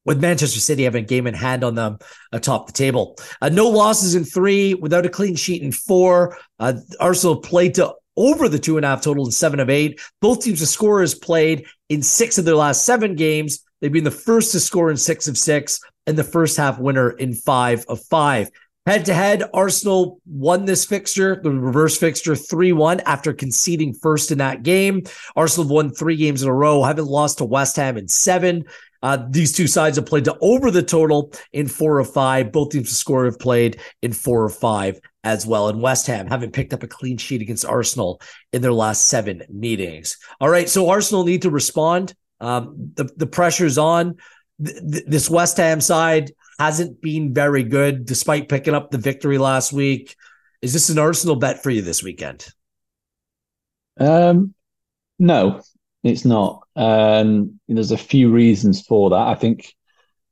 with 0.06 0.22
Manchester 0.22 0.60
City 0.60 0.84
having 0.84 1.04
a 1.04 1.08
game 1.08 1.28
in 1.28 1.34
hand 1.34 1.64
on 1.64 1.76
them 1.76 2.00
atop 2.32 2.68
the 2.68 2.74
table. 2.74 3.18
Uh, 3.42 3.50
no 3.50 3.70
losses 3.70 4.16
in 4.16 4.24
three, 4.24 4.74
without 4.74 5.06
a 5.06 5.10
clean 5.10 5.36
sheet 5.36 5.62
in 5.62 5.72
four. 5.72 6.38
Uh, 6.60 6.74
Arsenal 7.00 7.38
played 7.38 7.76
to 7.76 7.94
over 8.18 8.50
the 8.50 8.60
two 8.60 8.78
and 8.78 8.86
a 8.86 8.90
half 8.90 9.02
total 9.02 9.26
in 9.26 9.32
seven 9.32 9.60
of 9.60 9.70
eight. 9.70 10.02
Both 10.22 10.44
teams, 10.44 10.60
the 10.60 10.66
scorers 10.66 11.16
played 11.16 11.66
in 11.90 12.02
six 12.02 12.38
of 12.38 12.46
their 12.46 12.56
last 12.56 12.86
seven 12.86 13.16
games. 13.16 13.64
They've 13.80 13.92
been 13.92 14.04
the 14.04 14.12
first 14.12 14.52
to 14.52 14.60
score 14.60 14.92
in 14.92 14.98
six 14.98 15.28
of 15.28 15.38
six 15.38 15.80
and 16.08 16.18
the 16.18 16.24
first 16.24 16.58
half 16.58 16.80
winner 16.80 17.12
in 17.12 17.34
five 17.34 17.86
of 17.88 18.04
five. 18.06 18.50
Head 18.88 19.06
to 19.06 19.14
head, 19.14 19.44
Arsenal 19.54 20.20
won 20.26 20.66
this 20.66 20.86
fixture, 20.86 21.40
the 21.42 21.52
reverse 21.52 21.98
fixture 21.98 22.36
3 22.36 22.72
1 22.72 23.02
after 23.02 23.32
conceding 23.32 23.94
first 23.94 24.32
in 24.32 24.40
that 24.40 24.64
game. 24.64 25.04
Arsenal 25.36 25.70
won 25.70 25.92
three 25.92 26.16
games 26.16 26.42
in 26.42 26.50
a 26.50 26.54
row, 26.54 26.82
haven't 26.82 27.06
lost 27.06 27.38
to 27.38 27.46
West 27.46 27.76
Ham 27.76 27.96
in 27.96 28.08
seven. 28.08 28.66
Uh, 29.02 29.26
these 29.30 29.52
two 29.52 29.68
sides 29.68 29.98
have 29.98 30.06
played 30.06 30.26
to 30.26 30.38
over 30.42 30.70
the 30.70 30.84
total 30.84 31.34
in 31.54 31.68
four 31.68 32.00
of 32.00 32.12
five. 32.12 32.52
Both 32.52 32.70
teams 32.70 32.90
to 32.90 32.96
score 32.96 33.26
have 33.26 33.40
played 33.40 33.80
in 34.02 34.14
four 34.14 34.46
of 34.46 34.56
five 34.56 35.00
as 35.24 35.46
well. 35.46 35.70
And 35.70 35.82
West 35.82 36.08
Ham 36.08 36.28
haven't 36.28 36.54
picked 36.54 36.74
up 36.74 36.84
a 36.84 36.88
clean 36.88 37.18
sheet 37.18 37.42
against 37.42 37.66
Arsenal 37.66 38.22
in 38.54 38.62
their 38.62 38.74
last 38.74 39.08
seven 39.08 39.44
meetings. 39.50 40.18
All 40.40 40.50
right, 40.50 40.70
so 40.70 40.90
Arsenal 40.90 41.24
need 41.24 41.44
to 41.44 41.50
respond. 41.50 42.14
Um, 42.40 42.92
the 42.96 43.10
the 43.18 43.28
pressure's 43.28 43.78
on. 43.78 44.18
Th- 44.64 45.04
this 45.08 45.30
West 45.30 45.58
Ham 45.58 45.82
side 45.82 46.32
hasn't 46.60 47.02
been 47.02 47.34
very 47.34 47.64
good, 47.64 48.06
despite 48.06 48.50
picking 48.50 48.76
up 48.76 48.92
the 48.92 48.98
victory 48.98 49.38
last 49.38 49.74
week. 49.74 50.16
Is 50.62 50.74
this 50.74 50.90
an 50.90 51.00
Arsenal 51.00 51.36
bet 51.36 51.64
for 51.64 51.72
you 51.72 51.82
this 51.82 52.04
weekend? 52.04 52.48
Um, 54.00 54.54
no, 55.18 55.62
it's 56.04 56.26
not. 56.26 56.64
Um, 56.76 57.60
there's 57.68 57.92
a 57.92 57.98
few 57.98 58.32
reasons 58.32 58.82
for 58.82 59.10
that. 59.12 59.28
I 59.28 59.36
think 59.36 59.74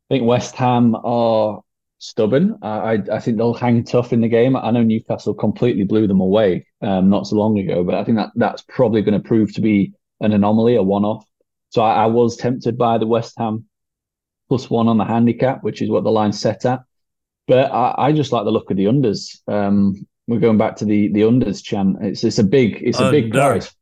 I 0.10 0.16
think 0.16 0.26
West 0.26 0.56
Ham 0.56 0.96
are 0.96 1.62
stubborn. 2.00 2.58
I 2.62 3.00
I 3.12 3.20
think 3.20 3.38
they'll 3.38 3.54
hang 3.54 3.84
tough 3.84 4.12
in 4.12 4.22
the 4.22 4.28
game. 4.28 4.56
I 4.56 4.72
know 4.72 4.84
Newcastle 4.84 5.34
completely 5.34 5.84
blew 5.84 6.08
them 6.08 6.22
away 6.22 6.66
um, 6.82 7.10
not 7.10 7.28
so 7.28 7.36
long 7.36 7.60
ago, 7.60 7.84
but 7.84 7.96
I 7.96 8.04
think 8.04 8.18
that 8.18 8.32
that's 8.36 8.64
probably 8.64 9.02
going 9.02 9.22
to 9.22 9.28
prove 9.28 9.54
to 9.54 9.62
be 9.62 9.94
an 10.22 10.32
anomaly, 10.32 10.76
a 10.76 10.84
one-off. 10.84 11.26
So 11.70 11.82
I, 11.82 12.04
I, 12.04 12.06
was 12.08 12.36
tempted 12.36 12.78
by 12.78 12.98
the 12.98 13.08
West 13.08 13.36
Ham 13.38 13.66
plus 14.50 14.70
one 14.70 14.88
on 14.88 14.98
the 14.98 15.06
handicap, 15.06 15.64
which 15.64 15.82
is 15.82 15.90
what 15.90 16.04
the 16.04 16.12
line 16.12 16.34
set 16.34 16.66
at. 16.66 16.82
But 17.48 17.72
I, 17.72 17.96
I 17.98 18.12
just 18.12 18.32
like 18.32 18.44
the 18.44 18.52
look 18.52 18.72
of 18.72 18.78
the 18.78 18.86
unders. 18.86 19.38
Um, 19.48 20.08
we're 20.28 20.40
going 20.40 20.58
back 20.58 20.78
to 20.78 20.86
the 20.86 21.12
the 21.14 21.22
unders 21.22 21.64
chant. 21.64 21.98
It's 22.02 22.24
it's 22.24 22.40
a 22.40 22.44
big 22.44 22.80
it's 22.82 23.00
a 23.00 23.12
big 23.12 23.32
price. 23.32 23.74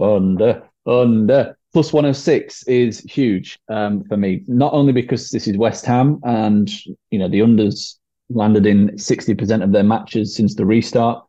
Under 0.00 0.62
under. 0.86 1.56
plus 1.72 1.92
106 1.92 2.64
is 2.64 3.00
huge 3.00 3.58
um, 3.68 4.04
for 4.04 4.16
me. 4.16 4.42
Not 4.46 4.72
only 4.72 4.92
because 4.92 5.30
this 5.30 5.46
is 5.46 5.56
West 5.56 5.84
Ham 5.86 6.20
and 6.24 6.70
you 7.10 7.18
know 7.18 7.28
the 7.28 7.40
unders 7.40 7.96
landed 8.30 8.66
in 8.66 8.90
60% 8.90 9.62
of 9.62 9.72
their 9.72 9.82
matches 9.82 10.34
since 10.34 10.54
the 10.54 10.64
restart, 10.64 11.24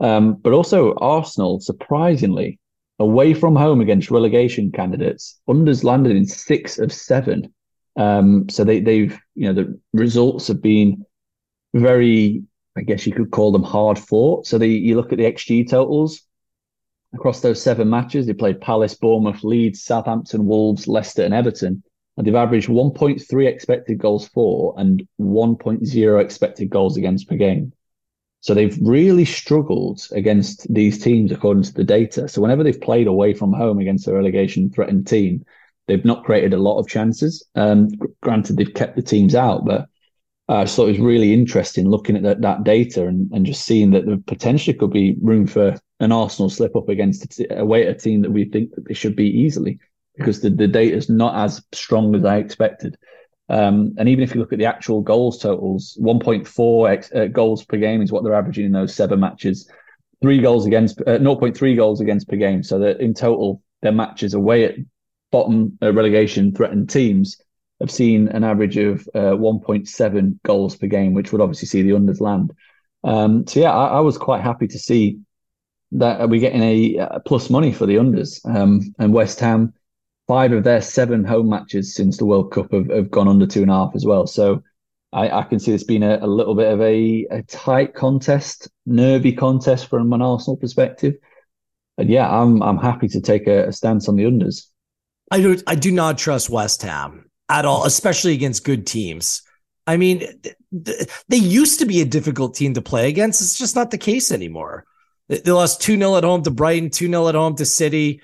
um, 0.00 0.34
but 0.34 0.52
also 0.52 0.94
Arsenal 0.94 1.60
surprisingly 1.60 2.58
away 2.98 3.32
from 3.32 3.54
home 3.54 3.80
against 3.80 4.10
relegation 4.10 4.72
candidates, 4.72 5.38
unders 5.48 5.84
landed 5.84 6.16
in 6.16 6.26
six 6.26 6.78
of 6.78 6.92
seven. 6.92 7.52
Um, 7.96 8.48
so 8.48 8.64
they, 8.64 8.80
they've 8.80 9.18
you 9.34 9.46
know 9.46 9.52
the 9.52 9.80
results 9.92 10.48
have 10.48 10.62
been 10.62 11.04
very, 11.74 12.42
I 12.76 12.82
guess 12.82 13.06
you 13.06 13.12
could 13.12 13.30
call 13.30 13.52
them 13.52 13.62
hard 13.62 13.98
fought. 13.98 14.46
So 14.46 14.58
they, 14.58 14.68
you 14.68 14.96
look 14.96 15.12
at 15.12 15.18
the 15.18 15.24
XG 15.24 15.68
totals 15.68 16.22
across 17.14 17.40
those 17.40 17.62
seven 17.62 17.88
matches. 17.88 18.26
They 18.26 18.34
played 18.34 18.60
Palace, 18.60 18.94
Bournemouth, 18.94 19.42
Leeds, 19.42 19.82
Southampton, 19.82 20.46
Wolves, 20.46 20.86
Leicester, 20.86 21.24
and 21.24 21.34
Everton. 21.34 21.82
And 22.16 22.26
they've 22.26 22.34
averaged 22.34 22.68
1.3 22.68 23.46
expected 23.46 23.98
goals 23.98 24.28
for 24.28 24.74
and 24.76 25.06
1.0 25.20 26.20
expected 26.20 26.68
goals 26.68 26.96
against 26.96 27.28
per 27.28 27.36
game. 27.36 27.72
So 28.40 28.54
they've 28.54 28.78
really 28.80 29.24
struggled 29.24 30.06
against 30.12 30.72
these 30.72 31.02
teams 31.02 31.32
according 31.32 31.64
to 31.64 31.74
the 31.74 31.84
data. 31.84 32.28
So 32.28 32.40
whenever 32.40 32.62
they've 32.62 32.80
played 32.80 33.06
away 33.06 33.34
from 33.34 33.52
home 33.52 33.78
against 33.78 34.06
a 34.06 34.12
relegation 34.12 34.70
threatened 34.70 35.06
team, 35.06 35.44
they've 35.86 36.04
not 36.04 36.24
created 36.24 36.54
a 36.54 36.58
lot 36.58 36.78
of 36.78 36.88
chances. 36.88 37.44
Um, 37.54 37.88
granted, 38.20 38.56
they've 38.56 38.74
kept 38.74 38.96
the 38.96 39.02
teams 39.02 39.34
out, 39.34 39.64
but 39.64 39.88
I 40.48 40.64
just 40.64 40.76
thought 40.76 40.86
it 40.86 40.92
was 40.92 41.00
really 41.00 41.34
interesting 41.34 41.88
looking 41.88 42.16
at 42.16 42.22
that, 42.22 42.40
that 42.42 42.64
data 42.64 43.06
and, 43.06 43.30
and 43.32 43.44
just 43.44 43.64
seeing 43.64 43.90
that 43.90 44.06
there 44.06 44.18
potentially 44.26 44.76
could 44.76 44.92
be 44.92 45.16
room 45.20 45.46
for 45.46 45.76
an 46.00 46.12
Arsenal 46.12 46.50
slip 46.50 46.76
up 46.76 46.88
against 46.88 47.40
a, 47.40 47.60
away 47.60 47.86
at 47.86 47.96
a 47.96 47.98
team 47.98 48.22
that 48.22 48.30
we 48.30 48.44
think 48.44 48.74
that 48.74 48.86
they 48.86 48.94
should 48.94 49.16
be 49.16 49.28
easily 49.28 49.78
because 50.16 50.40
the, 50.40 50.50
the 50.50 50.68
data 50.68 50.96
is 50.96 51.08
not 51.08 51.36
as 51.36 51.62
strong 51.72 52.14
as 52.14 52.24
I 52.24 52.38
expected. 52.38 52.96
Um, 53.48 53.94
and 53.96 54.08
even 54.08 54.22
if 54.22 54.34
you 54.34 54.40
look 54.40 54.52
at 54.52 54.58
the 54.58 54.66
actual 54.66 55.00
goals 55.00 55.38
totals, 55.38 55.96
1.4 56.00 56.90
ex, 56.90 57.12
uh, 57.12 57.26
goals 57.26 57.64
per 57.64 57.78
game 57.78 58.02
is 58.02 58.12
what 58.12 58.24
they're 58.24 58.34
averaging 58.34 58.66
in 58.66 58.72
those 58.72 58.94
seven 58.94 59.20
matches. 59.20 59.70
Three 60.20 60.40
goals 60.40 60.66
against, 60.66 61.00
uh, 61.00 61.18
0.3 61.18 61.76
goals 61.76 62.00
against 62.00 62.28
per 62.28 62.36
game. 62.36 62.62
So 62.62 62.80
that 62.80 63.00
in 63.00 63.14
total, 63.14 63.62
their 63.80 63.92
matches 63.92 64.34
away 64.34 64.64
at 64.64 64.74
bottom 65.30 65.78
uh, 65.82 65.92
relegation 65.92 66.54
threatened 66.54 66.90
teams 66.90 67.40
have 67.80 67.90
seen 67.90 68.28
an 68.28 68.44
average 68.44 68.76
of 68.76 69.08
uh, 69.14 69.36
1.7 69.36 70.38
goals 70.44 70.76
per 70.76 70.86
game, 70.86 71.14
which 71.14 71.32
would 71.32 71.40
obviously 71.40 71.68
see 71.68 71.82
the 71.82 71.90
unders 71.90 72.20
land. 72.20 72.52
Um, 73.04 73.46
so 73.46 73.60
yeah, 73.60 73.72
I, 73.72 73.98
I, 73.98 74.00
was 74.00 74.18
quite 74.18 74.42
happy 74.42 74.66
to 74.66 74.78
see 74.78 75.20
that 75.92 76.28
we're 76.28 76.40
getting 76.40 76.62
a, 76.62 76.96
a 76.96 77.20
plus 77.20 77.50
money 77.50 77.72
for 77.72 77.86
the 77.86 77.96
unders. 77.96 78.44
Um, 78.44 78.94
and 78.98 79.12
West 79.12 79.40
Ham, 79.40 79.72
five 80.26 80.52
of 80.52 80.64
their 80.64 80.82
seven 80.82 81.24
home 81.24 81.48
matches 81.48 81.94
since 81.94 82.18
the 82.18 82.26
World 82.26 82.52
Cup 82.52 82.72
have, 82.72 82.90
have 82.90 83.10
gone 83.10 83.28
under 83.28 83.46
two 83.46 83.62
and 83.62 83.70
a 83.70 83.74
half 83.74 83.92
as 83.94 84.04
well. 84.04 84.26
So 84.26 84.62
I, 85.12 85.30
I 85.30 85.42
can 85.44 85.58
see 85.58 85.72
this 85.72 85.84
being 85.84 86.02
a, 86.02 86.18
a 86.20 86.26
little 86.26 86.54
bit 86.54 86.70
of 86.70 86.80
a, 86.80 87.26
a, 87.30 87.42
tight 87.44 87.94
contest, 87.94 88.68
nervy 88.84 89.32
contest 89.32 89.88
from 89.88 90.12
an 90.12 90.20
Arsenal 90.20 90.56
perspective. 90.56 91.14
And 91.96 92.08
yeah, 92.10 92.30
I'm 92.30 92.62
I'm 92.62 92.78
happy 92.78 93.08
to 93.08 93.20
take 93.20 93.46
a, 93.48 93.68
a 93.68 93.72
stance 93.72 94.08
on 94.08 94.16
the 94.16 94.24
unders. 94.24 94.66
I 95.30 95.40
do 95.40 95.58
I 95.66 95.74
do 95.74 95.90
not 95.90 96.18
trust 96.18 96.48
West 96.48 96.82
Ham 96.82 97.28
at 97.48 97.64
all, 97.64 97.86
especially 97.86 98.34
against 98.34 98.64
good 98.64 98.86
teams. 98.86 99.42
I 99.86 99.96
mean, 99.96 100.22
they 100.70 101.36
used 101.36 101.78
to 101.80 101.86
be 101.86 102.02
a 102.02 102.04
difficult 102.04 102.54
team 102.54 102.74
to 102.74 102.82
play 102.82 103.08
against. 103.08 103.40
It's 103.40 103.58
just 103.58 103.74
not 103.74 103.90
the 103.90 103.98
case 103.98 104.30
anymore. 104.30 104.84
They 105.28 105.50
lost 105.50 105.82
2 105.82 105.96
0 105.96 106.16
at 106.16 106.24
home 106.24 106.42
to 106.44 106.50
Brighton, 106.50 106.90
2 106.90 107.06
0 107.06 107.28
at 107.28 107.34
home 107.34 107.56
to 107.56 107.64
City, 107.64 108.20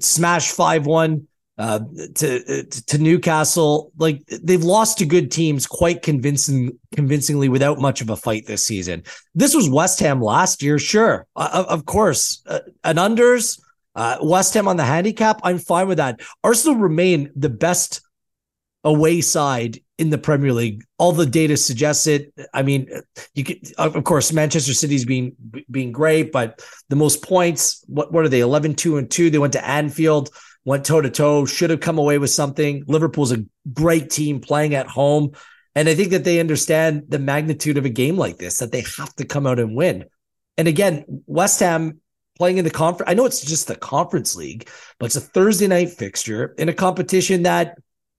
smashed 0.00 0.54
5 0.54 0.86
1 0.86 1.26
uh, 1.58 1.80
to, 2.14 2.64
to 2.64 2.98
Newcastle. 2.98 3.92
Like 3.98 4.24
they've 4.26 4.62
lost 4.62 4.98
to 4.98 5.06
good 5.06 5.30
teams 5.30 5.66
quite 5.66 6.02
convincing, 6.02 6.78
convincingly 6.94 7.48
without 7.48 7.78
much 7.78 8.00
of 8.00 8.10
a 8.10 8.16
fight 8.16 8.46
this 8.46 8.64
season. 8.64 9.04
This 9.34 9.54
was 9.54 9.68
West 9.68 10.00
Ham 10.00 10.20
last 10.20 10.62
year, 10.62 10.78
sure. 10.78 11.26
Uh, 11.36 11.64
of 11.68 11.86
course, 11.86 12.42
uh, 12.46 12.60
an 12.84 12.96
unders, 12.96 13.60
uh, 13.94 14.18
West 14.22 14.54
Ham 14.54 14.68
on 14.68 14.76
the 14.76 14.84
handicap, 14.84 15.40
I'm 15.42 15.58
fine 15.58 15.88
with 15.88 15.98
that. 15.98 16.20
Arsenal 16.44 16.76
remain 16.76 17.30
the 17.34 17.48
best 17.48 18.00
away 18.84 19.20
side 19.20 19.80
in 19.98 20.10
the 20.10 20.18
Premier 20.18 20.52
League. 20.52 20.84
All 20.98 21.12
the 21.12 21.26
data 21.26 21.56
suggests 21.56 22.06
it. 22.06 22.32
I 22.54 22.62
mean, 22.62 22.88
you 23.34 23.44
could, 23.44 23.72
of 23.76 24.04
course, 24.04 24.32
Manchester 24.32 24.74
City's 24.74 25.04
being 25.04 25.34
being 25.70 25.92
great, 25.92 26.32
but 26.32 26.64
the 26.88 26.96
most 26.96 27.22
points, 27.22 27.84
what 27.88 28.12
what 28.12 28.24
are 28.24 28.28
they? 28.28 28.40
11, 28.40 28.74
2 28.74 28.98
and 28.98 29.10
2. 29.10 29.30
They 29.30 29.38
went 29.38 29.54
to 29.54 29.66
Anfield, 29.66 30.30
went 30.64 30.86
toe 30.86 31.00
to 31.00 31.10
toe, 31.10 31.44
should 31.44 31.70
have 31.70 31.80
come 31.80 31.98
away 31.98 32.18
with 32.18 32.30
something. 32.30 32.84
Liverpool's 32.86 33.32
a 33.32 33.44
great 33.72 34.10
team 34.10 34.40
playing 34.40 34.74
at 34.74 34.86
home. 34.86 35.32
And 35.74 35.88
I 35.88 35.94
think 35.94 36.10
that 36.10 36.24
they 36.24 36.40
understand 36.40 37.04
the 37.08 37.18
magnitude 37.18 37.78
of 37.78 37.84
a 37.84 37.90
game 37.90 38.16
like 38.16 38.38
this, 38.38 38.58
that 38.58 38.72
they 38.72 38.84
have 38.96 39.14
to 39.16 39.24
come 39.24 39.46
out 39.46 39.60
and 39.60 39.76
win. 39.76 40.06
And 40.56 40.66
again, 40.66 41.04
West 41.26 41.60
Ham 41.60 42.00
playing 42.36 42.58
in 42.58 42.64
the 42.64 42.70
conference. 42.70 43.10
I 43.10 43.14
know 43.14 43.26
it's 43.26 43.44
just 43.44 43.68
the 43.68 43.76
conference 43.76 44.34
league, 44.34 44.68
but 44.98 45.06
it's 45.06 45.16
a 45.16 45.20
Thursday 45.20 45.66
night 45.66 45.90
fixture 45.90 46.54
in 46.58 46.68
a 46.68 46.72
competition 46.72 47.42
that 47.42 47.78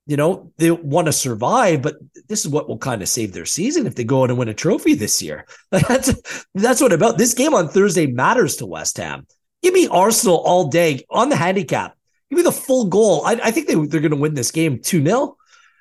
you 0.09 0.17
know, 0.17 0.51
they 0.57 0.71
want 0.71 1.05
to 1.05 1.13
survive, 1.13 1.83
but 1.83 1.97
this 2.27 2.43
is 2.43 2.51
what 2.51 2.67
will 2.67 2.79
kind 2.79 3.03
of 3.03 3.07
save 3.07 3.31
their 3.31 3.45
season 3.45 3.85
if 3.85 3.93
they 3.93 4.03
go 4.03 4.23
out 4.23 4.31
and 4.31 4.39
win 4.39 4.49
a 4.49 4.55
trophy 4.55 4.95
this 4.95 5.21
year. 5.21 5.45
That's 5.71 6.45
that's 6.55 6.81
what 6.81 6.93
about 6.93 7.19
this 7.19 7.35
game 7.35 7.53
on 7.53 7.69
Thursday 7.69 8.07
matters 8.07 8.55
to 8.55 8.65
West 8.65 8.97
Ham. 8.97 9.27
Give 9.61 9.71
me 9.71 9.87
Arsenal 9.87 10.37
all 10.37 10.67
day 10.69 11.05
on 11.11 11.29
the 11.29 11.35
handicap. 11.35 11.95
Give 12.31 12.37
me 12.37 12.43
the 12.43 12.51
full 12.51 12.85
goal. 12.85 13.23
I, 13.23 13.39
I 13.43 13.51
think 13.51 13.67
they, 13.67 13.75
they're 13.75 14.01
going 14.01 14.09
to 14.09 14.17
win 14.17 14.33
this 14.33 14.49
game 14.49 14.79
2 14.81 15.05
0, 15.05 15.37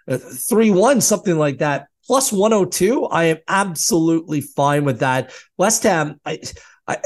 uh, 0.07 0.19
3 0.19 0.73
1, 0.73 1.01
something 1.01 1.38
like 1.38 1.59
that. 1.59 1.88
Plus 2.07 2.31
102. 2.31 3.07
I 3.07 3.25
am 3.25 3.38
absolutely 3.49 4.43
fine 4.43 4.85
with 4.85 4.99
that. 4.99 5.33
West 5.57 5.85
Ham, 5.85 6.21
I, 6.27 6.38
I, 6.87 6.99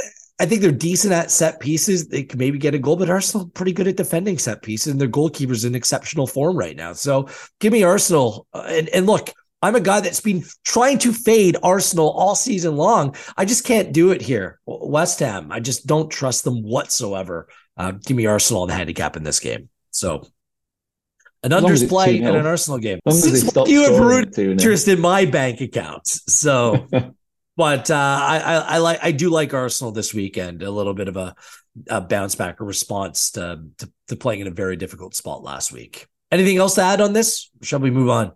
I 0.43 0.45
think 0.45 0.61
they're 0.61 0.73
decent 0.73 1.13
at 1.13 1.31
set 1.31 1.61
pieces. 1.61 2.09
They 2.09 2.25
can 2.25 2.37
maybe 2.37 2.59
get 2.59 2.75
a 2.75 2.79
goal, 2.79 2.97
but 2.97 3.09
Arsenal 3.09 3.47
pretty 3.47 3.73
good 3.73 3.87
at 3.87 3.97
defending 3.97 4.39
set 4.39 4.61
pieces, 4.61 4.91
and 4.91 5.01
their 5.01 5.07
goalkeeper's 5.07 5.65
in 5.65 5.77
exceptional 5.77 6.27
form 6.27 6.57
right 6.57 6.77
now. 6.77 6.95
So 6.95 7.29
give 7.61 7.73
me 7.73 7.85
Arsenal. 7.85 8.49
Uh, 8.53 8.65
and, 8.67 8.89
and 8.89 9.07
look, 9.07 9.31
I'm 9.63 9.77
a 9.77 9.81
guy 9.81 10.01
that's 10.01 10.19
been 10.19 10.43
trying 10.65 10.99
to 10.99 11.13
fade 11.13 11.57
Arsenal 11.63 12.11
all 12.11 12.35
season 12.35 12.77
long. 12.77 13.15
I 13.37 13.45
just 13.45 13.65
can't 13.65 13.93
do 13.93 14.11
it 14.11 14.21
here. 14.21 14.59
West 14.67 15.21
Ham, 15.21 15.53
I 15.53 15.61
just 15.61 15.87
don't 15.87 16.11
trust 16.11 16.43
them 16.43 16.65
whatsoever. 16.65 17.47
Uh, 17.77 17.93
give 17.93 18.17
me 18.17 18.27
Arsenal 18.27 18.63
on 18.63 18.69
the 18.69 18.75
handicap 18.75 19.17
in 19.17 19.23
this 19.23 19.39
game. 19.39 19.69
So 19.93 20.27
an 21.45 21.53
unders 21.53 21.89
play 21.89 22.19
and 22.19 22.37
an 22.37 22.47
Arsenal 22.47 22.81
game. 22.81 22.99
Since 23.09 23.55
you 23.69 23.85
have 23.85 23.97
root 24.01 24.37
interest 24.37 24.89
in 24.89 25.01
my 25.01 25.25
bank 25.25 25.61
accounts. 25.61 26.21
So 26.35 26.89
But 27.57 27.91
uh, 27.91 27.95
I, 27.95 28.39
I, 28.39 28.55
I 28.57 28.79
like 28.79 28.99
I 29.03 29.13
do 29.13 29.29
like 29.29 29.53
Arsenal 29.53 29.93
this 29.93 30.15
weekend. 30.15 30.63
A 30.63 30.71
little 30.71 30.95
bit 30.95 31.09
of 31.09 31.17
a, 31.17 31.35
a 31.89 32.01
bounce 32.01 32.35
back, 32.35 32.61
a 32.61 32.65
response 32.65 33.33
to, 33.33 33.65
to, 33.79 33.93
to 34.09 34.17
playing 34.17 34.41
in 34.41 34.47
a 34.47 34.53
very 34.53 34.77
difficult 34.77 35.15
spot 35.15 35.43
last 35.43 35.73
week. 35.73 36.07
Anything 36.31 36.57
else 36.57 36.77
to 36.77 36.83
add 36.83 37.01
on 37.01 37.13
this? 37.13 37.51
Shall 37.61 37.81
we 37.81 37.91
move 37.91 38.09
on? 38.09 38.33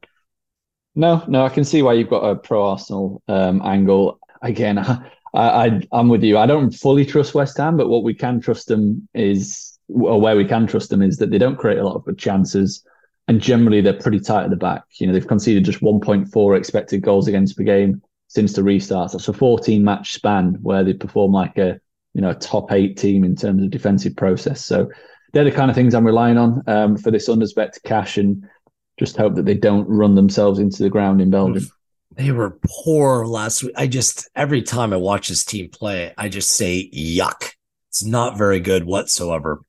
No, 0.95 1.23
no, 1.29 1.45
I 1.45 1.49
can 1.49 1.65
see 1.65 1.83
why 1.83 1.95
you've 1.95 2.11
got 2.11 2.25
a 2.25 2.37
pro 2.37 2.71
Arsenal 2.71 3.23
um, 3.29 3.63
angle. 3.65 4.19
Again, 4.43 4.79
I, 4.79 4.99
I, 5.35 5.81
I'm 5.93 6.09
with 6.09 6.23
you. 6.23 6.37
I 6.37 6.47
don't 6.47 6.71
fully 6.71 7.07
trust 7.07 7.35
West 7.35 7.57
Ham, 7.57 7.77
but 7.77 7.89
what 7.89 8.03
we 8.03 8.15
can 8.15 8.41
trust 8.41 8.69
them 8.69 9.09
is, 9.15 9.79
or 9.89 10.21
where 10.21 10.37
we 10.37 10.45
can 10.45 10.67
trust 10.67 10.91
them 10.91 11.01
is 11.01 11.17
that 11.19 11.31
they 11.31 11.39
don't 11.39 11.57
create 11.57 11.79
a 11.79 11.85
lot 11.85 11.97
of 11.97 12.05
good 12.05 12.19
chances, 12.19 12.85
and 13.29 13.41
generally 13.41 13.81
they're 13.81 13.95
pretty 13.95 14.21
tight 14.21 14.45
at 14.45 14.51
the 14.51 14.57
back. 14.57 14.85
You 14.99 15.07
know, 15.07 15.15
they've 15.15 15.27
conceded 15.27 15.65
just 15.65 15.81
1.4 15.81 16.57
expected 16.57 17.01
goals 17.01 17.29
against 17.29 17.57
per 17.57 17.63
game 17.63 18.03
since 18.29 18.53
the 18.55 18.63
restart. 18.63 19.13
That's 19.13 19.29
a 19.29 19.33
14 19.33 19.83
match 19.83 20.13
span 20.13 20.59
where 20.63 20.85
they 20.85 20.93
perform 20.95 21.33
like 21.33 21.59
a 21.59 21.81
you 22.15 22.23
know 22.23 22.31
a 22.31 22.35
top 22.35 22.73
eight 22.73 22.97
team 22.97 23.25
in 23.25 23.37
terms 23.37 23.63
of 23.63 23.71
defensive 23.71 24.17
process. 24.17 24.65
So 24.65 24.91
they're 25.33 25.45
the 25.45 25.53
kind 25.53 25.71
of 25.71 25.75
things 25.75 25.95
I'm 25.95 26.07
relying 26.07 26.39
on 26.39 26.63
um, 26.67 26.97
for 26.97 27.11
this 27.11 27.29
unders 27.29 27.55
bet 27.55 27.75
to 27.75 27.81
cash 27.81 28.17
and 28.17 28.49
just 28.99 29.17
hope 29.17 29.35
that 29.35 29.45
they 29.45 29.55
don't 29.55 29.87
run 29.87 30.15
themselves 30.15 30.59
into 30.59 30.83
the 30.83 30.89
ground 30.89 31.21
in 31.21 31.31
Belgium. 31.31 31.69
They 32.13 32.33
were 32.33 32.59
poor 32.67 33.27
last 33.27 33.63
week. 33.63 33.75
I 33.77 33.87
just 33.87 34.31
every 34.35 34.63
time 34.63 34.93
I 34.93 34.97
watch 34.97 35.29
this 35.29 35.45
team 35.45 35.69
play, 35.69 36.15
I 36.17 36.29
just 36.31 36.51
say 36.51 36.91
yuck. 36.95 37.53
It's 37.91 38.05
not 38.05 38.39
very 38.39 38.61
good 38.61 38.85
whatsoever. 38.85 39.61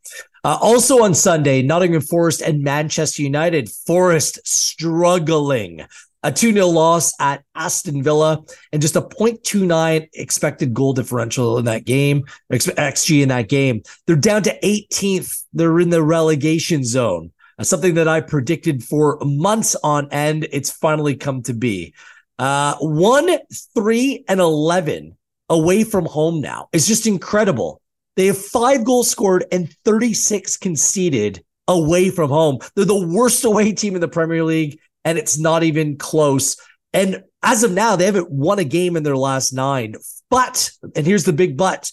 Uh, 0.43 0.57
also 0.61 1.03
on 1.03 1.13
Sunday, 1.13 1.61
Nottingham 1.61 2.01
Forest 2.01 2.41
and 2.41 2.63
Manchester 2.63 3.21
United. 3.21 3.69
Forest 3.69 4.39
struggling 4.45 5.85
a 6.23 6.31
2 6.31 6.53
0 6.53 6.67
loss 6.67 7.13
at 7.19 7.43
Aston 7.55 8.03
Villa, 8.03 8.43
and 8.71 8.81
just 8.81 8.95
a 8.95 9.01
0.29 9.01 10.09
expected 10.13 10.73
goal 10.73 10.93
differential 10.93 11.57
in 11.57 11.65
that 11.65 11.85
game, 11.85 12.23
XG 12.51 13.21
in 13.21 13.29
that 13.29 13.49
game. 13.49 13.81
They're 14.05 14.15
down 14.15 14.43
to 14.43 14.59
18th. 14.61 15.43
They're 15.53 15.79
in 15.79 15.89
the 15.89 16.03
relegation 16.03 16.83
zone. 16.83 17.31
Something 17.61 17.95
that 17.95 18.07
I 18.07 18.21
predicted 18.21 18.83
for 18.83 19.17
months 19.23 19.75
on 19.83 20.09
end. 20.11 20.47
It's 20.51 20.69
finally 20.69 21.15
come 21.15 21.41
to 21.43 21.53
be. 21.53 21.95
Uh, 22.37 22.75
1, 22.79 23.39
3, 23.73 24.25
and 24.27 24.39
11 24.39 25.17
away 25.49 25.83
from 25.83 26.05
home 26.05 26.39
now. 26.39 26.69
It's 26.71 26.87
just 26.87 27.07
incredible. 27.07 27.81
They 28.15 28.27
have 28.27 28.37
five 28.37 28.83
goals 28.83 29.09
scored 29.09 29.45
and 29.51 29.71
36 29.85 30.57
conceded 30.57 31.43
away 31.67 32.09
from 32.09 32.29
home. 32.29 32.59
They're 32.75 32.85
the 32.85 33.07
worst 33.07 33.43
away 33.45 33.73
team 33.73 33.95
in 33.95 34.01
the 34.01 34.07
Premier 34.07 34.43
League, 34.43 34.79
and 35.07 35.17
it's 35.17 35.39
not 35.39 35.63
even 35.63 35.97
close. 35.97 36.57
And 36.91 37.23
as 37.41 37.63
of 37.63 37.71
now, 37.71 37.95
they 37.95 38.05
haven't 38.05 38.29
won 38.29 38.59
a 38.59 38.65
game 38.65 38.97
in 38.97 39.03
their 39.03 39.15
last 39.15 39.53
nine. 39.53 39.95
But, 40.29 40.69
and 40.97 41.05
here's 41.05 41.23
the 41.23 41.31
big 41.31 41.55
but, 41.55 41.89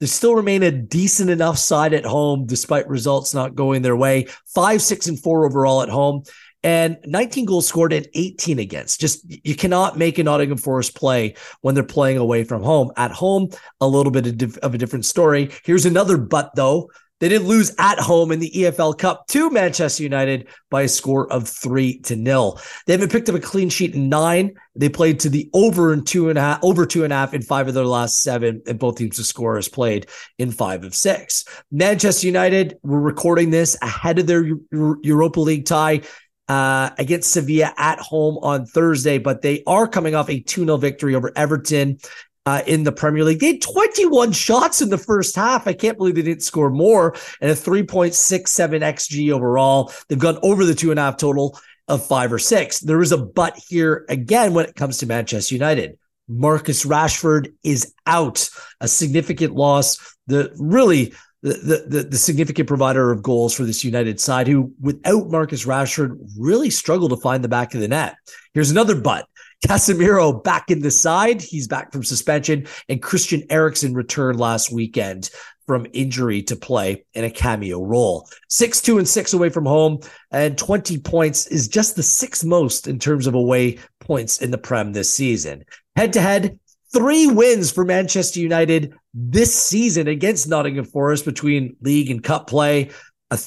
they 0.00 0.06
still 0.06 0.34
remain 0.34 0.64
a 0.64 0.72
decent 0.72 1.30
enough 1.30 1.58
side 1.58 1.94
at 1.94 2.04
home, 2.04 2.44
despite 2.44 2.88
results 2.88 3.32
not 3.32 3.54
going 3.54 3.82
their 3.82 3.94
way. 3.94 4.26
Five, 4.52 4.82
six, 4.82 5.06
and 5.06 5.18
four 5.22 5.46
overall 5.46 5.80
at 5.80 5.88
home 5.88 6.24
and 6.66 6.98
19 7.04 7.44
goals 7.44 7.68
scored 7.68 7.92
and 7.92 8.08
18 8.14 8.58
against. 8.58 9.00
Just 9.00 9.24
you 9.46 9.54
cannot 9.54 9.96
make 9.96 10.18
a 10.18 10.24
Nottingham 10.24 10.58
Forest 10.58 10.96
play 10.96 11.36
when 11.60 11.76
they're 11.76 11.84
playing 11.84 12.18
away 12.18 12.42
from 12.42 12.64
home. 12.64 12.90
At 12.96 13.12
home, 13.12 13.50
a 13.80 13.86
little 13.86 14.10
bit 14.10 14.42
of, 14.42 14.58
of 14.58 14.74
a 14.74 14.78
different 14.78 15.04
story. 15.04 15.52
Here's 15.64 15.86
another 15.86 16.16
but 16.16 16.56
though. 16.56 16.90
They 17.18 17.28
didn't 17.28 17.48
lose 17.48 17.74
at 17.78 17.98
home 17.98 18.30
in 18.30 18.40
the 18.40 18.50
EFL 18.50 18.98
Cup 18.98 19.26
to 19.28 19.50
Manchester 19.50 20.02
United 20.02 20.48
by 20.70 20.82
a 20.82 20.88
score 20.88 21.30
of 21.32 21.48
three 21.48 21.98
to 22.00 22.16
nil. 22.16 22.60
They 22.86 22.92
haven't 22.92 23.10
picked 23.10 23.28
up 23.28 23.34
a 23.34 23.40
clean 23.40 23.70
sheet 23.70 23.94
in 23.94 24.08
nine. 24.08 24.54
They 24.74 24.90
played 24.90 25.20
to 25.20 25.30
the 25.30 25.48
over 25.54 25.92
and 25.92 26.06
two 26.06 26.28
and 26.28 26.38
a 26.38 26.42
half, 26.42 26.58
over 26.62 26.84
two 26.84 27.04
and 27.04 27.12
a 27.12 27.16
half 27.16 27.32
in 27.32 27.40
five 27.40 27.68
of 27.68 27.74
their 27.74 27.86
last 27.86 28.22
seven, 28.22 28.62
and 28.66 28.78
both 28.78 28.96
teams' 28.96 29.26
scorers 29.26 29.68
played 29.68 30.08
in 30.38 30.50
five 30.50 30.84
of 30.84 30.94
six. 30.94 31.44
Manchester 31.70 32.26
United, 32.26 32.78
we're 32.82 33.00
recording 33.00 33.50
this 33.50 33.78
ahead 33.80 34.18
of 34.18 34.26
their 34.26 34.44
Europa 34.70 35.40
League 35.40 35.64
tie 35.64 36.02
uh, 36.48 36.90
against 36.98 37.32
Sevilla 37.32 37.72
at 37.76 37.98
home 37.98 38.38
on 38.42 38.66
Thursday, 38.66 39.18
but 39.18 39.42
they 39.42 39.62
are 39.66 39.88
coming 39.88 40.14
off 40.14 40.28
a 40.28 40.40
2 40.40 40.64
0 40.64 40.76
victory 40.76 41.14
over 41.14 41.32
Everton. 41.34 41.98
Uh, 42.46 42.62
in 42.68 42.84
the 42.84 42.92
Premier 42.92 43.24
League. 43.24 43.40
They 43.40 43.54
had 43.54 43.60
21 43.60 44.30
shots 44.30 44.80
in 44.80 44.88
the 44.88 44.96
first 44.96 45.34
half. 45.34 45.66
I 45.66 45.72
can't 45.72 45.98
believe 45.98 46.14
they 46.14 46.22
didn't 46.22 46.44
score 46.44 46.70
more 46.70 47.16
and 47.40 47.50
a 47.50 47.54
3.67 47.54 48.82
XG 48.82 49.32
overall. 49.32 49.92
They've 50.08 50.16
gone 50.16 50.38
over 50.44 50.64
the 50.64 50.76
two 50.76 50.92
and 50.92 51.00
a 51.00 51.02
half 51.02 51.16
total 51.16 51.58
of 51.88 52.06
five 52.06 52.32
or 52.32 52.38
six. 52.38 52.78
There 52.78 53.02
is 53.02 53.10
a 53.10 53.18
but 53.18 53.58
here 53.68 54.04
again 54.08 54.54
when 54.54 54.64
it 54.64 54.76
comes 54.76 54.98
to 54.98 55.06
Manchester 55.06 55.56
United. 55.56 55.98
Marcus 56.28 56.84
Rashford 56.84 57.52
is 57.62 57.94
out, 58.06 58.48
a 58.80 58.88
significant 58.88 59.54
loss. 59.54 60.16
The 60.26 60.52
really 60.58 61.14
the, 61.42 61.84
the, 61.88 62.02
the 62.02 62.18
significant 62.18 62.66
provider 62.66 63.12
of 63.12 63.22
goals 63.22 63.54
for 63.54 63.64
this 63.64 63.84
United 63.84 64.18
side, 64.18 64.48
who 64.48 64.72
without 64.80 65.30
Marcus 65.30 65.64
Rashford 65.64 66.18
really 66.36 66.70
struggled 66.70 67.10
to 67.10 67.16
find 67.16 67.44
the 67.44 67.48
back 67.48 67.74
of 67.74 67.80
the 67.80 67.88
net. 67.88 68.16
Here's 68.52 68.70
another 68.70 69.00
but. 69.00 69.28
Casemiro 69.64 70.42
back 70.42 70.70
in 70.70 70.80
the 70.80 70.90
side. 70.90 71.40
He's 71.42 71.68
back 71.68 71.92
from 71.92 72.04
suspension, 72.04 72.66
and 72.88 73.02
Christian 73.02 73.42
Eriksen 73.50 73.94
returned 73.94 74.38
last 74.38 74.72
weekend 74.72 75.30
from 75.66 75.86
injury 75.92 76.42
to 76.42 76.56
play 76.56 77.04
in 77.14 77.24
a 77.24 77.30
cameo 77.30 77.82
role. 77.82 78.28
Six, 78.48 78.80
two, 78.80 78.98
and 78.98 79.08
six 79.08 79.32
away 79.32 79.48
from 79.48 79.66
home, 79.66 79.98
and 80.30 80.56
20 80.56 80.98
points 80.98 81.46
is 81.48 81.68
just 81.68 81.96
the 81.96 82.02
sixth 82.02 82.44
most 82.44 82.86
in 82.86 82.98
terms 82.98 83.26
of 83.26 83.34
away 83.34 83.78
points 84.00 84.40
in 84.40 84.50
the 84.50 84.58
Prem 84.58 84.92
this 84.92 85.12
season. 85.12 85.64
Head 85.96 86.12
to 86.12 86.20
head, 86.20 86.58
three 86.92 87.26
wins 87.26 87.72
for 87.72 87.84
Manchester 87.84 88.40
United 88.40 88.94
this 89.12 89.54
season 89.54 90.06
against 90.06 90.48
Nottingham 90.48 90.84
Forest 90.84 91.24
between 91.24 91.76
league 91.80 92.10
and 92.10 92.22
cup 92.22 92.46
play. 92.46 92.90
A 93.30 93.38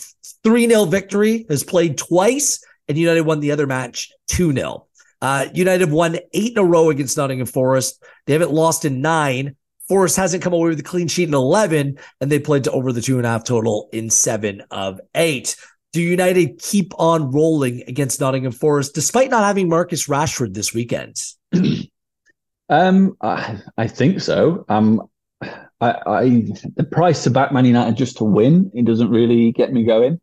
3 0.43 0.67
0 0.67 0.85
victory 0.85 1.45
has 1.49 1.63
played 1.63 1.97
twice, 1.97 2.63
and 2.87 2.97
United 2.97 3.21
won 3.21 3.39
the 3.39 3.51
other 3.51 3.67
match 3.67 4.11
2 4.27 4.53
0. 4.53 4.87
Uh, 5.21 5.47
United 5.53 5.91
won 5.91 6.17
eight 6.33 6.53
in 6.53 6.57
a 6.57 6.63
row 6.63 6.89
against 6.89 7.17
Nottingham 7.17 7.47
Forest. 7.47 8.03
They 8.25 8.33
haven't 8.33 8.51
lost 8.51 8.85
in 8.85 9.01
nine. 9.01 9.55
Forest 9.87 10.17
hasn't 10.17 10.43
come 10.43 10.53
away 10.53 10.69
with 10.69 10.79
a 10.79 10.83
clean 10.83 11.07
sheet 11.07 11.27
in 11.27 11.33
11, 11.33 11.97
and 12.21 12.31
they 12.31 12.39
played 12.39 12.65
to 12.65 12.71
over 12.71 12.93
the 12.93 13.01
two 13.01 13.17
and 13.17 13.25
a 13.25 13.29
half 13.29 13.43
total 13.43 13.89
in 13.91 14.09
seven 14.09 14.61
of 14.69 15.01
eight. 15.15 15.55
Do 15.93 16.01
United 16.01 16.59
keep 16.59 16.93
on 16.99 17.31
rolling 17.31 17.83
against 17.87 18.19
Nottingham 18.19 18.51
Forest 18.51 18.93
despite 18.93 19.31
not 19.31 19.43
having 19.43 19.67
Marcus 19.67 20.07
Rashford 20.07 20.53
this 20.53 20.73
weekend? 20.73 21.15
um, 22.69 23.17
I, 23.19 23.59
I 23.75 23.87
think 23.87 24.21
so. 24.21 24.65
Um, 24.69 25.09
I, 25.41 25.95
I 26.05 26.45
the 26.75 26.83
price 26.83 27.23
to 27.23 27.31
back 27.31 27.51
Man 27.51 27.65
United 27.65 27.95
just 27.95 28.17
to 28.17 28.23
win 28.23 28.69
it 28.75 28.85
doesn't 28.85 29.09
really 29.09 29.51
get 29.51 29.73
me 29.73 29.83
going. 29.83 30.21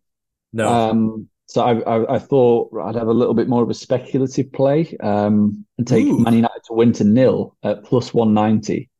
No. 0.52 0.68
Um, 0.68 1.28
so 1.46 1.62
I, 1.62 1.78
I, 1.80 2.14
I 2.16 2.18
thought 2.18 2.70
I'd 2.84 2.96
have 2.96 3.06
a 3.06 3.12
little 3.12 3.34
bit 3.34 3.48
more 3.48 3.62
of 3.62 3.70
a 3.70 3.74
speculative 3.74 4.52
play 4.52 4.96
um, 5.00 5.64
and 5.78 5.86
take 5.86 6.06
Ooh. 6.06 6.18
Man 6.18 6.34
United 6.34 6.62
to 6.66 6.74
win 6.74 6.92
to 6.94 7.04
nil 7.04 7.56
at 7.62 7.84
plus 7.84 8.12
one 8.12 8.34
ninety. 8.34 8.90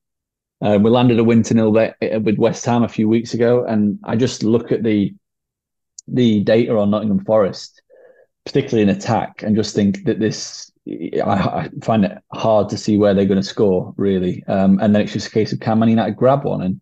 Um, 0.63 0.83
we 0.83 0.91
landed 0.91 1.19
a 1.19 1.25
win 1.25 1.43
to 1.45 1.55
nil 1.55 1.73
there 1.73 1.97
uh, 2.03 2.21
with 2.21 2.39
West 2.39 2.65
Ham 2.65 2.83
a 2.83 2.89
few 2.89 3.09
weeks 3.09 3.35
ago, 3.35 3.65
and 3.65 3.99
I 4.05 4.17
just 4.17 4.43
look 4.43 4.73
at 4.73 4.83
the 4.85 5.15
the 6.09 6.41
data 6.45 6.77
on 6.79 6.91
Nottingham 6.91 7.25
Forest, 7.25 7.83
particularly 8.45 8.83
in 8.83 8.97
attack, 8.97 9.43
and 9.43 9.57
just 9.57 9.75
think 9.75 10.05
that 10.05 10.21
this 10.21 10.71
I, 10.87 11.21
I, 11.25 11.71
find 11.83 12.05
it 12.05 12.17
hard 12.33 12.69
to 12.69 12.79
see 12.79 12.97
where 12.97 13.13
they're 13.13 13.27
going 13.27 13.43
to 13.43 13.49
score, 13.49 13.93
really. 13.97 14.45
Um, 14.45 14.79
and 14.81 14.95
then 14.95 15.03
it's 15.03 15.13
just 15.13 15.27
a 15.27 15.31
case 15.31 15.53
of 15.53 15.59
can 15.59 15.81
Man 15.81 15.89
United 15.89 16.17
grab 16.17 16.45
one? 16.45 16.63
And 16.63 16.81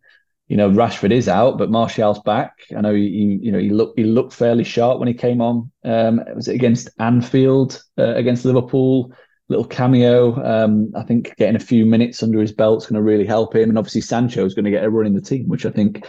you 0.48 0.56
know, 0.56 0.70
Rashford 0.70 1.10
is 1.10 1.28
out, 1.28 1.56
but 1.56 1.70
Martial's 1.70 2.20
back. 2.20 2.58
I 2.76 2.80
know 2.82 2.94
he, 2.94 3.38
you 3.40 3.50
know, 3.50 3.58
he 3.58 3.70
looked 3.70 3.98
he 3.98 4.04
looked 4.04 4.34
fairly 4.34 4.64
sharp 4.64 4.98
when 4.98 5.08
he 5.08 5.14
came 5.14 5.40
on. 5.40 5.70
Um, 5.84 6.22
was 6.34 6.48
it 6.48 6.54
against 6.54 6.90
Anfield, 6.98 7.82
uh, 7.98 8.14
against 8.14 8.44
Liverpool? 8.44 9.12
Little 9.48 9.66
cameo. 9.66 10.42
Um, 10.42 10.92
I 10.94 11.02
think 11.02 11.34
getting 11.36 11.56
a 11.56 11.60
few 11.60 11.84
minutes 11.84 12.22
under 12.22 12.40
his 12.40 12.52
belt 12.52 12.82
is 12.82 12.86
going 12.86 12.96
to 12.96 13.02
really 13.02 13.26
help 13.26 13.54
him. 13.54 13.68
And 13.68 13.78
obviously, 13.78 14.00
Sancho 14.00 14.44
is 14.44 14.54
going 14.54 14.64
to 14.64 14.70
get 14.70 14.84
a 14.84 14.90
run 14.90 15.06
in 15.06 15.14
the 15.14 15.20
team, 15.20 15.48
which 15.48 15.66
I 15.66 15.70
think, 15.70 16.06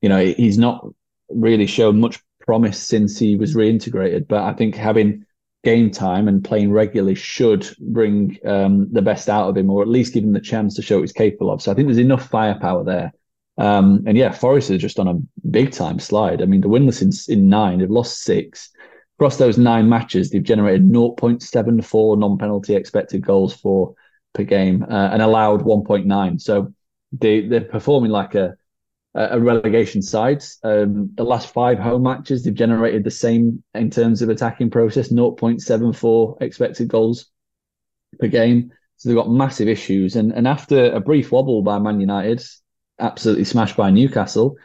you 0.00 0.08
know, 0.08 0.24
he's 0.24 0.58
not 0.58 0.86
really 1.28 1.66
shown 1.66 2.00
much 2.00 2.20
promise 2.40 2.78
since 2.78 3.18
he 3.18 3.36
was 3.36 3.54
reintegrated. 3.54 4.28
But 4.28 4.44
I 4.44 4.54
think 4.54 4.74
having 4.74 5.24
game 5.62 5.90
time 5.90 6.26
and 6.26 6.42
playing 6.42 6.72
regularly 6.72 7.14
should 7.14 7.68
bring 7.78 8.38
um, 8.46 8.90
the 8.92 9.02
best 9.02 9.28
out 9.28 9.50
of 9.50 9.56
him, 9.56 9.70
or 9.70 9.82
at 9.82 9.88
least 9.88 10.14
give 10.14 10.24
him 10.24 10.32
the 10.32 10.40
chance 10.40 10.74
to 10.76 10.82
show 10.82 10.96
what 10.96 11.02
he's 11.02 11.12
capable 11.12 11.50
of. 11.50 11.60
So 11.60 11.70
I 11.70 11.74
think 11.74 11.86
there's 11.86 11.98
enough 11.98 12.28
firepower 12.28 12.82
there. 12.82 13.12
Um, 13.58 14.04
and 14.06 14.16
yeah, 14.16 14.32
Forest 14.32 14.70
is 14.70 14.80
just 14.80 14.98
on 14.98 15.08
a 15.08 15.48
big 15.48 15.72
time 15.72 15.98
slide. 15.98 16.42
I 16.42 16.46
mean, 16.46 16.60
the 16.60 16.68
winless 16.68 17.02
in, 17.02 17.10
in 17.32 17.48
nine, 17.48 17.78
they've 17.78 17.90
lost 17.90 18.22
six. 18.22 18.70
Across 19.18 19.36
those 19.36 19.58
nine 19.58 19.88
matches, 19.88 20.30
they've 20.30 20.42
generated 20.42 20.88
0.74 20.88 22.18
non 22.18 22.38
penalty 22.38 22.74
expected 22.74 23.24
goals 23.24 23.54
for 23.54 23.94
per 24.32 24.44
game 24.44 24.84
uh, 24.84 25.10
and 25.12 25.20
allowed 25.20 25.62
1.9. 25.62 26.40
So 26.40 26.72
they, 27.12 27.46
they're 27.46 27.60
performing 27.60 28.10
like 28.10 28.34
a 28.34 28.54
a 29.14 29.40
relegation 29.40 30.02
side. 30.02 30.44
Um, 30.62 31.10
the 31.16 31.24
last 31.24 31.52
five 31.52 31.78
home 31.78 32.04
matches, 32.04 32.44
they've 32.44 32.54
generated 32.54 33.04
the 33.04 33.10
same 33.10 33.62
in 33.74 33.90
terms 33.90 34.22
of 34.22 34.28
attacking 34.28 34.70
process 34.70 35.08
0.74 35.08 36.40
expected 36.40 36.88
goals 36.88 37.26
per 38.18 38.28
game. 38.28 38.70
So 38.96 39.08
they've 39.08 39.16
got 39.16 39.30
massive 39.30 39.68
issues. 39.68 40.14
And, 40.14 40.32
and 40.32 40.46
after 40.46 40.92
a 40.92 41.00
brief 41.00 41.32
wobble 41.32 41.62
by 41.62 41.78
Man 41.78 42.00
United, 42.00 42.42
absolutely 43.00 43.44
smashed 43.44 43.76
by 43.76 43.90
Newcastle 43.90 44.56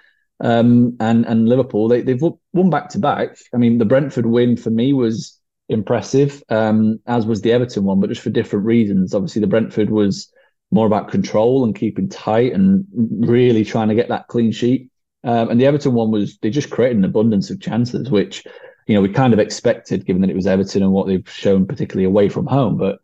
um, 0.41 0.97
and, 0.99 1.25
and 1.25 1.47
Liverpool, 1.47 1.87
they, 1.87 2.01
they've 2.01 2.21
won 2.53 2.69
back 2.69 2.89
to 2.89 2.99
back. 2.99 3.37
I 3.53 3.57
mean, 3.57 3.77
the 3.77 3.85
Brentford 3.85 4.25
win 4.25 4.57
for 4.57 4.69
me 4.69 4.93
was 4.93 5.39
impressive, 5.69 6.43
um, 6.49 6.99
as 7.07 7.25
was 7.25 7.41
the 7.41 7.51
Everton 7.51 7.83
one, 7.83 7.99
but 7.99 8.09
just 8.09 8.21
for 8.21 8.29
different 8.29 8.65
reasons. 8.65 9.13
Obviously, 9.13 9.39
the 9.39 9.47
Brentford 9.47 9.89
was 9.89 10.31
more 10.71 10.87
about 10.87 11.11
control 11.11 11.63
and 11.63 11.75
keeping 11.75 12.09
tight 12.09 12.53
and 12.53 12.85
really 12.93 13.63
trying 13.63 13.87
to 13.87 13.95
get 13.95 14.09
that 14.09 14.27
clean 14.27 14.51
sheet. 14.51 14.89
Um, 15.23 15.49
and 15.49 15.59
the 15.59 15.65
Everton 15.65 15.93
one 15.93 16.11
was 16.11 16.37
they 16.41 16.49
just 16.49 16.69
created 16.69 16.97
an 16.97 17.05
abundance 17.05 17.49
of 17.49 17.61
chances, 17.61 18.11
which 18.11 18.43
you 18.87 18.93
know 18.93 19.01
we 19.01 19.09
kind 19.09 19.33
of 19.33 19.39
expected 19.39 20.05
given 20.05 20.21
that 20.21 20.29
it 20.29 20.35
was 20.35 20.45
Everton 20.45 20.83
and 20.83 20.91
what 20.91 21.07
they've 21.07 21.27
shown, 21.29 21.65
particularly 21.65 22.05
away 22.05 22.29
from 22.29 22.45
home. 22.45 22.77
But 22.77 22.99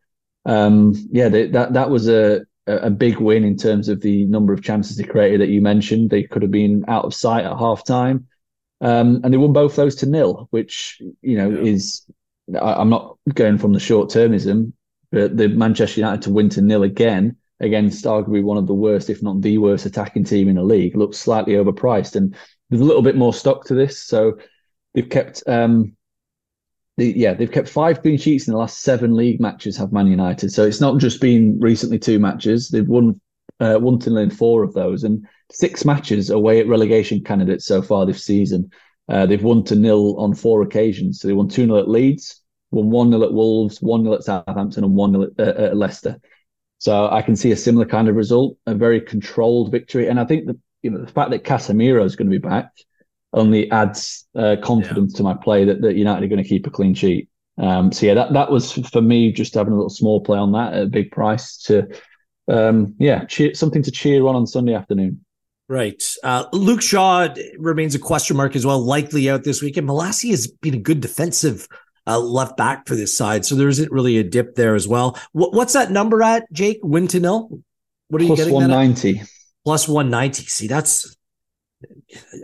um, 0.46 0.94
yeah, 1.12 1.30
they, 1.30 1.48
that 1.48 1.74
that 1.74 1.90
was 1.90 2.08
a 2.10 2.42
a 2.68 2.90
big 2.90 3.18
win 3.18 3.44
in 3.44 3.58
terms 3.58 3.90
of 3.90 4.02
the 4.02 4.26
number 4.26 4.54
of 4.54 4.64
chances 4.64 4.98
they 4.98 5.04
created 5.04 5.42
that 5.42 5.50
you 5.50 5.62
mentioned. 5.62 6.10
They 6.10 6.24
could 6.24 6.42
have 6.42 6.52
been 6.52 6.86
out 6.88 7.06
of 7.06 7.14
sight 7.14 7.46
at 7.46 7.58
half 7.58 7.84
time. 7.84 8.28
Um, 8.82 9.22
and 9.24 9.34
they 9.34 9.38
won 9.38 9.54
both 9.54 9.76
those 9.76 9.96
to 9.98 10.06
nil, 10.06 10.48
which 10.52 11.02
you 11.22 11.38
know 11.38 11.50
yeah. 11.50 11.72
is 11.72 12.04
I, 12.60 12.82
am 12.82 12.90
not 12.90 13.18
going 13.34 13.58
from 13.58 13.74
the 13.74 13.80
short 13.80 14.10
termism, 14.10 14.74
but 15.12 15.38
the 15.38 15.50
Manchester 15.50 16.00
United 16.00 16.24
to 16.24 16.32
win 16.32 16.50
to 16.50 16.62
nil 16.62 16.84
again 16.84 17.38
against 17.60 18.06
arguably 18.06 18.44
one 18.44 18.58
of 18.58 18.68
the 18.68 18.74
worst, 18.74 19.10
if 19.10 19.22
not 19.22 19.42
the 19.42 19.60
worst, 19.60 19.86
attacking 19.86 20.24
team 20.24 20.48
in 20.48 20.56
the 20.56 20.64
league, 20.64 20.98
looks 20.98 21.18
slightly 21.18 21.54
overpriced. 21.54 22.16
And 22.16 22.36
there's 22.70 22.82
a 22.82 22.86
little 22.86 23.04
bit 23.04 23.16
more 23.16 23.34
stock 23.34 23.66
to 23.66 23.76
this. 23.76 24.02
So 24.04 24.40
they've 24.94 25.08
kept, 25.08 25.44
um, 25.48 25.96
yeah, 27.06 27.34
they've 27.34 27.52
kept 27.52 27.70
five 27.70 28.02
clean 28.02 28.18
sheets 28.18 28.48
in 28.48 28.54
the 28.54 28.60
last 28.60 28.82
seven 28.82 29.16
league 29.16 29.40
matches. 29.40 29.78
Have 29.78 29.92
Man 29.92 30.08
United, 30.08 30.52
so 30.52 30.66
it's 30.66 30.82
not 30.82 31.00
just 31.00 31.22
been 31.22 31.60
recently 31.60 32.00
two 32.00 32.20
matches. 32.20 32.70
They've 32.70 32.88
won 32.88 33.20
uh, 33.60 33.76
one 33.76 34.00
to 34.00 34.18
in 34.18 34.30
four 34.30 34.64
of 34.64 34.74
those, 34.74 35.04
and 35.04 35.26
six 35.52 35.86
matches 35.86 36.30
away 36.30 36.60
at 36.60 36.68
relegation 36.68 37.24
candidates 37.24 37.66
so 37.66 37.82
far 37.82 38.06
this 38.06 38.24
season. 38.24 38.70
Uh, 39.10 39.26
they've 39.26 39.44
won 39.44 39.64
to 39.66 39.76
nil 39.76 40.16
on 40.18 40.34
four 40.34 40.62
occasions. 40.62 41.20
So 41.20 41.28
they 41.28 41.34
won 41.34 41.50
2 41.50 41.66
0 41.66 41.80
at 41.80 41.90
Leeds, 41.90 42.42
won 42.72 42.90
1 42.90 43.12
0 43.12 43.24
at 43.24 43.34
Wolves, 43.34 43.82
1 43.82 44.04
0 44.04 44.16
at 44.16 44.24
Southampton, 44.24 44.84
and 44.84 44.96
1 44.96 45.12
0 45.12 45.24
at, 45.24 45.40
uh, 45.40 45.62
at 45.64 45.78
Leicester. 45.78 46.20
So 46.78 47.10
I 47.10 47.22
can 47.22 47.36
see 47.36 47.52
a 47.52 47.58
similar 47.58 47.86
kind 47.86 48.08
of 48.08 48.16
result, 48.16 48.58
a 48.66 48.74
very 48.74 49.02
controlled 49.02 49.72
victory. 49.72 50.08
And 50.08 50.20
I 50.20 50.26
think 50.26 50.48
that 50.48 50.58
you 50.82 50.92
know 50.92 51.00
the 51.04 51.12
fact 51.12 51.32
that 51.32 51.44
Casemiro 51.44 52.04
is 52.06 52.16
going 52.16 52.30
to 52.30 52.40
be 52.40 52.48
back 52.48 52.72
only 53.34 53.70
adds 53.72 54.28
uh, 54.36 54.58
confidence 54.62 55.14
yeah. 55.14 55.18
to 55.18 55.24
my 55.24 55.34
play 55.34 55.66
that, 55.66 55.82
that 55.82 55.96
United 55.96 56.26
are 56.26 56.28
going 56.28 56.44
to 56.44 56.48
keep 56.48 56.68
a 56.68 56.70
clean 56.70 56.94
sheet. 56.94 57.30
Um, 57.58 57.92
so 57.92 58.06
yeah, 58.06 58.14
that 58.16 58.34
that 58.34 58.52
was 58.52 58.72
for 58.72 59.02
me 59.02 59.32
just 59.32 59.54
having 59.54 59.74
a 59.74 59.76
little 59.76 59.90
small 59.90 60.22
play 60.22 60.38
on 60.38 60.52
that 60.54 60.74
at 60.74 60.84
a 60.84 60.88
big 60.88 61.12
price 61.12 61.58
to 61.64 61.88
um, 62.48 62.96
yeah, 62.98 63.26
cheer, 63.26 63.54
something 63.54 63.84
to 63.84 63.92
cheer 63.92 64.26
on 64.26 64.36
on 64.36 64.48
Sunday 64.48 64.74
afternoon. 64.74 65.24
Right. 65.68 66.04
Uh, 66.22 66.46
Luke 66.52 66.82
Shaw 66.82 67.30
remains 67.58 67.96
a 67.96 68.00
question 68.00 68.36
mark 68.36 68.56
as 68.56 68.66
well, 68.66 68.80
likely 68.80 69.30
out 69.30 69.44
this 69.44 69.62
weekend. 69.62 69.88
Malacia 69.88 70.32
has 70.32 70.48
been 70.48 70.74
a 70.74 70.80
good 70.80 71.00
defensive 71.00 71.68
uh, 72.06 72.20
left 72.20 72.58
back 72.58 72.88
for 72.88 72.96
this 72.96 73.16
side, 73.16 73.46
so 73.46 73.56
there 73.56 73.70
isn't 73.70 73.92
really 73.92 74.18
a 74.18 74.24
dip 74.24 74.56
there 74.56 74.76
as 74.76 74.88
well. 74.88 75.18
What, 75.32 75.54
what's 75.54 75.74
that 75.74 75.92
number 75.92 76.24
at, 76.24 76.52
Jake? 76.52 76.80
Win 76.84 77.08
to 77.10 77.20
nil? 77.20 77.62
What 78.10 78.22
are 78.22 78.26
Plus 78.26 78.40
you 78.40 78.46
getting? 78.46 78.54
One 78.54 78.70
ninety. 78.70 79.22
Plus 79.64 79.88
one 79.88 80.10
ninety. 80.10 80.44
See, 80.44 80.68
that's. 80.68 81.16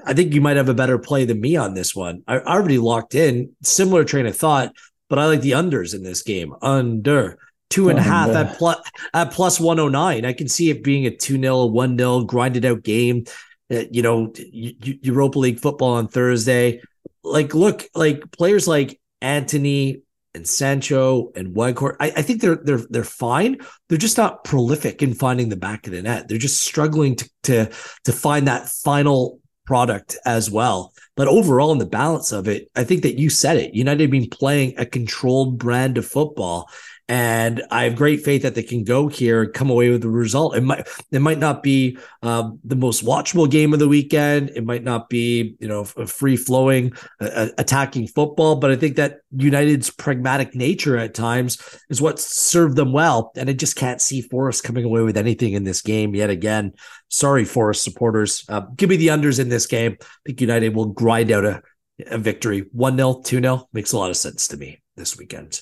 I 0.06 0.14
think 0.14 0.34
you 0.34 0.42
might 0.42 0.58
have 0.58 0.70
a 0.70 0.74
better 0.74 0.98
play 0.98 1.26
than 1.26 1.42
me 1.42 1.56
on 1.56 1.74
this 1.74 1.96
one. 1.96 2.24
I, 2.28 2.38
I 2.38 2.56
already 2.56 2.78
locked 2.78 3.16
in. 3.16 3.56
Similar 3.64 4.04
train 4.04 4.26
of 4.26 4.38
thought, 4.38 4.74
but 5.10 5.20
I 5.20 5.26
like 5.26 5.42
the 5.42 5.52
unders 5.52 5.96
in 5.96 6.04
this 6.04 6.22
game. 6.24 6.54
Under 6.62 7.38
two 7.70 7.90
and 7.90 8.00
a 8.00 8.02
half 8.02 8.30
at 8.30 8.58
plus 8.58 8.78
at 9.14 9.32
plus 9.32 9.60
109 9.60 10.24
i 10.24 10.32
can 10.32 10.48
see 10.48 10.70
it 10.70 10.86
being 10.86 11.06
a 11.06 11.12
2-0 11.12 11.42
1-0 11.74 12.26
grinded 12.26 12.64
out 12.64 12.82
game. 12.82 13.26
Uh, 13.70 13.84
you 13.92 14.02
know 14.02 14.32
europa 14.54 15.38
league 15.38 15.60
football 15.60 15.96
on 15.96 16.08
thursday. 16.08 16.82
Like 17.24 17.54
look 17.54 17.84
like 17.94 18.32
players 18.32 18.68
like 18.68 19.00
antony 19.22 20.04
and 20.34 20.48
sancho 20.48 21.32
and 21.36 21.54
Weghorst, 21.56 21.98
I, 22.00 22.14
I 22.16 22.22
think 22.22 22.42
they're 22.42 22.56
they're 22.56 22.86
they're 22.90 23.04
fine. 23.04 23.58
They're 23.90 23.98
just 23.98 24.18
not 24.18 24.46
prolific 24.46 25.04
in 25.04 25.14
finding 25.14 25.50
the 25.50 25.58
back 25.58 25.88
of 25.88 25.94
the 25.94 26.02
net. 26.02 26.28
They're 26.28 26.38
just 26.38 26.62
struggling 26.62 27.18
to 27.18 27.30
to 27.44 27.72
to 28.06 28.12
find 28.14 28.48
that 28.48 28.70
final 28.70 29.42
product 29.68 30.18
as 30.26 30.50
well. 30.50 30.94
But 31.16 31.28
overall 31.28 31.72
in 31.72 31.78
the 31.78 31.86
balance 31.86 32.32
of 32.32 32.48
it 32.48 32.70
i 32.76 32.84
think 32.84 33.02
that 33.04 33.20
you 33.20 33.30
said 33.30 33.58
it. 33.58 33.74
United 33.74 34.04
have 34.04 34.12
been 34.12 34.30
playing 34.30 34.74
a 34.78 34.86
controlled 34.86 35.58
brand 35.58 35.98
of 35.98 36.06
football 36.06 36.70
and 37.10 37.64
I 37.72 37.86
have 37.86 37.96
great 37.96 38.26
faith 38.26 38.42
that 38.42 38.54
they 38.54 38.64
can 38.64 38.84
go 38.84 39.08
here 39.08 39.44
and 39.44 39.54
come 39.54 39.70
away 39.70 39.90
with 39.90 40.02
the 40.02 40.10
result. 40.10 40.58
It 40.58 40.62
might 40.62 40.88
it 41.12 41.22
might 41.22 41.40
not 41.40 41.64
be 41.64 41.98
um, 42.22 42.60
the 42.66 42.76
most 42.76 43.06
watchable 43.06 43.50
game 43.50 43.72
of 43.72 43.80
the 43.80 43.88
weekend. 43.88 44.52
It 44.56 44.66
might 44.66 44.84
not 44.84 45.08
be 45.08 45.56
you 45.60 45.70
know 45.70 45.88
a 45.96 46.06
free 46.06 46.36
flowing 46.36 46.92
uh, 47.22 47.48
attacking 47.58 48.08
football, 48.08 48.58
but 48.58 48.72
I 48.72 48.76
think 48.76 48.98
that 48.98 49.20
United's 49.32 49.90
pragmatic 49.90 50.54
nature 50.54 50.98
at 50.98 51.14
times 51.14 51.58
is 51.90 52.02
what 52.02 52.20
served 52.20 52.76
them 52.76 52.92
well. 52.92 53.32
And 53.38 53.50
I 53.50 53.54
just 53.54 53.78
can't 53.78 54.02
see 54.02 54.22
Forest 54.22 54.66
coming 54.66 54.84
away 54.84 55.02
with 55.02 55.18
anything 55.18 55.54
in 55.54 55.64
this 55.64 55.82
game 55.82 56.14
yet 56.14 56.30
again. 56.30 56.74
Sorry, 57.08 57.46
Forest 57.46 57.84
supporters. 57.84 58.44
Uh, 58.50 58.62
give 58.76 58.90
me 58.90 58.98
the 58.98 59.08
unders 59.08 59.40
in 59.40 59.48
this 59.48 59.66
game. 59.66 59.98
I 60.02 60.06
think 60.26 60.42
United 60.42 60.76
will 60.76 60.88
grind 60.88 61.32
out 61.32 61.46
a, 61.46 61.62
a 62.08 62.18
victory. 62.18 62.66
1 62.74 62.98
0, 62.98 63.22
2 63.24 63.40
0 63.40 63.70
makes 63.72 63.94
a 63.94 63.98
lot 63.98 64.10
of 64.10 64.18
sense 64.18 64.50
to 64.50 64.58
me 64.58 64.82
this 64.98 65.18
weekend. 65.18 65.62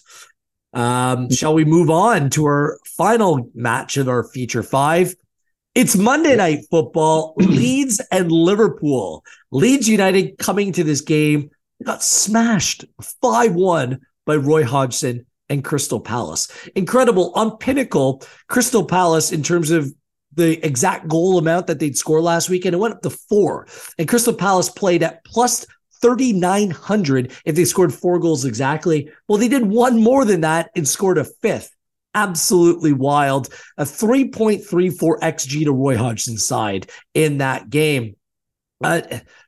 Um, 0.75 1.31
shall 1.31 1.53
we 1.53 1.63
move 1.63 1.89
on 1.89 2.29
to 2.31 2.45
our 2.45 2.77
final 2.85 3.49
match 3.55 3.95
of 3.95 4.09
our 4.09 4.23
feature 4.23 4.61
five? 4.61 5.15
It's 5.73 5.95
Monday 5.95 6.35
Night 6.35 6.65
Football, 6.69 7.33
Leeds 7.37 8.01
and 8.11 8.29
Liverpool. 8.29 9.23
Leeds 9.51 9.87
United 9.87 10.37
coming 10.37 10.73
to 10.73 10.83
this 10.83 11.01
game 11.01 11.49
got 11.83 12.03
smashed 12.03 12.85
5 13.21 13.53
1 13.53 13.99
by 14.25 14.35
Roy 14.35 14.65
Hodgson 14.65 15.25
and 15.49 15.63
Crystal 15.63 16.01
Palace. 16.01 16.49
Incredible. 16.75 17.31
On 17.35 17.57
Pinnacle, 17.57 18.21
Crystal 18.47 18.85
Palace, 18.85 19.31
in 19.31 19.43
terms 19.43 19.71
of 19.71 19.93
the 20.33 20.65
exact 20.65 21.07
goal 21.07 21.37
amount 21.37 21.67
that 21.67 21.79
they'd 21.79 21.97
score 21.97 22.21
last 22.21 22.49
weekend, 22.49 22.73
it 22.73 22.79
went 22.79 22.95
up 22.95 23.01
to 23.01 23.09
four. 23.09 23.67
And 23.97 24.07
Crystal 24.07 24.33
Palace 24.33 24.69
played 24.69 25.03
at 25.03 25.23
plus 25.23 25.65
3,900 26.01 27.33
if 27.45 27.55
they 27.55 27.65
scored 27.65 27.93
four 27.93 28.19
goals 28.19 28.45
exactly. 28.45 29.11
Well, 29.27 29.37
they 29.37 29.47
did 29.47 29.65
one 29.65 30.01
more 30.01 30.25
than 30.25 30.41
that 30.41 30.71
and 30.75 30.87
scored 30.87 31.17
a 31.17 31.23
fifth. 31.25 31.71
Absolutely 32.13 32.93
wild. 32.93 33.49
A 33.77 33.83
3.34 33.83 35.19
XG 35.19 35.65
to 35.65 35.73
Roy 35.73 35.97
Hodgson's 35.97 36.45
side 36.45 36.89
in 37.13 37.39
that 37.39 37.69
game. 37.69 38.15
Uh, 38.83 39.01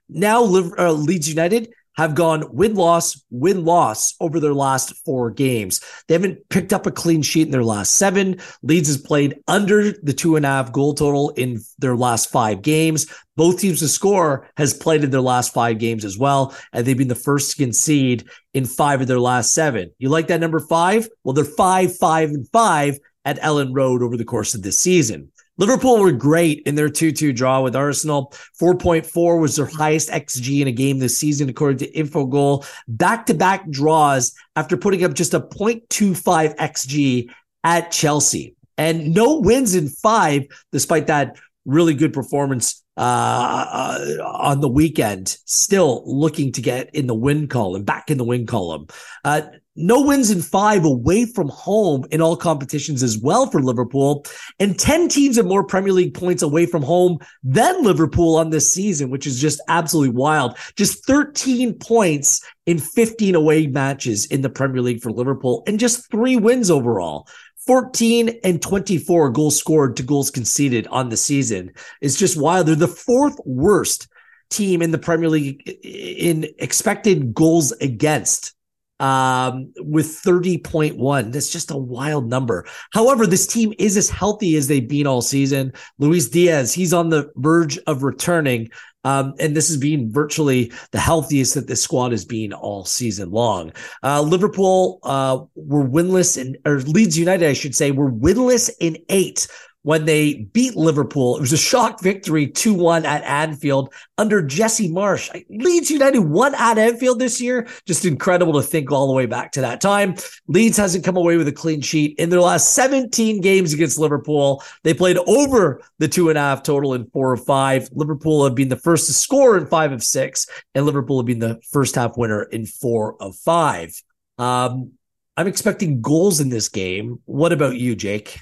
now, 0.09 0.43
uh, 0.43 0.91
Leeds 0.91 1.29
United 1.29 1.73
have 1.97 2.15
gone 2.15 2.45
win 2.53 2.75
loss, 2.75 3.21
win 3.31 3.65
loss 3.65 4.15
over 4.19 4.39
their 4.39 4.53
last 4.53 4.95
four 5.03 5.31
games. 5.31 5.81
They 6.07 6.13
haven't 6.13 6.47
picked 6.49 6.71
up 6.71 6.85
a 6.85 6.91
clean 6.91 7.23
sheet 7.23 7.47
in 7.47 7.51
their 7.51 7.63
last 7.63 7.93
seven. 7.97 8.39
Leeds 8.61 8.87
has 8.87 8.97
played 8.97 9.39
under 9.47 9.91
the 9.91 10.13
two 10.13 10.35
and 10.35 10.45
a 10.45 10.49
half 10.49 10.71
goal 10.71 10.93
total 10.93 11.31
in 11.31 11.59
their 11.79 11.95
last 11.95 12.29
five 12.29 12.61
games. 12.61 13.07
Both 13.35 13.59
teams 13.59 13.79
to 13.79 13.87
score 13.87 14.47
has 14.57 14.73
played 14.73 15.03
in 15.03 15.11
their 15.11 15.21
last 15.21 15.53
five 15.53 15.79
games 15.79 16.05
as 16.05 16.17
well. 16.17 16.55
And 16.71 16.85
they've 16.85 16.97
been 16.97 17.07
the 17.07 17.15
first 17.15 17.51
to 17.51 17.57
concede 17.57 18.27
in 18.53 18.65
five 18.65 19.01
of 19.01 19.07
their 19.07 19.19
last 19.19 19.53
seven. 19.53 19.91
You 19.97 20.09
like 20.09 20.27
that 20.27 20.39
number 20.39 20.59
five? 20.59 21.07
Well, 21.23 21.33
they're 21.33 21.45
five, 21.45 21.97
five, 21.97 22.29
and 22.29 22.47
five 22.49 22.99
at 23.25 23.39
Elland 23.41 23.75
Road 23.75 24.01
over 24.01 24.17
the 24.17 24.25
course 24.25 24.55
of 24.55 24.61
this 24.61 24.79
season. 24.79 25.31
Liverpool 25.57 25.99
were 25.99 26.11
great 26.11 26.61
in 26.65 26.75
their 26.75 26.89
2 26.89 27.11
2 27.11 27.33
draw 27.33 27.61
with 27.61 27.75
Arsenal. 27.75 28.33
4.4 28.61 29.41
was 29.41 29.55
their 29.55 29.65
highest 29.65 30.09
XG 30.09 30.61
in 30.61 30.67
a 30.67 30.71
game 30.71 30.99
this 30.99 31.17
season, 31.17 31.49
according 31.49 31.79
to 31.79 31.91
Infogol. 31.91 32.65
Back 32.87 33.25
to 33.27 33.33
back 33.33 33.69
draws 33.69 34.33
after 34.55 34.77
putting 34.77 35.03
up 35.03 35.13
just 35.13 35.33
a 35.33 35.39
0.25 35.39 36.55
XG 36.55 37.29
at 37.63 37.91
Chelsea. 37.91 38.55
And 38.77 39.13
no 39.13 39.39
wins 39.39 39.73
in 39.73 39.89
five, 39.89 40.43
despite 40.71 41.07
that 41.07 41.37
really 41.65 41.95
good 41.95 42.13
performance 42.13 42.83
uh, 42.97 43.99
on 44.25 44.61
the 44.61 44.67
weekend. 44.67 45.37
Still 45.45 46.03
looking 46.05 46.51
to 46.53 46.61
get 46.61 46.93
in 46.95 47.07
the 47.07 47.15
win 47.15 47.47
column, 47.47 47.83
back 47.83 48.09
in 48.09 48.17
the 48.17 48.23
win 48.23 48.45
column. 48.45 48.87
Uh, 49.23 49.41
no 49.79 50.01
wins 50.01 50.31
in 50.31 50.41
five 50.41 50.83
away 50.83 51.25
from 51.25 51.49
home 51.49 52.03
in 52.09 52.19
all 52.19 52.35
competitions 52.35 53.03
as 53.03 53.19
well 53.19 53.45
for 53.45 53.61
Liverpool, 53.61 54.25
and 54.59 54.77
10 54.77 55.07
teams 55.07 55.37
have 55.37 55.45
more 55.45 55.63
Premier 55.63 55.93
League 55.93 56.15
points 56.15 56.41
away 56.41 56.65
from 56.65 56.81
home 56.81 57.19
than 57.43 57.83
Liverpool 57.83 58.37
on 58.37 58.49
this 58.49 58.73
season, 58.73 59.11
which 59.11 59.27
is 59.27 59.39
just 59.39 59.61
absolutely 59.67 60.15
wild. 60.15 60.57
Just 60.75 61.05
13 61.05 61.75
points 61.75 62.43
in 62.65 62.79
15 62.79 63.35
away 63.35 63.67
matches 63.67 64.25
in 64.25 64.41
the 64.41 64.49
Premier 64.49 64.81
League 64.81 65.01
for 65.01 65.11
Liverpool, 65.11 65.63
and 65.67 65.79
just 65.79 66.09
three 66.09 66.37
wins 66.37 66.71
overall. 66.71 67.27
14 67.68 68.39
and 68.43 68.61
24 68.61 69.30
goals 69.32 69.57
scored 69.57 69.97
to 69.97 70.03
goals 70.03 70.32
conceded 70.32 70.88
on 70.88 71.09
the 71.09 71.18
season 71.18 71.72
is 72.01 72.18
just 72.18 72.39
wild. 72.39 72.68
They're 72.68 72.76
the 72.76 72.88
fourth 72.88 73.38
worst 73.45 74.07
team 74.49 74.82
in 74.82 74.91
the 74.91 74.97
Premier 74.97 75.30
League 75.30 75.68
in 75.84 76.47
expected 76.57 77.34
goals 77.34 77.74
against 77.74 78.53
um, 78.99 79.74
with 79.78 80.07
30.1. 80.07 81.32
That's 81.32 81.51
just 81.51 81.72
a 81.72 81.78
wild 81.78 82.30
number. 82.30 82.65
However, 82.93 83.28
this 83.28 83.45
team 83.45 83.74
is 83.78 83.97
as 83.97 84.09
healthy 84.09 84.55
as 84.55 84.68
they've 84.68 84.88
been 84.88 85.07
all 85.07 85.22
season. 85.22 85.74
Luis 85.99 86.30
Diaz, 86.30 86.74
he's 86.74 86.93
on 86.93 87.09
the 87.09 87.32
verge 87.36 87.78
of 87.88 88.03
returning. 88.03 88.70
Um, 89.07 89.35
and 89.39 89.55
this 89.55 89.69
has 89.69 89.77
been 89.77 90.11
virtually 90.11 90.73
the 90.91 90.99
healthiest 90.99 91.53
that 91.53 91.67
this 91.67 91.81
squad 91.81 92.11
has 92.11 92.25
been 92.25 92.51
all 92.51 92.83
season 92.83 93.31
long. 93.31 93.71
Uh, 94.03 94.21
Liverpool 94.21 94.99
uh, 95.03 95.39
were 95.55 95.87
winless 95.87 96.37
in, 96.37 96.57
or 96.65 96.81
Leeds 96.81 97.17
United, 97.17 97.47
I 97.47 97.53
should 97.53 97.73
say, 97.73 97.91
were 97.91 98.11
winless 98.11 98.69
in 98.81 98.97
eight 99.07 99.47
when 99.84 100.05
they 100.05 100.49
beat 100.51 100.75
Liverpool. 100.75 101.38
It 101.38 101.41
was 101.41 101.53
a 101.53 101.57
shock 101.57 102.01
victory 102.01 102.47
2 102.47 102.73
1 102.73 103.05
at 103.05 103.23
Anfield 103.23 103.93
under 104.17 104.41
Jesse 104.41 104.89
Marsch. 104.89 105.30
Leeds 105.49 105.89
United 105.89 106.19
won 106.19 106.55
at 106.55 106.78
Anfield 106.78 107.19
this 107.19 107.39
year. 107.39 107.67
Just 107.86 108.03
incredible 108.03 108.53
to 108.53 108.61
think 108.61 108.91
all 108.91 109.07
the 109.07 109.13
way 109.13 109.25
back 109.25 109.53
to 109.53 109.61
that 109.61 109.80
time. 109.80 110.15
Leeds 110.47 110.78
hasn't 110.78 111.05
come 111.05 111.15
away 111.15 111.38
with 111.38 111.47
a 111.47 111.53
clean 111.53 111.82
sheet 111.82 112.17
in 112.19 112.30
their 112.30 112.41
last 112.41 112.73
17 112.73 113.39
games 113.39 113.73
against 113.73 113.97
Liverpool. 113.97 114.63
They 114.84 114.93
played 114.93 115.17
over 115.25 115.82
the 115.99 116.07
two 116.07 116.30
and 116.30 116.38
a 116.38 116.41
half 116.41 116.63
total 116.63 116.93
in 116.93 117.05
four 117.11 117.34
of 117.34 117.45
five. 117.45 117.89
Liverpool 117.93 118.43
have 118.43 118.55
been 118.55 118.69
the 118.69 118.75
first 118.75 119.07
to 119.07 119.13
score 119.13 119.57
in 119.57 119.67
five 119.67 119.91
of 119.91 120.03
six, 120.03 120.47
and 120.75 120.86
Liverpool 120.86 121.19
have 121.19 121.28
been 121.28 121.39
the 121.39 121.61
first 121.71 121.95
half 121.95 122.17
winner 122.17 122.43
in 122.43 122.65
four 122.65 123.15
of 123.21 123.36
five. 123.38 123.93
Um, 124.38 124.91
I'm 125.38 125.47
expecting 125.47 126.01
goals 126.01 126.39
in 126.39 126.49
this 126.49 126.67
game. 126.67 127.19
What 127.25 127.53
about 127.53 127.78
you, 127.78 127.95
Jake? 127.95 128.39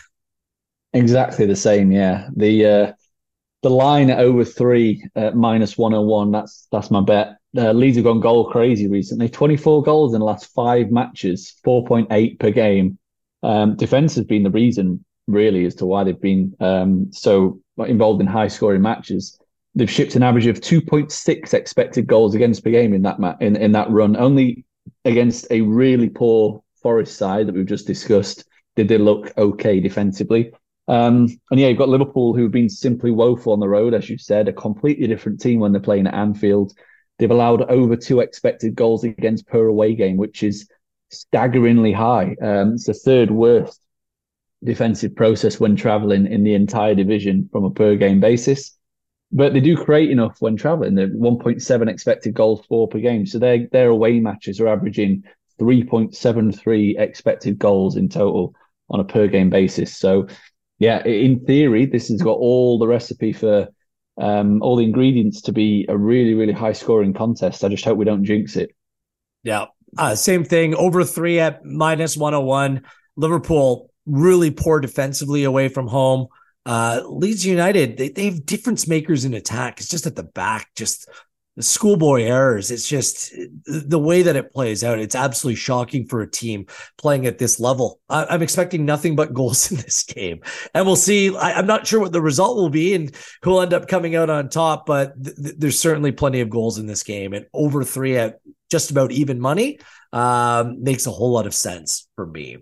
Exactly 0.95 1.45
the 1.45 1.57
same, 1.57 1.91
yeah. 1.91 2.29
The 2.37 2.65
uh, 2.65 2.93
the 3.63 3.69
line 3.69 4.09
at 4.09 4.19
over 4.19 4.45
three 4.45 5.05
at 5.15 5.35
minus 5.35 5.77
one 5.77 5.91
hundred 5.91 6.05
one. 6.05 6.31
That's 6.31 6.67
that's 6.71 6.89
my 6.89 7.01
bet. 7.01 7.35
Uh, 7.57 7.73
Leeds 7.73 7.97
have 7.97 8.05
gone 8.05 8.21
goal 8.21 8.49
crazy 8.49 8.87
recently. 8.87 9.27
Twenty 9.27 9.57
four 9.57 9.83
goals 9.83 10.13
in 10.13 10.19
the 10.21 10.25
last 10.25 10.53
five 10.53 10.91
matches, 10.91 11.59
four 11.65 11.85
point 11.85 12.07
eight 12.11 12.39
per 12.39 12.49
game. 12.49 12.97
Um, 13.43 13.75
defense 13.75 14.15
has 14.15 14.23
been 14.23 14.43
the 14.43 14.49
reason 14.49 15.03
really 15.27 15.65
as 15.65 15.75
to 15.75 15.85
why 15.85 16.05
they've 16.05 16.21
been 16.21 16.55
um, 16.61 17.11
so 17.11 17.59
involved 17.77 18.21
in 18.21 18.27
high 18.27 18.47
scoring 18.47 18.81
matches. 18.81 19.37
They've 19.75 19.91
shipped 19.91 20.15
an 20.15 20.23
average 20.23 20.47
of 20.47 20.61
two 20.61 20.81
point 20.81 21.11
six 21.11 21.53
expected 21.53 22.07
goals 22.07 22.35
against 22.35 22.63
per 22.63 22.71
game 22.71 22.93
in 22.93 23.01
that 23.01 23.19
ma- 23.19 23.35
in 23.41 23.57
in 23.57 23.73
that 23.73 23.91
run. 23.91 24.15
Only 24.15 24.63
against 25.03 25.45
a 25.51 25.59
really 25.59 26.07
poor 26.07 26.63
Forest 26.81 27.17
side 27.17 27.47
that 27.47 27.55
we've 27.55 27.65
just 27.65 27.85
discussed 27.85 28.45
did 28.77 28.87
they 28.87 28.97
look 28.97 29.37
okay 29.37 29.81
defensively. 29.81 30.53
Um, 30.87 31.27
and 31.49 31.59
yeah, 31.59 31.67
you've 31.67 31.77
got 31.77 31.89
Liverpool 31.89 32.35
who've 32.35 32.51
been 32.51 32.69
simply 32.69 33.11
woeful 33.11 33.53
on 33.53 33.59
the 33.59 33.69
road, 33.69 33.93
as 33.93 34.09
you 34.09 34.17
said, 34.17 34.47
a 34.47 34.53
completely 34.53 35.07
different 35.07 35.41
team 35.41 35.59
when 35.59 35.71
they're 35.71 35.81
playing 35.81 36.07
at 36.07 36.13
Anfield. 36.13 36.73
they've 37.17 37.31
allowed 37.31 37.63
over 37.63 37.95
two 37.95 38.19
expected 38.19 38.75
goals 38.75 39.03
against 39.03 39.47
per 39.47 39.65
away 39.65 39.95
game, 39.95 40.17
which 40.17 40.43
is 40.43 40.69
staggeringly 41.09 41.91
high. 41.91 42.35
Um, 42.41 42.73
it's 42.73 42.85
the 42.85 42.93
third 42.93 43.31
worst 43.31 43.81
defensive 44.63 45.15
process 45.15 45.59
when 45.59 45.75
traveling 45.75 46.25
in 46.27 46.43
the 46.43 46.53
entire 46.53 46.95
division 46.95 47.49
from 47.51 47.63
a 47.63 47.71
per 47.71 47.95
game 47.95 48.19
basis. 48.19 48.77
But 49.31 49.53
they 49.53 49.59
do 49.59 49.75
create 49.75 50.11
enough 50.11 50.37
when 50.39 50.55
traveling. 50.55 50.95
They're 50.95 51.07
1.7 51.07 51.89
expected 51.89 52.33
goals 52.33 52.65
for 52.67 52.87
per 52.87 52.99
game. 52.99 53.25
So 53.25 53.39
their 53.39 53.67
their 53.71 53.89
away 53.89 54.19
matches 54.19 54.59
are 54.59 54.67
averaging 54.67 55.23
3.73 55.59 56.99
expected 56.99 57.57
goals 57.57 57.95
in 57.95 58.09
total 58.09 58.55
on 58.89 58.99
a 58.99 59.03
per 59.03 59.27
game 59.27 59.49
basis. 59.49 59.97
So 59.97 60.27
yeah, 60.79 61.03
in 61.05 61.45
theory, 61.45 61.85
this 61.85 62.09
has 62.09 62.21
got 62.21 62.37
all 62.37 62.77
the 62.77 62.87
recipe 62.87 63.33
for 63.33 63.69
um, 64.17 64.61
all 64.61 64.75
the 64.75 64.83
ingredients 64.83 65.41
to 65.43 65.51
be 65.51 65.85
a 65.89 65.97
really, 65.97 66.33
really 66.33 66.53
high 66.53 66.73
scoring 66.73 67.13
contest. 67.13 67.63
I 67.63 67.69
just 67.69 67.85
hope 67.85 67.97
we 67.97 68.05
don't 68.05 68.23
jinx 68.23 68.55
it. 68.55 68.75
Yeah. 69.43 69.65
Uh, 69.97 70.15
same 70.15 70.43
thing. 70.43 70.75
Over 70.75 71.03
three 71.03 71.39
at 71.39 71.63
minus 71.63 72.17
101. 72.17 72.81
Liverpool 73.15 73.91
really 74.05 74.51
poor 74.51 74.79
defensively 74.79 75.43
away 75.43 75.69
from 75.69 75.87
home. 75.87 76.27
Uh, 76.65 77.01
Leeds 77.05 77.45
United, 77.45 77.97
they, 77.97 78.09
they 78.09 78.25
have 78.25 78.45
difference 78.45 78.87
makers 78.87 79.23
in 79.23 79.33
attack. 79.33 79.79
It's 79.79 79.89
just 79.89 80.07
at 80.07 80.15
the 80.15 80.23
back, 80.23 80.69
just 80.75 81.07
the 81.55 81.63
schoolboy 81.63 82.23
errors. 82.23 82.69
It's 82.69 82.87
just 82.87 83.33
the 83.65 83.99
way 83.99 84.23
that 84.23 84.35
it 84.35 84.53
plays 84.53 84.83
out. 84.83 84.99
It's 84.99 85.15
absolutely 85.15 85.55
shocking 85.55 86.05
for 86.05 86.21
a 86.21 86.29
team 86.29 86.65
playing 86.97 87.25
at 87.25 87.37
this 87.37 87.59
level. 87.59 87.99
I, 88.09 88.35
am 88.35 88.41
expecting 88.41 88.85
nothing 88.85 89.15
but 89.15 89.33
goals 89.33 89.71
in 89.71 89.77
this 89.77 90.03
game, 90.03 90.41
and 90.73 90.85
we'll 90.85 90.95
see. 90.95 91.35
I, 91.35 91.57
am 91.57 91.67
not 91.67 91.87
sure 91.87 91.99
what 91.99 92.11
the 92.11 92.21
result 92.21 92.57
will 92.57 92.69
be 92.69 92.93
and 92.93 93.15
who'll 93.41 93.61
end 93.61 93.73
up 93.73 93.87
coming 93.87 94.15
out 94.15 94.29
on 94.29 94.49
top, 94.49 94.85
but 94.85 95.21
th- 95.23 95.55
there's 95.57 95.79
certainly 95.79 96.11
plenty 96.11 96.41
of 96.41 96.49
goals 96.49 96.77
in 96.77 96.87
this 96.87 97.03
game, 97.03 97.33
and 97.33 97.45
over 97.53 97.83
three 97.83 98.17
at 98.17 98.39
just 98.69 98.91
about 98.91 99.11
even 99.11 99.39
money 99.39 99.79
um, 100.11 100.83
makes 100.83 101.05
a 101.05 101.11
whole 101.11 101.31
lot 101.31 101.45
of 101.45 101.53
sense 101.53 102.07
for 102.15 102.25
me. 102.25 102.57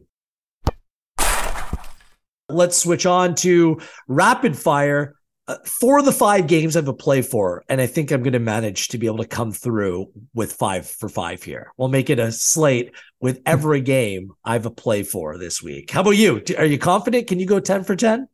Let's 2.49 2.77
switch 2.77 3.05
on 3.05 3.35
to 3.35 3.79
rapid 4.07 4.57
fire. 4.57 5.15
Uh, 5.45 5.57
four 5.65 5.99
of 5.99 6.05
the 6.05 6.11
five 6.11 6.47
games 6.47 6.75
I 6.75 6.79
have 6.79 6.87
a 6.87 6.93
play 6.93 7.21
for, 7.21 7.65
and 7.67 7.81
I 7.81 7.85
think 7.85 8.11
I'm 8.11 8.23
going 8.23 8.33
to 8.33 8.39
manage 8.39 8.87
to 8.89 8.97
be 8.97 9.07
able 9.07 9.17
to 9.17 9.27
come 9.27 9.51
through 9.51 10.09
with 10.33 10.53
five 10.53 10.87
for 10.87 11.09
five 11.09 11.43
here. 11.43 11.73
We'll 11.75 11.89
make 11.89 12.09
it 12.09 12.17
a 12.17 12.31
slate 12.31 12.93
with 13.19 13.41
every 13.45 13.81
game 13.81 14.31
I 14.45 14.53
have 14.53 14.65
a 14.65 14.71
play 14.71 15.03
for 15.03 15.37
this 15.37 15.61
week. 15.61 15.91
How 15.91 15.99
about 15.99 16.11
you? 16.11 16.41
Are 16.57 16.65
you 16.65 16.77
confident? 16.77 17.27
Can 17.27 17.39
you 17.39 17.45
go 17.45 17.59
10 17.59 17.83
for 17.83 17.95
10? 17.95 18.29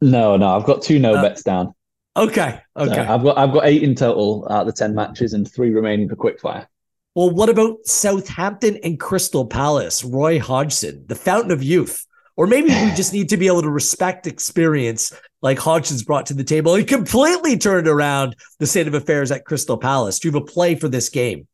No, 0.00 0.36
no, 0.36 0.56
I've 0.56 0.64
got 0.64 0.82
two 0.82 0.98
no 0.98 1.14
uh, 1.14 1.22
bets 1.22 1.44
down. 1.44 1.74
Okay. 2.16 2.60
Okay. 2.76 2.94
So 2.94 3.00
I've 3.02 3.22
got 3.22 3.38
I've 3.38 3.52
got 3.52 3.66
eight 3.66 3.82
in 3.82 3.94
total 3.94 4.46
out 4.50 4.62
of 4.62 4.66
the 4.66 4.72
10 4.72 4.94
matches 4.94 5.34
and 5.34 5.50
three 5.50 5.70
remaining 5.70 6.08
for 6.08 6.16
quickfire. 6.16 6.66
Well, 7.14 7.30
what 7.30 7.50
about 7.50 7.84
Southampton 7.84 8.78
and 8.82 8.98
Crystal 8.98 9.46
Palace? 9.46 10.02
Roy 10.02 10.40
Hodgson, 10.40 11.04
the 11.06 11.14
fountain 11.14 11.50
of 11.50 11.62
youth. 11.62 12.06
Or 12.36 12.46
maybe 12.46 12.68
we 12.68 12.90
just 12.96 13.12
need 13.12 13.28
to 13.30 13.36
be 13.36 13.46
able 13.46 13.62
to 13.62 13.70
respect 13.70 14.26
experience 14.26 15.12
like 15.40 15.58
Hodgson's 15.58 16.04
brought 16.04 16.26
to 16.26 16.34
the 16.34 16.44
table. 16.44 16.74
He 16.74 16.84
completely 16.84 17.58
turned 17.58 17.88
around 17.88 18.36
the 18.58 18.66
state 18.66 18.86
of 18.86 18.94
affairs 18.94 19.30
at 19.30 19.44
Crystal 19.44 19.76
Palace. 19.76 20.18
Do 20.18 20.28
you 20.28 20.32
have 20.32 20.42
a 20.42 20.46
play 20.46 20.74
for 20.74 20.88
this 20.88 21.08
game? 21.08 21.46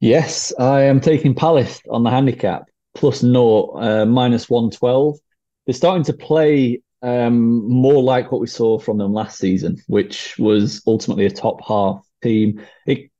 Yes, 0.00 0.52
I 0.58 0.82
am 0.82 1.00
taking 1.00 1.34
Palace 1.34 1.80
on 1.88 2.02
the 2.02 2.10
handicap 2.10 2.64
plus 2.94 3.22
naught, 3.22 3.82
uh, 3.82 4.06
minus 4.06 4.50
112. 4.50 5.18
They're 5.66 5.74
starting 5.74 6.04
to 6.04 6.12
play 6.12 6.82
um, 7.02 7.68
more 7.68 8.02
like 8.02 8.30
what 8.30 8.40
we 8.40 8.46
saw 8.46 8.78
from 8.78 8.98
them 8.98 9.12
last 9.12 9.38
season, 9.38 9.78
which 9.86 10.38
was 10.38 10.82
ultimately 10.86 11.26
a 11.26 11.30
top 11.30 11.64
half 11.66 12.04
team. 12.22 12.64
It, 12.86 13.10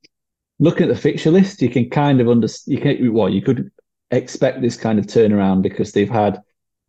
looking 0.59 0.89
at 0.89 0.95
the 0.95 1.01
fixture 1.01 1.31
list, 1.31 1.63
you 1.63 1.71
can 1.71 1.91
kind 1.91 2.21
of 2.21 2.29
understand, 2.29 2.77
you 2.77 2.81
can, 2.81 3.13
well, 3.13 3.29
you 3.29 3.43
could 3.43 3.71
expect 4.11 4.61
this 4.61 4.77
kind 4.77 4.99
of 4.99 5.07
turnaround 5.07 5.63
because 5.63 5.93
they've 5.93 6.11
had 6.11 6.41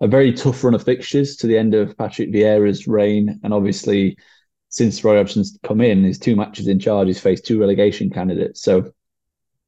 a 0.03 0.07
very 0.07 0.33
tough 0.33 0.61
run 0.65 0.73
of 0.73 0.83
fixtures 0.83 1.37
to 1.37 1.47
the 1.47 1.57
end 1.57 1.73
of 1.73 1.97
Patrick 1.97 2.29
Vieira's 2.29 2.87
reign. 2.87 3.39
And 3.41 3.53
obviously, 3.53 4.17
since 4.67 5.01
Roy 5.01 5.15
Hodgson's 5.15 5.57
come 5.63 5.79
in, 5.79 6.03
his 6.03 6.19
two 6.19 6.35
matches 6.35 6.67
in 6.67 6.77
charge, 6.77 7.07
he's 7.07 7.21
faced 7.21 7.45
two 7.45 7.57
relegation 7.57 8.09
candidates. 8.09 8.61
So, 8.61 8.91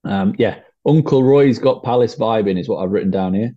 um, 0.03 0.35
yeah, 0.37 0.59
Uncle 0.85 1.23
Roy's 1.23 1.57
got 1.57 1.83
Palace 1.83 2.17
vibing, 2.17 2.59
is 2.59 2.67
what 2.67 2.83
I've 2.83 2.91
written 2.91 3.11
down 3.11 3.33
here. 3.33 3.53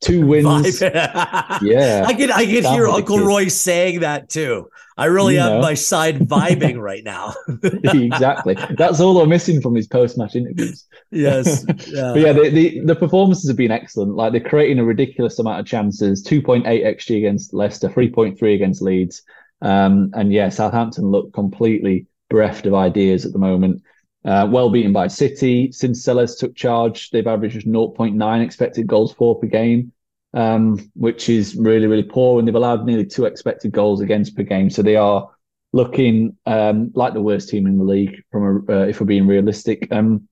Two 0.00 0.26
wins. 0.26 0.80
yeah. 0.80 2.04
I 2.06 2.14
can 2.16 2.30
I 2.30 2.44
can 2.44 2.64
hear 2.64 2.86
Uncle 2.86 3.18
Roy 3.18 3.48
saying 3.48 4.00
that 4.00 4.28
too. 4.28 4.70
I 5.00 5.06
really 5.06 5.34
you 5.34 5.40
have 5.40 5.62
my 5.62 5.72
side 5.72 6.18
vibing 6.18 6.78
right 6.78 7.02
now. 7.02 7.34
exactly. 7.62 8.54
That's 8.76 9.00
all 9.00 9.18
I'm 9.20 9.30
missing 9.30 9.62
from 9.62 9.74
his 9.74 9.86
post 9.86 10.18
match 10.18 10.36
interviews. 10.36 10.84
Yes. 11.10 11.64
Yeah. 11.86 12.12
but 12.12 12.20
yeah, 12.20 12.32
the, 12.32 12.50
the, 12.50 12.80
the 12.80 12.94
performances 12.94 13.48
have 13.48 13.56
been 13.56 13.70
excellent. 13.70 14.14
Like 14.14 14.32
they're 14.32 14.42
creating 14.42 14.78
a 14.78 14.84
ridiculous 14.84 15.38
amount 15.38 15.60
of 15.60 15.66
chances 15.66 16.22
2.8 16.22 16.64
XG 16.66 17.16
against 17.16 17.54
Leicester, 17.54 17.88
3.3 17.88 18.54
against 18.54 18.82
Leeds. 18.82 19.22
Um, 19.62 20.10
and 20.14 20.32
yeah, 20.32 20.50
Southampton 20.50 21.06
look 21.06 21.32
completely 21.32 22.06
bereft 22.28 22.66
of 22.66 22.74
ideas 22.74 23.24
at 23.24 23.32
the 23.32 23.38
moment. 23.38 23.82
Uh, 24.24 24.46
well 24.50 24.68
beaten 24.68 24.92
by 24.92 25.06
City. 25.06 25.72
Since 25.72 26.04
Sellés 26.04 26.38
took 26.38 26.54
charge, 26.54 27.10
they've 27.10 27.26
averaged 27.26 27.66
0.9 27.66 28.44
expected 28.44 28.86
goals 28.86 29.12
for 29.14 29.38
per 29.38 29.46
game, 29.46 29.92
um, 30.34 30.90
which 30.94 31.28
is 31.30 31.56
really, 31.56 31.86
really 31.86 32.02
poor. 32.02 32.38
And 32.38 32.46
they've 32.46 32.54
allowed 32.54 32.84
nearly 32.84 33.06
two 33.06 33.24
expected 33.24 33.72
goals 33.72 34.00
against 34.00 34.36
per 34.36 34.42
game. 34.42 34.68
So 34.68 34.82
they 34.82 34.96
are 34.96 35.30
looking 35.72 36.36
um, 36.44 36.90
like 36.94 37.14
the 37.14 37.22
worst 37.22 37.48
team 37.48 37.66
in 37.66 37.78
the 37.78 37.84
league, 37.84 38.22
from 38.30 38.66
a, 38.68 38.72
uh, 38.72 38.86
if 38.86 39.00
we're 39.00 39.06
being 39.06 39.26
realistic. 39.26 39.88
Um, 39.90 40.28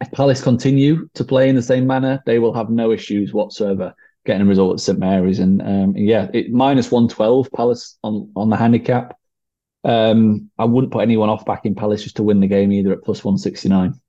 if 0.00 0.10
Palace 0.10 0.42
continue 0.42 1.08
to 1.14 1.24
play 1.24 1.48
in 1.48 1.56
the 1.56 1.62
same 1.62 1.86
manner, 1.86 2.22
they 2.26 2.38
will 2.38 2.52
have 2.52 2.68
no 2.68 2.92
issues 2.92 3.32
whatsoever 3.32 3.94
getting 4.26 4.42
a 4.42 4.48
result 4.48 4.74
at 4.74 4.80
St 4.80 4.98
Mary's. 4.98 5.38
And 5.38 5.62
um, 5.62 5.96
yeah, 5.96 6.28
it, 6.34 6.52
minus 6.52 6.90
112 6.90 7.50
Palace 7.52 7.98
on, 8.02 8.30
on 8.36 8.50
the 8.50 8.56
handicap. 8.56 9.16
Um, 9.84 10.50
I 10.58 10.64
wouldn't 10.64 10.92
put 10.92 11.02
anyone 11.02 11.28
off 11.28 11.44
backing 11.44 11.74
Palace 11.74 12.02
just 12.02 12.16
to 12.16 12.22
win 12.22 12.40
the 12.40 12.46
game 12.46 12.72
either 12.72 12.92
at 12.92 13.02
plus 13.02 13.22
169. 13.22 14.00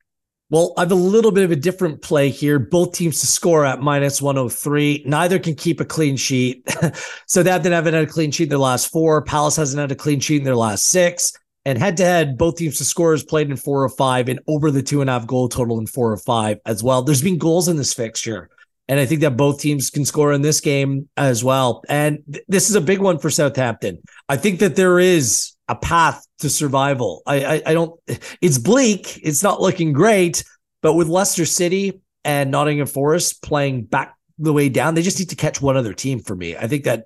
Well, 0.52 0.74
I 0.78 0.82
have 0.82 0.92
a 0.92 0.96
little 0.96 1.32
bit 1.32 1.44
of 1.44 1.52
a 1.52 1.56
different 1.56 2.04
play 2.04 2.30
here. 2.30 2.60
Both 2.60 2.94
teams 2.94 3.20
to 3.22 3.28
score 3.28 3.66
at 3.66 3.82
minus 3.82 4.22
103. 4.22 5.04
Neither 5.06 5.40
can 5.40 5.56
keep 5.56 5.80
a 5.80 5.86
clean 5.86 6.18
sheet. 6.18 6.70
so 7.28 7.42
they 7.42 7.50
haven't 7.50 7.72
had 7.72 7.96
a 7.96 8.06
clean 8.06 8.30
sheet 8.30 8.44
in 8.44 8.50
their 8.50 8.60
last 8.60 8.92
four. 8.92 9.24
Palace 9.24 9.56
hasn't 9.56 9.80
had 9.80 9.92
a 9.92 9.96
clean 9.96 10.20
sheet 10.20 10.38
in 10.38 10.44
their 10.44 10.56
last 10.56 10.86
six. 10.86 11.34
And 11.66 11.80
head 11.80 11.98
to 11.98 12.06
head, 12.06 12.38
both 12.38 12.58
teams 12.58 12.78
to 12.78 12.86
score 12.86 13.12
has 13.12 13.24
played 13.24 13.50
in 13.50 13.58
four 13.58 13.84
or 13.84 13.90
five 13.90 14.30
and 14.30 14.40
over 14.48 14.70
the 14.70 14.84
two 14.84 15.02
and 15.02 15.10
a 15.10 15.14
half 15.14 15.26
goal 15.26 15.50
total 15.50 15.80
in 15.80 15.88
four 15.88 16.12
or 16.12 16.18
five 16.18 16.60
as 16.68 16.84
well. 16.84 17.02
There's 17.02 17.24
been 17.24 17.40
goals 17.40 17.68
in 17.68 17.76
this 17.76 17.94
fixture. 17.94 18.50
And 18.88 19.00
I 19.00 19.08
think 19.08 19.22
that 19.22 19.36
both 19.36 19.60
teams 19.60 19.90
can 19.90 20.06
score 20.06 20.32
in 20.32 20.44
this 20.44 20.62
game 20.62 21.10
as 21.18 21.44
well. 21.44 21.82
And 21.90 22.20
th- 22.32 22.46
this 22.48 22.70
is 22.70 22.76
a 22.76 22.82
big 22.82 23.00
one 23.00 23.18
for 23.18 23.32
Southampton. 23.32 24.04
I 24.30 24.38
think 24.38 24.60
that 24.60 24.76
there 24.76 25.00
is 25.00 25.55
a 25.68 25.76
path 25.76 26.26
to 26.40 26.50
survival. 26.50 27.24
I, 27.26 27.46
I, 27.46 27.62
I 27.68 27.74
don't. 27.74 28.00
It's 28.42 28.58
bleak. 28.58 29.20
It's 29.24 29.44
not 29.44 29.62
looking 29.62 29.94
great. 29.94 30.44
But 30.82 30.94
with 30.94 31.08
Leicester 31.08 31.46
City 31.46 32.02
and 32.24 32.52
Nottingham 32.52 32.88
Forest 32.88 33.42
playing 33.42 33.86
back 33.86 34.16
the 34.38 34.54
way 34.54 34.70
down, 34.70 34.94
they 34.94 35.02
just 35.02 35.18
need 35.18 35.30
to 35.30 35.36
catch 35.36 35.62
one 35.62 35.78
other 35.78 35.94
team 35.94 36.20
for 36.20 36.36
me. 36.36 36.56
I 36.56 36.68
think 36.68 36.84
that 36.84 37.06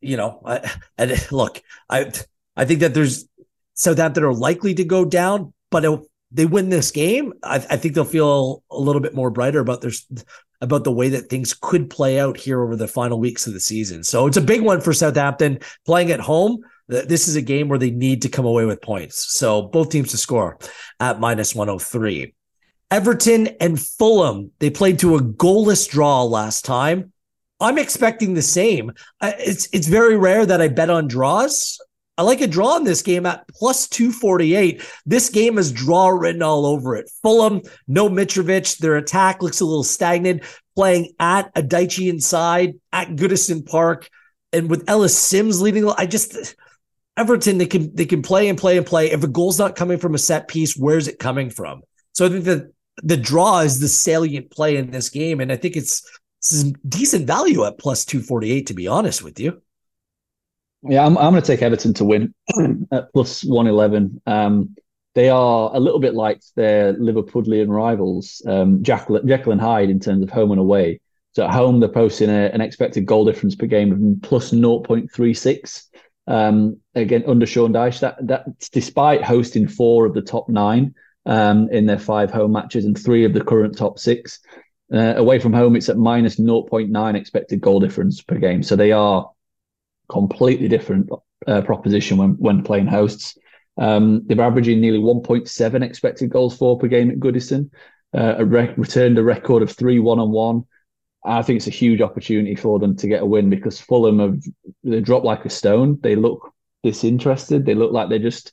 you 0.00 0.16
know. 0.16 0.42
I, 0.44 0.70
and 0.98 1.32
look, 1.32 1.62
I 1.88 2.12
I 2.56 2.64
think 2.64 2.80
that 2.80 2.94
there's 2.94 3.26
Southampton 3.74 4.24
are 4.24 4.34
likely 4.34 4.74
to 4.74 4.84
go 4.84 5.04
down, 5.04 5.52
but 5.70 5.84
if 5.84 6.00
they 6.32 6.46
win 6.46 6.68
this 6.68 6.90
game, 6.90 7.32
I, 7.42 7.56
I 7.56 7.76
think 7.76 7.94
they'll 7.94 8.04
feel 8.04 8.62
a 8.70 8.78
little 8.78 9.00
bit 9.00 9.14
more 9.14 9.30
brighter 9.30 9.60
about 9.60 9.80
their 9.80 9.92
about 10.60 10.84
the 10.84 10.92
way 10.92 11.10
that 11.10 11.28
things 11.28 11.54
could 11.54 11.90
play 11.90 12.18
out 12.18 12.36
here 12.36 12.62
over 12.62 12.76
the 12.76 12.88
final 12.88 13.20
weeks 13.20 13.46
of 13.46 13.52
the 13.52 13.60
season. 13.60 14.02
So 14.02 14.26
it's 14.26 14.38
a 14.38 14.42
big 14.42 14.62
one 14.62 14.80
for 14.80 14.92
Southampton 14.92 15.58
playing 15.84 16.10
at 16.10 16.20
home. 16.20 16.58
This 16.88 17.26
is 17.26 17.36
a 17.36 17.42
game 17.42 17.68
where 17.68 17.78
they 17.78 17.90
need 17.90 18.22
to 18.22 18.28
come 18.28 18.46
away 18.46 18.64
with 18.64 18.80
points. 18.80 19.36
So 19.36 19.62
both 19.62 19.90
teams 19.90 20.10
to 20.12 20.16
score 20.16 20.58
at 21.00 21.20
minus 21.20 21.54
103. 21.54 22.32
Everton 22.90 23.48
and 23.60 23.80
Fulham, 23.80 24.52
they 24.60 24.70
played 24.70 25.00
to 25.00 25.16
a 25.16 25.20
goalless 25.20 25.88
draw 25.88 26.22
last 26.22 26.64
time. 26.64 27.12
I'm 27.58 27.78
expecting 27.78 28.34
the 28.34 28.42
same. 28.42 28.92
It's 29.22 29.68
it's 29.72 29.88
very 29.88 30.16
rare 30.16 30.46
that 30.46 30.60
I 30.60 30.68
bet 30.68 30.90
on 30.90 31.08
draws. 31.08 31.78
I 32.18 32.22
like 32.22 32.40
a 32.40 32.46
draw 32.46 32.76
in 32.76 32.84
this 32.84 33.02
game 33.02 33.26
at 33.26 33.46
plus 33.48 33.88
248. 33.88 34.82
This 35.04 35.28
game 35.28 35.58
is 35.58 35.72
draw 35.72 36.08
written 36.08 36.42
all 36.42 36.64
over 36.64 36.96
it. 36.96 37.10
Fulham, 37.22 37.62
no 37.88 38.08
Mitrovic. 38.08 38.78
Their 38.78 38.96
attack 38.96 39.42
looks 39.42 39.60
a 39.60 39.66
little 39.66 39.84
stagnant, 39.84 40.42
playing 40.74 41.12
at 41.18 41.50
a 41.54 41.62
Dyche 41.62 42.08
inside 42.08 42.74
at 42.92 43.16
Goodison 43.16 43.66
Park. 43.66 44.08
And 44.52 44.70
with 44.70 44.88
Ellis 44.88 45.18
Simms 45.18 45.60
leading, 45.60 45.90
I 45.90 46.06
just 46.06 46.54
Everton, 47.16 47.58
they 47.58 47.66
can 47.66 47.94
they 47.94 48.04
can 48.04 48.22
play 48.22 48.48
and 48.48 48.58
play 48.58 48.76
and 48.76 48.86
play. 48.86 49.10
If 49.10 49.24
a 49.24 49.28
goal's 49.28 49.58
not 49.58 49.76
coming 49.76 49.98
from 49.98 50.14
a 50.14 50.18
set 50.18 50.48
piece, 50.48 50.76
where's 50.76 51.08
it 51.08 51.18
coming 51.18 51.50
from? 51.50 51.82
So 52.12 52.26
I 52.26 52.28
think 52.28 52.44
that 52.44 52.72
the 53.02 53.16
draw 53.16 53.60
is 53.60 53.80
the 53.80 53.88
salient 53.88 54.50
play 54.50 54.76
in 54.76 54.90
this 54.90 55.08
game, 55.08 55.40
and 55.40 55.50
I 55.50 55.56
think 55.56 55.76
it's 55.76 56.02
some 56.40 56.74
decent 56.88 57.26
value 57.26 57.64
at 57.64 57.78
plus 57.78 58.04
two 58.04 58.20
forty 58.20 58.52
eight. 58.52 58.66
To 58.66 58.74
be 58.74 58.86
honest 58.86 59.22
with 59.22 59.40
you, 59.40 59.62
yeah, 60.82 61.04
I'm 61.04 61.16
I'm 61.16 61.32
going 61.32 61.42
to 61.42 61.46
take 61.46 61.62
Everton 61.62 61.94
to 61.94 62.04
win 62.04 62.34
at 62.92 63.12
plus 63.12 63.44
one 63.44 63.66
eleven. 63.66 64.20
Um, 64.26 64.76
they 65.14 65.30
are 65.30 65.70
a 65.74 65.80
little 65.80 65.98
bit 65.98 66.14
like 66.14 66.42
their 66.56 66.92
Liverpudlian 66.92 67.68
rivals, 67.70 68.42
um, 68.46 68.82
Jekyll, 68.82 69.22
Jekyll 69.24 69.52
and 69.52 69.60
Hyde 69.60 69.88
in 69.88 69.98
terms 69.98 70.22
of 70.22 70.28
home 70.28 70.50
and 70.50 70.60
away. 70.60 71.00
So 71.32 71.44
at 71.44 71.54
home, 71.54 71.80
they're 71.80 71.88
posting 71.88 72.28
a, 72.28 72.50
an 72.52 72.60
expected 72.60 73.06
goal 73.06 73.24
difference 73.24 73.54
per 73.54 73.66
game 73.66 73.92
of 73.92 74.22
plus 74.22 74.50
0.36. 74.52 75.84
Um, 76.26 76.78
again, 76.94 77.24
under 77.26 77.46
Sean 77.46 77.72
Dyche, 77.72 78.00
that 78.00 78.70
despite 78.72 79.22
hosting 79.22 79.68
four 79.68 80.06
of 80.06 80.14
the 80.14 80.22
top 80.22 80.48
nine 80.48 80.94
um, 81.26 81.68
in 81.70 81.86
their 81.86 81.98
five 81.98 82.30
home 82.30 82.52
matches 82.52 82.84
and 82.84 82.96
three 82.96 83.24
of 83.24 83.32
the 83.32 83.44
current 83.44 83.76
top 83.76 83.98
six. 83.98 84.40
Uh, 84.92 85.14
away 85.16 85.40
from 85.40 85.52
home, 85.52 85.74
it's 85.74 85.88
at 85.88 85.96
minus 85.96 86.38
0.9 86.38 87.14
expected 87.16 87.60
goal 87.60 87.80
difference 87.80 88.22
per 88.22 88.36
game. 88.38 88.62
So 88.62 88.76
they 88.76 88.92
are 88.92 89.28
completely 90.08 90.68
different 90.68 91.10
uh, 91.46 91.62
proposition 91.62 92.16
when 92.16 92.30
when 92.38 92.62
playing 92.62 92.86
hosts. 92.86 93.36
Um, 93.78 94.22
they're 94.26 94.40
averaging 94.40 94.80
nearly 94.80 95.00
1.7 95.00 95.82
expected 95.82 96.30
goals 96.30 96.56
for 96.56 96.78
per 96.78 96.86
game 96.86 97.10
at 97.10 97.18
Goodison. 97.18 97.70
Uh, 98.16 98.36
a 98.38 98.44
rec- 98.44 98.78
returned 98.78 99.18
a 99.18 99.22
record 99.22 99.62
of 99.62 99.72
three 99.72 99.98
one 99.98 100.20
on 100.20 100.30
one. 100.30 100.64
I 101.26 101.42
think 101.42 101.58
it's 101.58 101.66
a 101.66 101.70
huge 101.70 102.00
opportunity 102.00 102.54
for 102.54 102.78
them 102.78 102.96
to 102.96 103.08
get 103.08 103.22
a 103.22 103.26
win 103.26 103.50
because 103.50 103.80
Fulham 103.80 104.18
have 104.20 104.42
they 104.84 105.00
dropped 105.00 105.24
like 105.24 105.44
a 105.44 105.50
stone. 105.50 105.98
They 106.02 106.16
look 106.16 106.52
disinterested. 106.82 107.66
They 107.66 107.74
look 107.74 107.92
like 107.92 108.08
they're 108.08 108.18
just 108.18 108.52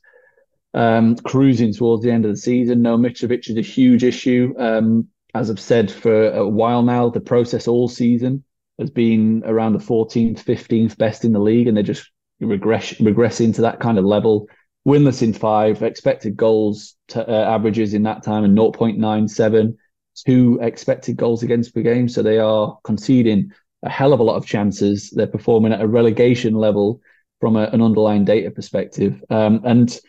um, 0.73 1.15
cruising 1.17 1.73
towards 1.73 2.03
the 2.03 2.11
end 2.11 2.25
of 2.25 2.31
the 2.31 2.37
season. 2.37 2.81
No, 2.81 2.97
Mitrovic 2.97 3.49
is 3.49 3.57
a 3.57 3.61
huge 3.61 4.03
issue. 4.03 4.53
Um, 4.57 5.07
as 5.35 5.49
I've 5.49 5.59
said 5.59 5.91
for 5.91 6.31
a 6.31 6.47
while 6.47 6.83
now, 6.83 7.09
the 7.09 7.21
process 7.21 7.67
all 7.67 7.87
season 7.87 8.43
has 8.79 8.89
been 8.89 9.43
around 9.45 9.73
the 9.73 9.79
14th, 9.79 10.43
15th 10.43 10.97
best 10.97 11.25
in 11.25 11.33
the 11.33 11.39
league, 11.39 11.67
and 11.67 11.77
they're 11.77 11.83
just 11.83 12.09
regress 12.39 12.93
regressing 12.93 13.53
to 13.55 13.61
that 13.61 13.79
kind 13.79 13.97
of 13.97 14.05
level 14.05 14.47
winless 14.87 15.21
in 15.21 15.33
five, 15.33 15.81
expected 15.81 16.35
goals 16.35 16.95
to, 17.09 17.27
uh, 17.27 17.55
averages 17.55 17.93
in 17.93 18.03
that 18.03 18.23
time 18.23 18.43
and 18.43 18.57
0.97, 18.57 19.75
two 20.13 20.59
expected 20.61 21.17
goals 21.17 21.43
against 21.43 21.73
per 21.73 21.81
game. 21.81 22.07
So 22.07 22.21
they 22.21 22.39
are 22.39 22.77
conceding 22.83 23.51
a 23.83 23.89
hell 23.89 24.13
of 24.13 24.19
a 24.19 24.23
lot 24.23 24.35
of 24.35 24.45
chances. 24.45 25.09
They're 25.09 25.27
performing 25.27 25.73
at 25.73 25.81
a 25.81 25.87
relegation 25.87 26.53
level 26.53 27.01
from 27.39 27.55
a, 27.57 27.63
an 27.63 27.81
underlying 27.81 28.23
data 28.23 28.51
perspective. 28.51 29.21
Um, 29.29 29.61
and 29.65 29.99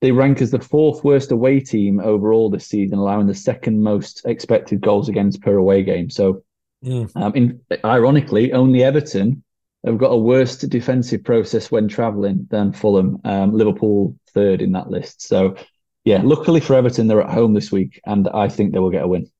they 0.00 0.12
rank 0.12 0.42
as 0.42 0.50
the 0.50 0.58
fourth 0.58 1.04
worst 1.04 1.30
away 1.30 1.60
team 1.60 2.00
overall 2.00 2.50
this 2.50 2.66
season, 2.66 2.98
allowing 2.98 3.26
the 3.26 3.34
second 3.34 3.82
most 3.82 4.22
expected 4.26 4.80
goals 4.80 5.08
against 5.08 5.40
per 5.40 5.56
away 5.56 5.82
game. 5.82 6.10
So, 6.10 6.42
mm. 6.84 7.10
um, 7.16 7.32
in, 7.34 7.60
ironically, 7.84 8.52
only 8.52 8.82
Everton 8.82 9.42
have 9.86 9.98
got 9.98 10.08
a 10.08 10.18
worse 10.18 10.56
defensive 10.56 11.24
process 11.24 11.70
when 11.70 11.88
travelling 11.88 12.46
than 12.50 12.72
Fulham. 12.72 13.18
Um, 13.24 13.52
Liverpool 13.52 14.16
third 14.32 14.60
in 14.60 14.72
that 14.72 14.90
list. 14.90 15.22
So, 15.22 15.56
yeah, 16.04 16.20
luckily 16.22 16.60
for 16.60 16.74
Everton, 16.74 17.06
they're 17.06 17.22
at 17.22 17.32
home 17.32 17.54
this 17.54 17.72
week, 17.72 18.00
and 18.04 18.28
I 18.28 18.48
think 18.48 18.72
they 18.72 18.80
will 18.80 18.90
get 18.90 19.04
a 19.04 19.08
win. 19.08 19.30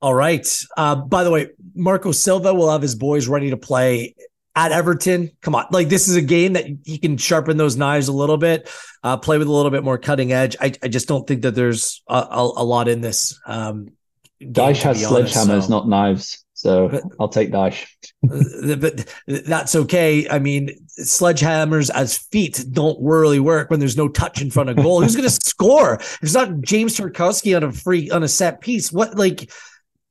All 0.00 0.14
right. 0.14 0.46
Uh, 0.76 0.96
by 0.96 1.24
the 1.24 1.30
way, 1.30 1.48
Marco 1.74 2.12
Silva 2.12 2.54
will 2.54 2.70
have 2.70 2.82
his 2.82 2.94
boys 2.94 3.26
ready 3.26 3.50
to 3.50 3.56
play 3.56 4.14
at 4.54 4.72
Everton. 4.72 5.30
Come 5.40 5.54
on, 5.54 5.66
like 5.70 5.88
this 5.88 6.08
is 6.08 6.16
a 6.16 6.22
game 6.22 6.54
that 6.54 6.66
he 6.84 6.98
can 6.98 7.16
sharpen 7.16 7.56
those 7.56 7.76
knives 7.76 8.08
a 8.08 8.12
little 8.12 8.36
bit, 8.36 8.70
uh, 9.02 9.16
play 9.16 9.38
with 9.38 9.48
a 9.48 9.52
little 9.52 9.70
bit 9.70 9.84
more 9.84 9.98
cutting 9.98 10.32
edge. 10.32 10.56
I, 10.60 10.72
I 10.82 10.88
just 10.88 11.08
don't 11.08 11.26
think 11.26 11.42
that 11.42 11.54
there's 11.54 12.02
a, 12.08 12.14
a, 12.14 12.52
a 12.56 12.64
lot 12.64 12.88
in 12.88 13.00
this. 13.00 13.38
Um, 13.46 13.90
Dyche 14.42 14.82
has 14.82 15.02
sledgehammers, 15.02 15.64
so. 15.64 15.68
not 15.68 15.88
knives. 15.88 16.44
So 16.54 16.88
but, 16.88 17.04
I'll 17.20 17.28
take 17.28 17.52
Dyche. 17.52 17.86
but 18.80 19.06
that's 19.26 19.76
okay. 19.76 20.28
I 20.28 20.40
mean, 20.40 20.70
sledgehammers 21.00 21.88
as 21.94 22.18
feet 22.18 22.64
don't 22.72 22.98
really 23.00 23.38
work 23.38 23.70
when 23.70 23.78
there's 23.78 23.96
no 23.96 24.08
touch 24.08 24.42
in 24.42 24.50
front 24.50 24.70
of 24.70 24.76
goal. 24.76 25.00
Who's 25.00 25.14
going 25.14 25.28
to 25.28 25.30
score? 25.30 26.00
It's 26.20 26.34
not 26.34 26.60
James 26.62 26.96
Tarkowski 26.96 27.56
on 27.56 27.62
a 27.62 27.70
free 27.70 28.10
on 28.10 28.24
a 28.24 28.28
set 28.28 28.60
piece. 28.60 28.90
What 28.90 29.16
like 29.16 29.52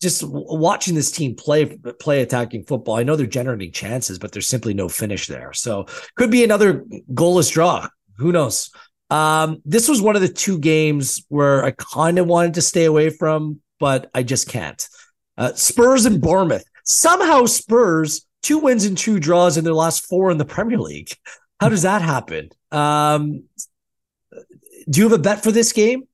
just 0.02 0.24
watching 0.26 0.96
this 0.96 1.12
team 1.12 1.36
play 1.36 1.66
play 2.00 2.22
attacking 2.22 2.64
football. 2.64 2.96
I 2.96 3.04
know 3.04 3.16
they're 3.16 3.26
generating 3.26 3.72
chances, 3.72 4.20
but 4.20 4.32
there's 4.32 4.48
simply 4.48 4.74
no 4.74 4.90
finish 4.90 5.28
there. 5.28 5.54
So 5.54 5.86
could 6.16 6.32
be 6.32 6.44
another 6.44 6.86
goalless 7.14 7.52
draw. 7.52 7.88
Who 8.18 8.32
knows? 8.32 8.70
Um, 9.10 9.62
this 9.66 9.88
was 9.88 10.02
one 10.02 10.16
of 10.16 10.22
the 10.22 10.28
two 10.28 10.60
games 10.60 11.24
where 11.30 11.64
I 11.64 11.72
kind 11.72 12.20
of 12.20 12.28
wanted 12.28 12.56
to 12.56 12.62
stay 12.62 12.86
away 12.86 13.10
from, 13.10 13.62
but 13.80 14.10
I 14.14 14.24
just 14.24 14.50
can't. 14.50 14.88
Uh, 15.38 15.54
Spurs 15.54 16.06
and 16.06 16.22
Bournemouth. 16.22 16.66
Somehow 16.84 17.46
Spurs 17.46 18.26
two 18.44 18.60
wins 18.60 18.86
and 18.86 18.98
two 18.98 19.20
draws 19.20 19.58
in 19.58 19.64
their 19.64 19.74
last 19.74 20.06
four 20.08 20.32
in 20.32 20.38
the 20.38 20.46
Premier 20.46 20.80
League. 20.80 21.12
How 21.60 21.70
does 21.70 21.82
that 21.82 22.02
happen? 22.02 22.50
Um, 22.72 23.44
do 24.90 25.00
you 25.00 25.10
have 25.10 25.20
a 25.20 25.22
bet 25.22 25.44
for 25.44 25.52
this 25.52 25.74
game? 25.74 26.08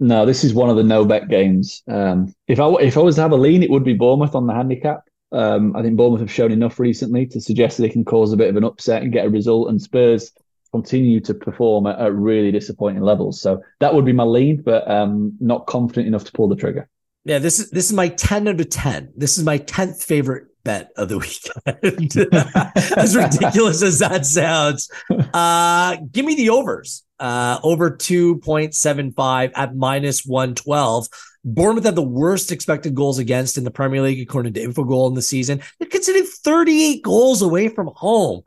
No, 0.00 0.24
this 0.24 0.44
is 0.44 0.54
one 0.54 0.70
of 0.70 0.76
the 0.76 0.82
no 0.82 1.04
bet 1.04 1.28
games. 1.28 1.82
Um, 1.86 2.34
if 2.48 2.58
I 2.58 2.66
if 2.80 2.96
I 2.96 3.00
was 3.00 3.16
to 3.16 3.20
have 3.22 3.32
a 3.32 3.36
lean, 3.36 3.62
it 3.62 3.70
would 3.70 3.84
be 3.84 3.92
Bournemouth 3.92 4.34
on 4.34 4.46
the 4.46 4.54
handicap. 4.54 5.02
Um, 5.30 5.76
I 5.76 5.82
think 5.82 5.96
Bournemouth 5.96 6.20
have 6.20 6.32
shown 6.32 6.50
enough 6.50 6.80
recently 6.80 7.26
to 7.26 7.40
suggest 7.40 7.76
that 7.76 7.82
they 7.82 7.90
can 7.90 8.04
cause 8.04 8.32
a 8.32 8.36
bit 8.36 8.48
of 8.48 8.56
an 8.56 8.64
upset 8.64 9.02
and 9.02 9.12
get 9.12 9.26
a 9.26 9.30
result. 9.30 9.68
And 9.68 9.80
Spurs 9.80 10.32
continue 10.72 11.20
to 11.20 11.34
perform 11.34 11.86
at, 11.86 11.98
at 11.98 12.14
really 12.14 12.50
disappointing 12.50 13.02
levels. 13.02 13.40
So 13.40 13.62
that 13.80 13.94
would 13.94 14.06
be 14.06 14.12
my 14.12 14.24
lean, 14.24 14.62
but 14.62 14.90
um, 14.90 15.36
not 15.38 15.66
confident 15.66 16.08
enough 16.08 16.24
to 16.24 16.32
pull 16.32 16.48
the 16.48 16.56
trigger. 16.56 16.88
Yeah, 17.24 17.38
this 17.38 17.58
is 17.58 17.70
this 17.70 17.84
is 17.84 17.92
my 17.92 18.08
10 18.08 18.48
out 18.48 18.60
of 18.60 18.70
10. 18.70 19.12
This 19.16 19.36
is 19.36 19.44
my 19.44 19.58
10th 19.58 20.02
favorite 20.02 20.46
bet 20.64 20.90
of 20.96 21.08
the 21.08 21.18
weekend. 21.76 22.32
as 22.96 23.16
ridiculous 23.16 23.82
as 23.82 23.98
that 24.00 24.26
sounds. 24.26 24.90
Uh 25.32 25.96
give 26.12 26.24
me 26.24 26.34
the 26.34 26.50
overs. 26.50 27.04
Uh 27.18 27.58
over 27.62 27.90
2.75 27.90 29.52
at 29.54 29.74
minus 29.74 30.24
112. 30.24 31.08
Bournemouth 31.44 31.84
have 31.84 31.94
the 31.94 32.02
worst 32.02 32.52
expected 32.52 32.94
goals 32.94 33.18
against 33.18 33.56
in 33.56 33.64
the 33.64 33.70
Premier 33.70 34.02
League, 34.02 34.20
according 34.20 34.52
to 34.54 34.60
Infogol 34.60 35.08
in 35.08 35.14
the 35.14 35.22
season. 35.22 35.62
They're 35.78 35.88
considered 35.88 36.26
38 36.28 37.02
goals 37.02 37.40
away 37.40 37.68
from 37.68 37.90
home. 37.94 38.42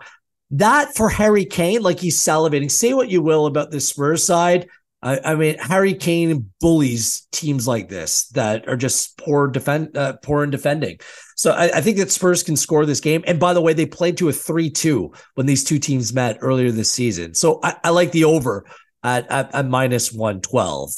That 0.51 0.95
for 0.95 1.09
Harry 1.09 1.45
Kane, 1.45 1.81
like 1.81 1.99
he's 1.99 2.19
salivating. 2.19 2.69
Say 2.69 2.93
what 2.93 3.09
you 3.09 3.23
will 3.23 3.47
about 3.47 3.71
the 3.71 3.79
Spurs 3.79 4.23
side. 4.23 4.67
I, 5.03 5.19
I, 5.31 5.35
mean, 5.35 5.57
Harry 5.59 5.93
Kane 5.93 6.49
bullies 6.61 7.27
teams 7.33 7.67
like 7.67 7.89
this 7.89 8.29
that 8.29 8.69
are 8.69 8.77
just 8.77 9.17
poor 9.17 9.47
defend, 9.47 9.97
uh, 9.97 10.13
poor 10.23 10.45
in 10.45 10.49
defending. 10.49 10.99
So 11.35 11.51
I, 11.51 11.65
I, 11.77 11.81
think 11.81 11.97
that 11.97 12.09
Spurs 12.09 12.41
can 12.41 12.55
score 12.55 12.85
this 12.85 13.01
game. 13.01 13.21
And 13.27 13.37
by 13.37 13.53
the 13.53 13.61
way, 13.61 13.73
they 13.73 13.85
played 13.85 14.15
to 14.17 14.29
a 14.29 14.33
three-two 14.33 15.11
when 15.35 15.45
these 15.45 15.65
two 15.65 15.77
teams 15.77 16.13
met 16.13 16.37
earlier 16.39 16.71
this 16.71 16.89
season. 16.89 17.33
So 17.33 17.59
I, 17.61 17.75
I 17.83 17.89
like 17.89 18.13
the 18.13 18.23
over 18.23 18.65
at, 19.03 19.29
at, 19.29 19.53
at 19.53 19.67
minus 19.67 20.13
one 20.13 20.39
twelve. 20.39 20.91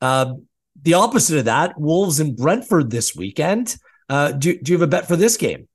Um, 0.00 0.46
the 0.82 0.94
opposite 0.94 1.38
of 1.38 1.44
that, 1.44 1.78
Wolves 1.78 2.18
and 2.18 2.34
Brentford 2.34 2.90
this 2.90 3.14
weekend. 3.14 3.76
Uh, 4.08 4.32
do, 4.32 4.58
do 4.58 4.72
you 4.72 4.78
have 4.78 4.88
a 4.88 4.90
bet 4.90 5.06
for 5.06 5.16
this 5.16 5.36
game? 5.36 5.68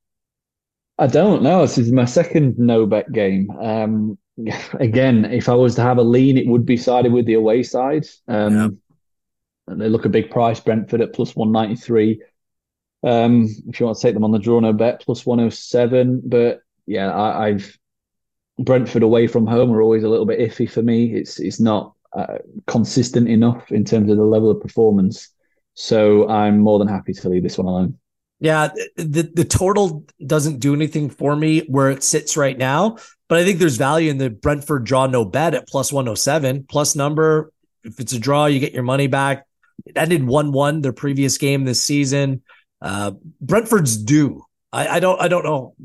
I 0.98 1.08
don't 1.08 1.44
know. 1.44 1.62
This 1.62 1.78
is 1.78 1.92
my 1.92 2.06
second 2.06 2.58
no 2.58 2.88
bet 2.88 3.12
game. 3.12 3.52
Um, 3.52 4.18
again, 4.80 5.26
if 5.26 5.50
I 5.50 5.54
was 5.54 5.76
to 5.76 5.82
have 5.82 5.98
a 5.98 6.04
lean, 6.04 6.38
it 6.38 6.48
would 6.48 6.66
be 6.66 6.78
sided 6.78 7.12
with 7.12 7.26
the 7.26 7.34
away 7.34 7.64
side. 7.64 8.06
Um, 8.28 8.56
yeah. 8.56 8.68
And 9.68 9.82
they 9.82 9.90
look 9.90 10.06
a 10.06 10.10
big 10.10 10.30
price, 10.30 10.60
Brentford 10.60 11.02
at 11.02 11.14
plus 11.14 11.36
193. 11.36 12.22
Um, 13.04 13.48
if 13.68 13.80
you 13.80 13.86
want 13.86 13.98
to 13.98 14.02
take 14.02 14.14
them 14.14 14.24
on 14.24 14.32
the 14.32 14.40
draw 14.40 14.60
no 14.60 14.74
bet, 14.74 15.02
plus 15.02 15.26
107. 15.26 16.22
But 16.26 16.62
yeah, 16.86 17.16
I, 17.16 17.54
have 17.54 17.78
Brentford 18.60 19.04
away 19.04 19.28
from 19.28 19.48
home 19.48 19.72
are 19.72 19.82
always 19.82 20.04
a 20.04 20.10
little 20.10 20.26
bit 20.26 20.40
iffy 20.40 20.70
for 20.70 20.82
me. 20.82 21.14
It's 21.14 21.40
it's 21.40 21.60
not 21.60 21.94
uh, 22.14 22.38
consistent 22.68 23.28
enough 23.28 23.72
in 23.72 23.84
terms 23.84 24.10
of 24.10 24.18
the 24.18 24.24
level 24.24 24.52
of 24.52 24.62
performance. 24.62 25.30
So 25.74 26.30
I'm 26.30 26.60
more 26.60 26.80
than 26.80 26.88
happy 26.88 27.14
to 27.14 27.30
leave 27.30 27.44
this 27.44 27.58
one 27.58 27.68
alone. 27.68 27.98
Yeah, 28.40 28.70
the 28.98 29.30
the 29.34 29.46
total 29.46 30.06
doesn't 30.26 30.60
do 30.60 30.74
anything 30.74 31.10
for 31.10 31.36
me 31.36 31.62
where 31.62 31.90
it 31.90 32.04
sits 32.04 32.36
right 32.36 32.58
now, 32.58 32.98
but 33.30 33.40
I 33.40 33.46
think 33.46 33.60
there's 33.60 33.78
value 33.78 34.12
in 34.12 34.18
the 34.18 34.30
Brentford 34.30 34.84
draw 34.84 35.08
no 35.08 35.24
bet 35.24 35.54
at 35.54 35.68
plus 35.68 35.92
107 35.92 36.66
plus 36.68 36.96
number. 36.96 37.52
If 37.84 38.00
it's 38.00 38.14
a 38.14 38.20
draw, 38.20 38.48
you 38.48 38.60
get 38.60 38.74
your 38.74 38.84
money 38.84 39.08
back. 39.08 39.46
It 39.86 39.98
ended 39.98 40.22
1-1 40.22 40.82
their 40.82 40.94
previous 40.94 41.38
game 41.38 41.64
this 41.64 41.82
season. 41.82 42.42
Uh, 42.82 43.12
Brentford's 43.40 43.96
due. 43.96 44.44
I, 44.74 44.88
I 44.88 45.00
don't 45.00 45.22
I 45.22 45.28
don't 45.30 45.46
know 45.46 45.76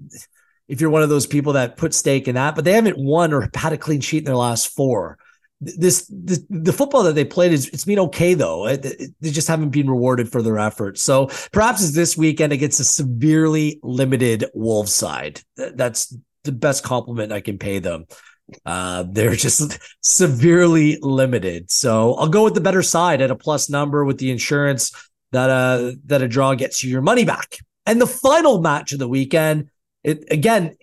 if 0.67 0.81
you're 0.81 0.91
one 0.91 1.03
of 1.03 1.09
those 1.09 1.27
people 1.27 1.53
that 1.53 1.77
put 1.77 1.95
stake 1.95 2.27
in 2.27 2.35
that, 2.35 2.57
but 2.57 2.65
they 2.65 2.73
haven't 2.73 2.99
won 2.99 3.33
or 3.33 3.49
had 3.55 3.73
a 3.73 3.79
clean 3.79 4.01
sheet 4.01 4.19
in 4.19 4.25
their 4.25 4.37
last 4.37 4.75
four 4.75 5.19
this, 5.61 6.07
the 6.07 6.45
the 6.49 6.73
football 6.73 7.03
that 7.03 7.15
they 7.15 7.25
played 7.25 7.53
is 7.53 7.69
it's 7.69 7.85
been 7.85 7.99
okay 7.99 8.35
though. 8.35 8.67
It, 8.67 8.85
it, 8.85 9.11
they 9.21 9.31
just 9.31 9.49
haven't 9.49 9.71
been 9.71 9.91
rewarded 9.91 10.31
for 10.31 10.43
their 10.43 10.59
efforts. 10.59 11.03
So 11.03 11.27
perhaps 11.53 11.83
it's 11.83 11.95
this 11.95 12.17
weekend 12.17 12.53
against 12.53 12.81
a 12.81 12.85
severely 12.85 13.79
limited 13.83 14.47
Wolves 14.55 14.95
side. 14.95 15.43
That's 15.57 16.17
the 16.45 16.53
best 16.53 16.83
compliment 16.83 17.33
I 17.33 17.43
can 17.43 17.59
pay 17.59 17.79
them. 17.79 18.07
Uh, 18.65 19.05
they're 19.07 19.37
just 19.37 19.79
severely 20.01 20.99
limited. 21.03 21.71
So 21.71 22.15
I'll 22.15 22.29
go 22.29 22.45
with 22.45 22.55
the 22.55 22.61
better 22.63 22.83
side 22.83 23.21
at 23.21 23.31
a 23.31 23.37
plus 23.37 23.69
number 23.69 24.05
with 24.05 24.19
the 24.19 24.31
insurance 24.31 24.93
that 25.33 25.51
uh 25.51 25.93
that 26.07 26.23
a 26.23 26.29
draw 26.29 26.55
gets 26.55 26.83
you 26.83 26.91
your 26.91 27.03
money 27.03 27.25
back. 27.25 27.59
And 27.85 28.01
the 28.01 28.07
final 28.07 28.61
match 28.61 28.93
of 28.93 28.99
the 28.99 29.09
weekend, 29.09 29.71
it 30.03 30.25
again 30.31 30.77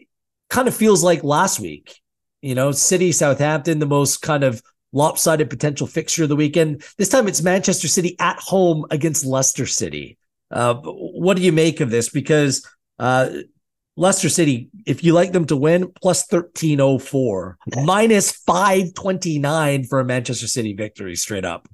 kind 0.49 0.67
of 0.67 0.75
feels 0.75 1.03
like 1.03 1.23
last 1.23 1.59
week 1.59 1.99
you 2.41 2.55
know, 2.55 2.71
City, 2.71 3.11
Southampton, 3.11 3.79
the 3.79 3.85
most 3.85 4.21
kind 4.21 4.43
of 4.43 4.61
lopsided 4.93 5.49
potential 5.49 5.87
fixture 5.87 6.23
of 6.23 6.29
the 6.29 6.35
weekend. 6.35 6.83
This 6.97 7.09
time 7.09 7.27
it's 7.27 7.41
Manchester 7.41 7.87
City 7.87 8.15
at 8.19 8.39
home 8.39 8.85
against 8.89 9.25
Leicester 9.25 9.65
City. 9.65 10.17
Uh, 10.49 10.75
what 10.75 11.37
do 11.37 11.43
you 11.43 11.51
make 11.51 11.81
of 11.81 11.89
this? 11.89 12.09
Because 12.09 12.65
uh, 12.99 13.29
Leicester 13.95 14.29
City, 14.29 14.69
if 14.85 15.03
you 15.03 15.13
like 15.13 15.31
them 15.31 15.45
to 15.45 15.57
win, 15.57 15.91
plus 16.01 16.23
1304, 16.31 17.57
minus 17.83 18.31
529 18.31 19.83
for 19.85 19.99
a 19.99 20.05
Manchester 20.05 20.47
City 20.47 20.73
victory 20.73 21.15
straight 21.15 21.45
up. 21.45 21.67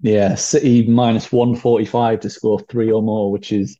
Yeah, 0.00 0.34
City 0.34 0.86
minus 0.88 1.30
145 1.30 2.20
to 2.20 2.30
score 2.30 2.60
three 2.60 2.90
or 2.90 3.02
more, 3.02 3.30
which 3.30 3.52
is 3.52 3.78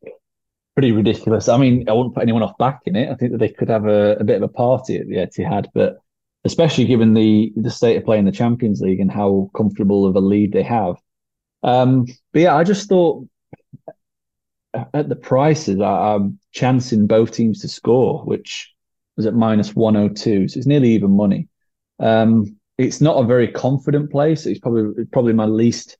pretty 0.74 0.92
ridiculous. 0.92 1.48
I 1.48 1.56
mean, 1.56 1.88
I 1.88 1.92
wouldn't 1.92 2.14
put 2.14 2.22
anyone 2.22 2.42
off 2.42 2.56
backing 2.58 2.96
it. 2.96 3.10
I 3.10 3.14
think 3.14 3.32
that 3.32 3.38
they 3.38 3.48
could 3.48 3.68
have 3.68 3.86
a, 3.86 4.16
a 4.16 4.24
bit 4.24 4.36
of 4.36 4.42
a 4.42 4.48
party 4.48 4.98
at 4.98 5.06
the 5.06 5.16
Etihad, 5.16 5.66
but 5.74 5.96
especially 6.44 6.86
given 6.86 7.14
the 7.14 7.52
the 7.56 7.70
state 7.70 7.96
of 7.96 8.04
play 8.04 8.18
in 8.18 8.24
the 8.24 8.32
Champions 8.32 8.80
League 8.80 9.00
and 9.00 9.10
how 9.10 9.50
comfortable 9.54 10.06
of 10.06 10.16
a 10.16 10.20
lead 10.20 10.52
they 10.52 10.62
have. 10.62 10.96
Um, 11.62 12.06
but 12.32 12.42
yeah, 12.42 12.56
I 12.56 12.64
just 12.64 12.88
thought 12.88 13.26
at 14.94 15.08
the 15.08 15.16
prices, 15.16 15.80
I, 15.80 16.14
am 16.14 16.38
chancing 16.52 17.06
both 17.06 17.32
teams 17.32 17.60
to 17.60 17.68
score, 17.68 18.24
which 18.24 18.72
was 19.16 19.26
at 19.26 19.34
minus 19.34 19.74
102. 19.74 20.48
So 20.48 20.58
it's 20.58 20.66
nearly 20.66 20.90
even 20.92 21.10
money. 21.10 21.48
Um, 21.98 22.56
it's 22.78 23.00
not 23.00 23.22
a 23.22 23.26
very 23.26 23.48
confident 23.48 24.10
place. 24.10 24.46
It's 24.46 24.60
probably 24.60 25.04
probably 25.06 25.34
my 25.34 25.44
least 25.44 25.98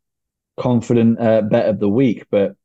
confident 0.59 1.21
uh, 1.21 1.43
bet 1.43 1.69
of 1.69 1.79
the 1.79 1.89
week. 1.89 2.27
But 2.31 2.57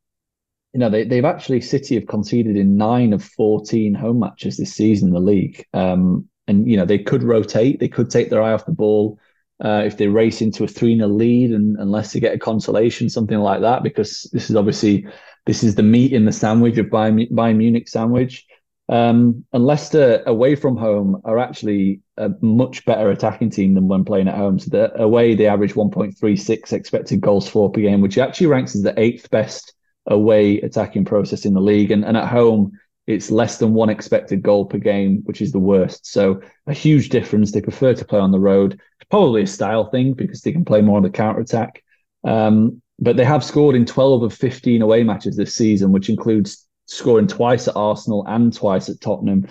you 0.78 0.82
know, 0.82 0.92
they, 0.92 1.06
they've 1.06 1.26
actually 1.26 1.60
City 1.62 1.96
have 1.96 2.06
conceded 2.06 2.56
in 2.56 2.78
nine 2.78 3.12
of 3.12 3.24
14 3.24 3.96
home 3.96 4.20
matches 4.20 4.58
this 4.58 4.76
season 4.76 5.08
in 5.08 5.14
the 5.16 5.20
league. 5.20 5.66
Um, 5.74 6.30
and 6.48 6.70
you 6.70 6.78
know, 6.78 6.86
they 6.86 7.00
could 7.00 7.24
rotate, 7.24 7.80
they 7.80 7.88
could 7.88 8.12
take 8.12 8.30
their 8.30 8.44
eye 8.44 8.54
off 8.54 8.68
the 8.68 8.74
ball. 8.74 9.18
Uh, 9.60 9.82
if 9.84 9.98
they 9.98 10.06
race 10.06 10.40
into 10.40 10.64
a 10.64 10.68
3 10.68 10.98
0 10.98 11.08
lead 11.08 11.50
and 11.50 11.78
unless 11.80 12.14
they 12.14 12.20
get 12.20 12.36
a 12.36 12.38
consolation, 12.38 13.10
something 13.10 13.40
like 13.40 13.62
that, 13.62 13.82
because 13.82 14.30
this 14.34 14.52
is 14.52 14.56
obviously 14.56 15.08
this 15.48 15.64
is 15.64 15.74
the 15.74 15.82
meat 15.82 16.14
in 16.14 16.26
the 16.26 16.32
sandwich 16.32 16.78
of 16.78 16.86
Bayern, 16.86 17.28
Bayern 17.32 17.58
Munich 17.58 17.88
sandwich. 17.88 18.46
Um, 18.88 19.46
and 19.54 19.66
Leicester 19.66 20.22
away 20.28 20.54
from 20.54 20.78
home 20.78 21.22
are 21.26 21.40
actually 21.40 22.02
a 22.18 22.30
much 22.42 22.86
better 22.86 23.10
attacking 23.10 23.50
team 23.50 23.74
than 23.74 23.88
when 23.88 24.06
playing 24.06 24.28
at 24.28 24.36
home. 24.36 24.60
So 24.60 24.92
away 24.96 25.34
they 25.34 25.48
average 25.48 25.74
1.36 25.74 26.72
expected 26.72 27.20
goals 27.20 27.50
for 27.50 27.72
per 27.72 27.82
game, 27.82 28.02
which 28.02 28.20
actually 28.20 28.48
ranks 28.48 28.76
as 28.76 28.84
the 28.84 28.98
eighth 29.00 29.32
best 29.32 29.74
away 30.08 30.60
attacking 30.62 31.06
process 31.06 31.46
in 31.46 31.54
the 31.54 31.62
league. 31.62 31.92
And, 31.92 32.04
and 32.04 32.18
at 32.18 32.28
home, 32.28 32.78
it's 33.08 33.32
less 33.32 33.58
than 33.58 33.74
one 33.74 33.90
expected 33.90 34.44
goal 34.44 34.66
per 34.66 34.78
game, 34.78 35.22
which 35.24 35.42
is 35.42 35.52
the 35.52 35.60
worst. 35.60 36.06
So 36.06 36.42
a 36.68 36.74
huge 36.74 37.10
difference. 37.10 37.52
They 37.52 37.62
prefer 37.62 37.94
to 37.94 38.06
play 38.06 38.20
on 38.20 38.32
the 38.32 38.40
road. 38.40 38.74
It's 38.74 39.10
probably 39.10 39.44
a 39.44 39.48
style 39.48 39.90
thing 39.90 40.14
because 40.14 40.42
they 40.42 40.52
can 40.52 40.66
play 40.66 40.82
more 40.82 40.98
on 40.98 41.04
the 41.04 41.10
counter 41.10 41.40
attack. 41.40 41.84
Um, 42.26 42.82
but 43.00 43.16
they 43.16 43.24
have 43.24 43.44
scored 43.44 43.76
in 43.76 43.86
12 43.86 44.24
of 44.24 44.34
15 44.34 44.82
away 44.82 45.04
matches 45.04 45.38
this 45.38 45.56
season, 45.56 45.92
which 45.92 46.10
includes 46.10 46.68
scoring 46.88 47.28
twice 47.28 47.68
at 47.68 47.76
Arsenal 47.76 48.26
and 48.28 48.54
twice 48.54 48.90
at 48.90 49.00
Tottenham. 49.00 49.48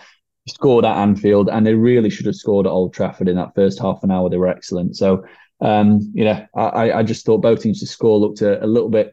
Scored 0.48 0.84
at 0.84 0.96
Anfield, 0.96 1.48
and 1.48 1.66
they 1.66 1.74
really 1.74 2.09
should 2.09 2.26
have 2.26 2.36
scored 2.36 2.66
at 2.66 2.70
Old 2.70 2.94
Trafford 2.94 3.26
in 3.26 3.34
that 3.34 3.57
first 3.57 3.80
half 3.80 4.04
an 4.04 4.12
hour. 4.12 4.30
They 4.30 4.36
were 4.36 4.46
excellent. 4.46 4.96
So, 4.96 5.24
um, 5.61 6.12
you 6.14 6.24
know, 6.24 6.46
I, 6.54 6.92
I 6.92 7.02
just 7.02 7.26
thought 7.26 7.38
both 7.38 7.62
teams 7.62 7.80
to 7.80 7.86
score 7.86 8.16
looked 8.16 8.42
a, 8.42 8.64
a 8.64 8.66
little 8.66 8.88
bit 8.88 9.12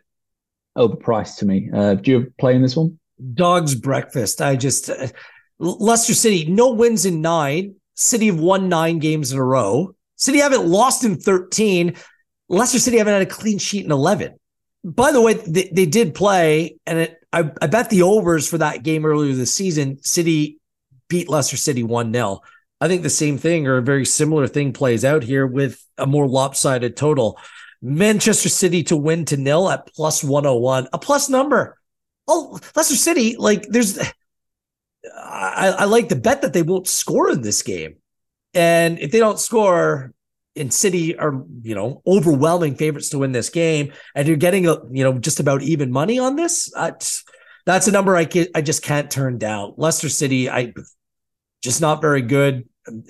overpriced 0.77 1.37
to 1.37 1.45
me. 1.45 1.69
Uh, 1.73 1.95
do 1.95 2.11
you 2.11 2.33
play 2.39 2.55
in 2.55 2.61
this 2.61 2.75
one? 2.75 2.99
Dog's 3.33 3.75
breakfast. 3.75 4.41
I 4.41 4.55
just 4.55 4.89
uh, 4.89 5.07
Leicester 5.59 6.13
City, 6.13 6.45
no 6.45 6.71
wins 6.71 7.05
in 7.05 7.21
nine. 7.21 7.75
City 7.95 8.27
have 8.27 8.39
won 8.39 8.69
nine 8.69 8.99
games 8.99 9.31
in 9.31 9.37
a 9.37 9.43
row. 9.43 9.95
City 10.15 10.39
haven't 10.39 10.65
lost 10.65 11.03
in 11.03 11.17
13. 11.17 11.95
Leicester 12.49 12.79
City 12.79 12.97
haven't 12.97 13.13
had 13.13 13.21
a 13.21 13.27
clean 13.27 13.57
sheet 13.57 13.85
in 13.85 13.91
11. 13.91 14.35
By 14.83 15.11
the 15.11 15.21
way, 15.21 15.35
they, 15.35 15.69
they 15.71 15.85
did 15.85 16.13
play, 16.13 16.77
and 16.85 16.99
it, 16.99 17.17
I, 17.31 17.51
I 17.61 17.67
bet 17.67 17.89
the 17.89 18.01
overs 18.01 18.49
for 18.49 18.57
that 18.57 18.83
game 18.83 19.05
earlier 19.05 19.33
this 19.33 19.53
season, 19.53 20.03
City 20.03 20.59
beat 21.07 21.29
Leicester 21.29 21.57
City 21.57 21.83
1 21.83 22.11
0. 22.11 22.41
I 22.81 22.87
think 22.87 23.03
the 23.03 23.09
same 23.09 23.37
thing 23.37 23.65
or 23.65 23.77
a 23.77 23.81
very 23.81 24.05
similar 24.05 24.47
thing 24.47 24.73
plays 24.73 25.05
out 25.05 25.23
here 25.23 25.47
with 25.47 25.81
a 25.97 26.05
more 26.05 26.27
lopsided 26.27 26.97
total. 26.97 27.39
Manchester 27.83 28.49
City 28.49 28.81
to 28.85 28.95
win 28.95 29.25
to 29.25 29.37
nil 29.37 29.69
at 29.69 29.93
plus 29.93 30.23
101, 30.23 30.87
a 30.93 30.97
plus 30.97 31.29
number. 31.29 31.77
Oh, 32.27 32.57
Leicester 32.75 32.95
City, 32.95 33.35
like 33.37 33.67
there's, 33.67 33.99
I, 35.13 35.75
I 35.79 35.83
like 35.85 36.07
the 36.07 36.15
bet 36.15 36.41
that 36.41 36.53
they 36.53 36.61
won't 36.61 36.87
score 36.87 37.29
in 37.29 37.41
this 37.41 37.61
game. 37.61 37.97
And 38.53 38.97
if 38.99 39.11
they 39.11 39.19
don't 39.19 39.37
score, 39.37 40.13
in 40.55 40.69
City 40.69 41.17
are, 41.17 41.43
you 41.63 41.75
know, 41.75 42.01
overwhelming 42.05 42.75
favorites 42.75 43.09
to 43.09 43.19
win 43.19 43.31
this 43.31 43.49
game, 43.49 43.91
and 44.15 44.27
you're 44.27 44.37
getting 44.37 44.67
a, 44.67 44.77
you 44.91 45.03
know, 45.03 45.17
just 45.17 45.39
about 45.39 45.63
even 45.63 45.91
money 45.91 46.19
on 46.19 46.35
this. 46.35 46.71
That's 47.65 47.87
a 47.87 47.91
number 47.91 48.15
I 48.15 48.25
can, 48.25 48.47
I 48.53 48.61
just 48.61 48.83
can't 48.83 49.09
turn 49.09 49.37
down. 49.37 49.73
Leicester 49.77 50.09
City, 50.09 50.49
I 50.49 50.73
just 51.63 51.81
not 51.81 52.01
very 52.01 52.21
good. 52.21 52.69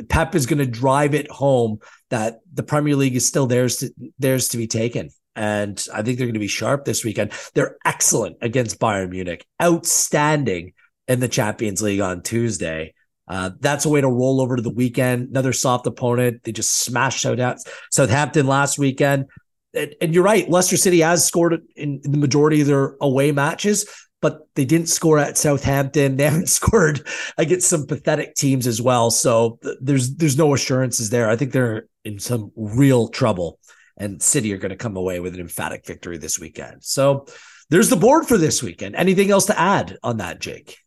Pep 0.10 0.36
is 0.36 0.46
going 0.46 0.60
to 0.60 0.66
drive 0.66 1.14
it 1.14 1.30
home 1.30 1.80
that 2.10 2.40
the 2.54 2.64
Premier 2.64 2.96
League 2.96 3.16
is 3.16 3.26
still 3.26 3.48
theirs 3.48 3.78
to 3.78 3.92
theirs 4.20 4.50
to 4.50 4.58
be 4.58 4.68
taken. 4.68 5.10
And 5.36 5.84
I 5.94 6.04
think 6.04 6.18
they're 6.18 6.28
going 6.28 6.36
to 6.36 6.40
be 6.40 6.48
sharp 6.48 6.86
this 6.86 7.04
weekend. 7.04 7.32
They're 7.56 7.78
excellent 7.86 8.38
against 8.42 8.80
Bayern 8.80 9.10
Munich, 9.10 9.46
outstanding 9.62 10.74
in 11.08 11.20
the 11.20 11.28
Champions 11.28 11.82
League 11.82 12.02
on 12.02 12.22
Tuesday. 12.22 12.94
Uh, 13.28 13.52
that's 13.60 13.86
a 13.86 13.90
way 13.90 14.02
to 14.02 14.10
roll 14.10 14.42
over 14.42 14.56
to 14.56 14.62
the 14.62 14.70
weekend. 14.70 15.30
Another 15.30 15.54
soft 15.54 15.88
opponent. 15.88 16.44
They 16.44 16.52
just 16.52 16.72
smashed 16.72 17.26
out 17.26 17.58
Southampton 17.92 18.48
last 18.48 18.78
weekend. 18.78 19.26
And, 19.74 19.96
and 20.02 20.14
you're 20.14 20.24
right. 20.24 20.50
Leicester 20.50 20.78
City 20.78 21.00
has 21.00 21.26
scored 21.26 21.54
in, 21.76 22.02
in, 22.04 22.12
the 22.12 22.18
majority 22.18 22.62
of 22.62 22.68
their 22.68 22.96
away 23.02 23.32
matches, 23.32 23.86
but 24.24 24.48
they 24.56 24.64
didn't 24.64 24.88
score 24.88 25.20
at 25.20 25.38
Southampton. 25.38 26.16
They 26.16 26.24
haven't 26.24 26.48
scored 26.60 27.06
against 27.38 27.70
some 27.70 27.86
pathetic 27.86 28.36
teams 28.36 28.66
as 28.66 28.82
well. 28.82 29.12
So 29.12 29.60
th- 29.62 29.78
there's 29.82 30.16
there's 30.16 30.38
no 30.38 30.54
assurances 30.54 31.10
there. 31.12 31.30
I 31.30 31.36
think 31.36 31.52
they're 31.52 31.88
in 32.06 32.18
some 32.20 32.52
real 32.56 33.10
trouble. 33.10 33.60
And 33.98 34.24
City 34.24 34.52
are 34.54 34.58
going 34.58 34.72
to 34.72 34.76
come 34.76 34.98
away 34.98 35.20
with 35.20 35.36
an 35.36 35.42
emphatic 35.42 35.86
victory 35.86 36.18
this 36.18 36.40
weekend. 36.40 36.84
So 36.84 37.28
there's 37.70 37.90
the 37.90 37.96
board 37.96 38.26
for 38.26 38.38
this 38.38 38.64
weekend. 38.64 38.96
Anything 38.96 39.30
else 39.30 39.46
to 39.48 39.60
add 39.60 39.98
on 40.02 40.18
that, 40.18 40.40
Jake? 40.40 40.78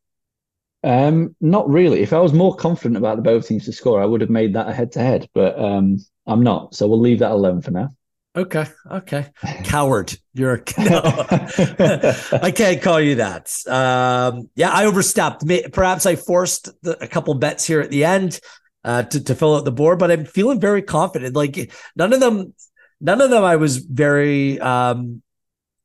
Um, 0.83 1.37
not 1.41 1.69
really. 1.69 2.01
If 2.01 2.13
I 2.13 2.19
was 2.19 2.33
more 2.33 2.57
confident 2.57 2.97
about 2.97 3.17
the 3.17 3.23
both 3.23 3.47
teams 3.47 3.67
to 3.67 3.73
score, 3.73 4.03
I 4.03 4.07
would 4.07 4.23
have 4.23 4.31
made 4.31 4.55
that 4.55 4.69
a 4.69 4.73
head 4.73 4.93
to 4.93 5.01
head, 5.01 5.29
but 5.35 5.59
um, 5.59 5.99
I'm 6.27 6.43
not. 6.43 6.75
So 6.75 6.89
we'll 6.89 7.01
leave 7.01 7.21
that 7.21 7.33
alone 7.33 7.61
for 7.61 7.71
now. 7.71 7.91
Okay. 8.37 8.67
Okay. 8.91 9.27
Coward. 9.65 10.15
You're 10.35 10.55
a 10.57 10.63
no. 10.79 11.01
I 12.43 12.53
can't 12.55 12.83
call 12.83 13.01
you 13.01 13.17
that. 13.17 13.51
Um, 13.67 14.51
yeah, 14.55 14.71
I 14.71 14.85
overstepped. 14.85 15.45
Perhaps 15.73 16.05
I 16.05 16.17
forced 16.17 16.69
the, 16.83 17.03
a 17.03 17.09
couple 17.09 17.33
bets 17.35 17.65
here 17.65 17.81
at 17.81 17.91
the 17.91 18.05
end 18.05 18.39
uh, 18.85 19.05
to, 19.05 19.25
to 19.25 19.35
fill 19.35 19.57
out 19.57 19.65
the 19.65 19.73
board, 19.73 19.99
but 19.99 20.11
I'm 20.11 20.27
feeling 20.27 20.61
very 20.61 20.83
confident. 20.83 21.35
Like 21.35 21.73
none 21.97 22.13
of 22.13 22.21
them, 22.21 22.53
none 23.01 23.23
of 23.23 23.31
them 23.31 23.43
I 23.43 23.57
was 23.57 23.79
very 23.79 24.61
um, 24.61 25.23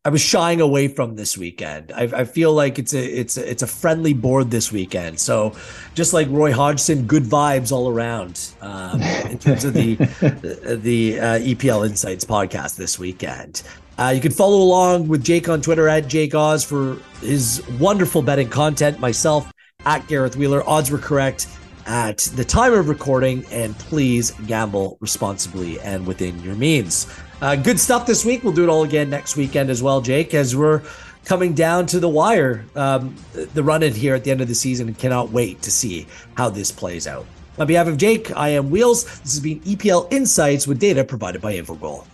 I 0.04 0.10
was 0.10 0.22
shying 0.22 0.62
away 0.62 0.88
from 0.88 1.16
this 1.16 1.38
weekend. 1.38 1.92
I, 1.92 2.04
I, 2.06 2.26
feel 2.26 2.54
like 2.54 2.80
it's 2.80 2.92
a 2.92 3.20
it's 3.20 3.38
a, 3.38 3.48
it's 3.48 3.62
a 3.62 3.68
friendly 3.68 4.14
board 4.14 4.50
this 4.50 4.72
weekend. 4.72 5.20
So, 5.20 5.56
just 5.94 6.12
like 6.12 6.28
Roy 6.32 6.52
Hodgson, 6.52 7.06
good 7.06 7.22
vibes 7.22 7.72
all 7.72 7.88
around 7.88 8.50
um, 8.62 9.00
in 9.30 9.38
terms 9.38 9.64
of 9.64 9.76
the 9.76 9.96
the 10.82 11.20
uh, 11.20 11.38
EPL 11.38 11.88
Insights 11.88 12.26
podcast 12.26 12.78
this 12.78 12.98
weekend. 12.98 13.62
Uh, 14.00 14.12
you 14.16 14.22
can 14.22 14.32
follow 14.32 14.58
along 14.58 15.08
with 15.08 15.24
Jake 15.24 15.48
on 15.48 15.62
Twitter 15.62 15.88
at 15.88 16.08
Jake 16.08 16.34
Oz 16.34 16.64
for 16.64 16.98
his 17.20 17.64
wonderful 17.80 18.24
betting 18.24 18.50
content. 18.50 19.00
Myself 19.00 19.54
at 19.86 20.08
Gareth 20.08 20.36
Wheeler. 20.36 20.68
Odds 20.68 20.90
were 20.90 20.98
correct 20.98 21.48
at 21.86 22.18
the 22.18 22.44
time 22.44 22.74
of 22.74 22.90
recording, 22.90 23.46
and 23.52 23.78
please 23.78 24.32
gamble 24.48 24.98
responsibly 25.00 25.80
and 25.82 26.08
within 26.08 26.42
your 26.42 26.56
means. 26.56 27.06
Uh, 27.42 27.56
good 27.56 27.80
stuff 27.80 28.06
this 28.06 28.24
week. 28.24 28.44
We'll 28.44 28.54
do 28.54 28.64
it 28.64 28.70
all 28.70 28.84
again 28.84 29.10
next 29.10 29.36
weekend 29.36 29.72
as 29.72 29.82
well, 29.82 30.00
Jake, 30.00 30.36
as 30.36 30.56
we're 30.56 30.84
coming 31.26 31.54
down 31.54 31.88
to 31.88 32.00
the 32.00 32.08
wire, 32.08 32.66
um, 32.76 33.16
the 33.34 33.64
run 33.64 33.82
in 33.82 33.94
here 33.96 34.14
at 34.14 34.24
the 34.24 34.30
end 34.30 34.42
of 34.42 34.48
the 34.48 34.54
season, 34.54 34.88
and 34.88 34.98
cannot 34.98 35.32
wait 35.32 35.64
to 35.64 35.72
see 35.72 36.06
how 36.36 36.50
this 36.50 36.72
plays 36.72 37.08
out. 37.08 37.26
On 37.58 37.66
behalf 37.66 37.88
of 37.88 37.98
Jake, 37.98 38.36
I 38.38 38.50
am 38.50 38.70
Wheels. 38.70 39.06
This 39.22 39.34
has 39.34 39.40
been 39.40 39.60
EPL 39.62 40.12
Insights 40.14 40.68
with 40.68 40.80
data 40.80 41.04
provided 41.04 41.42
by 41.42 41.56
Infogol. 41.56 42.06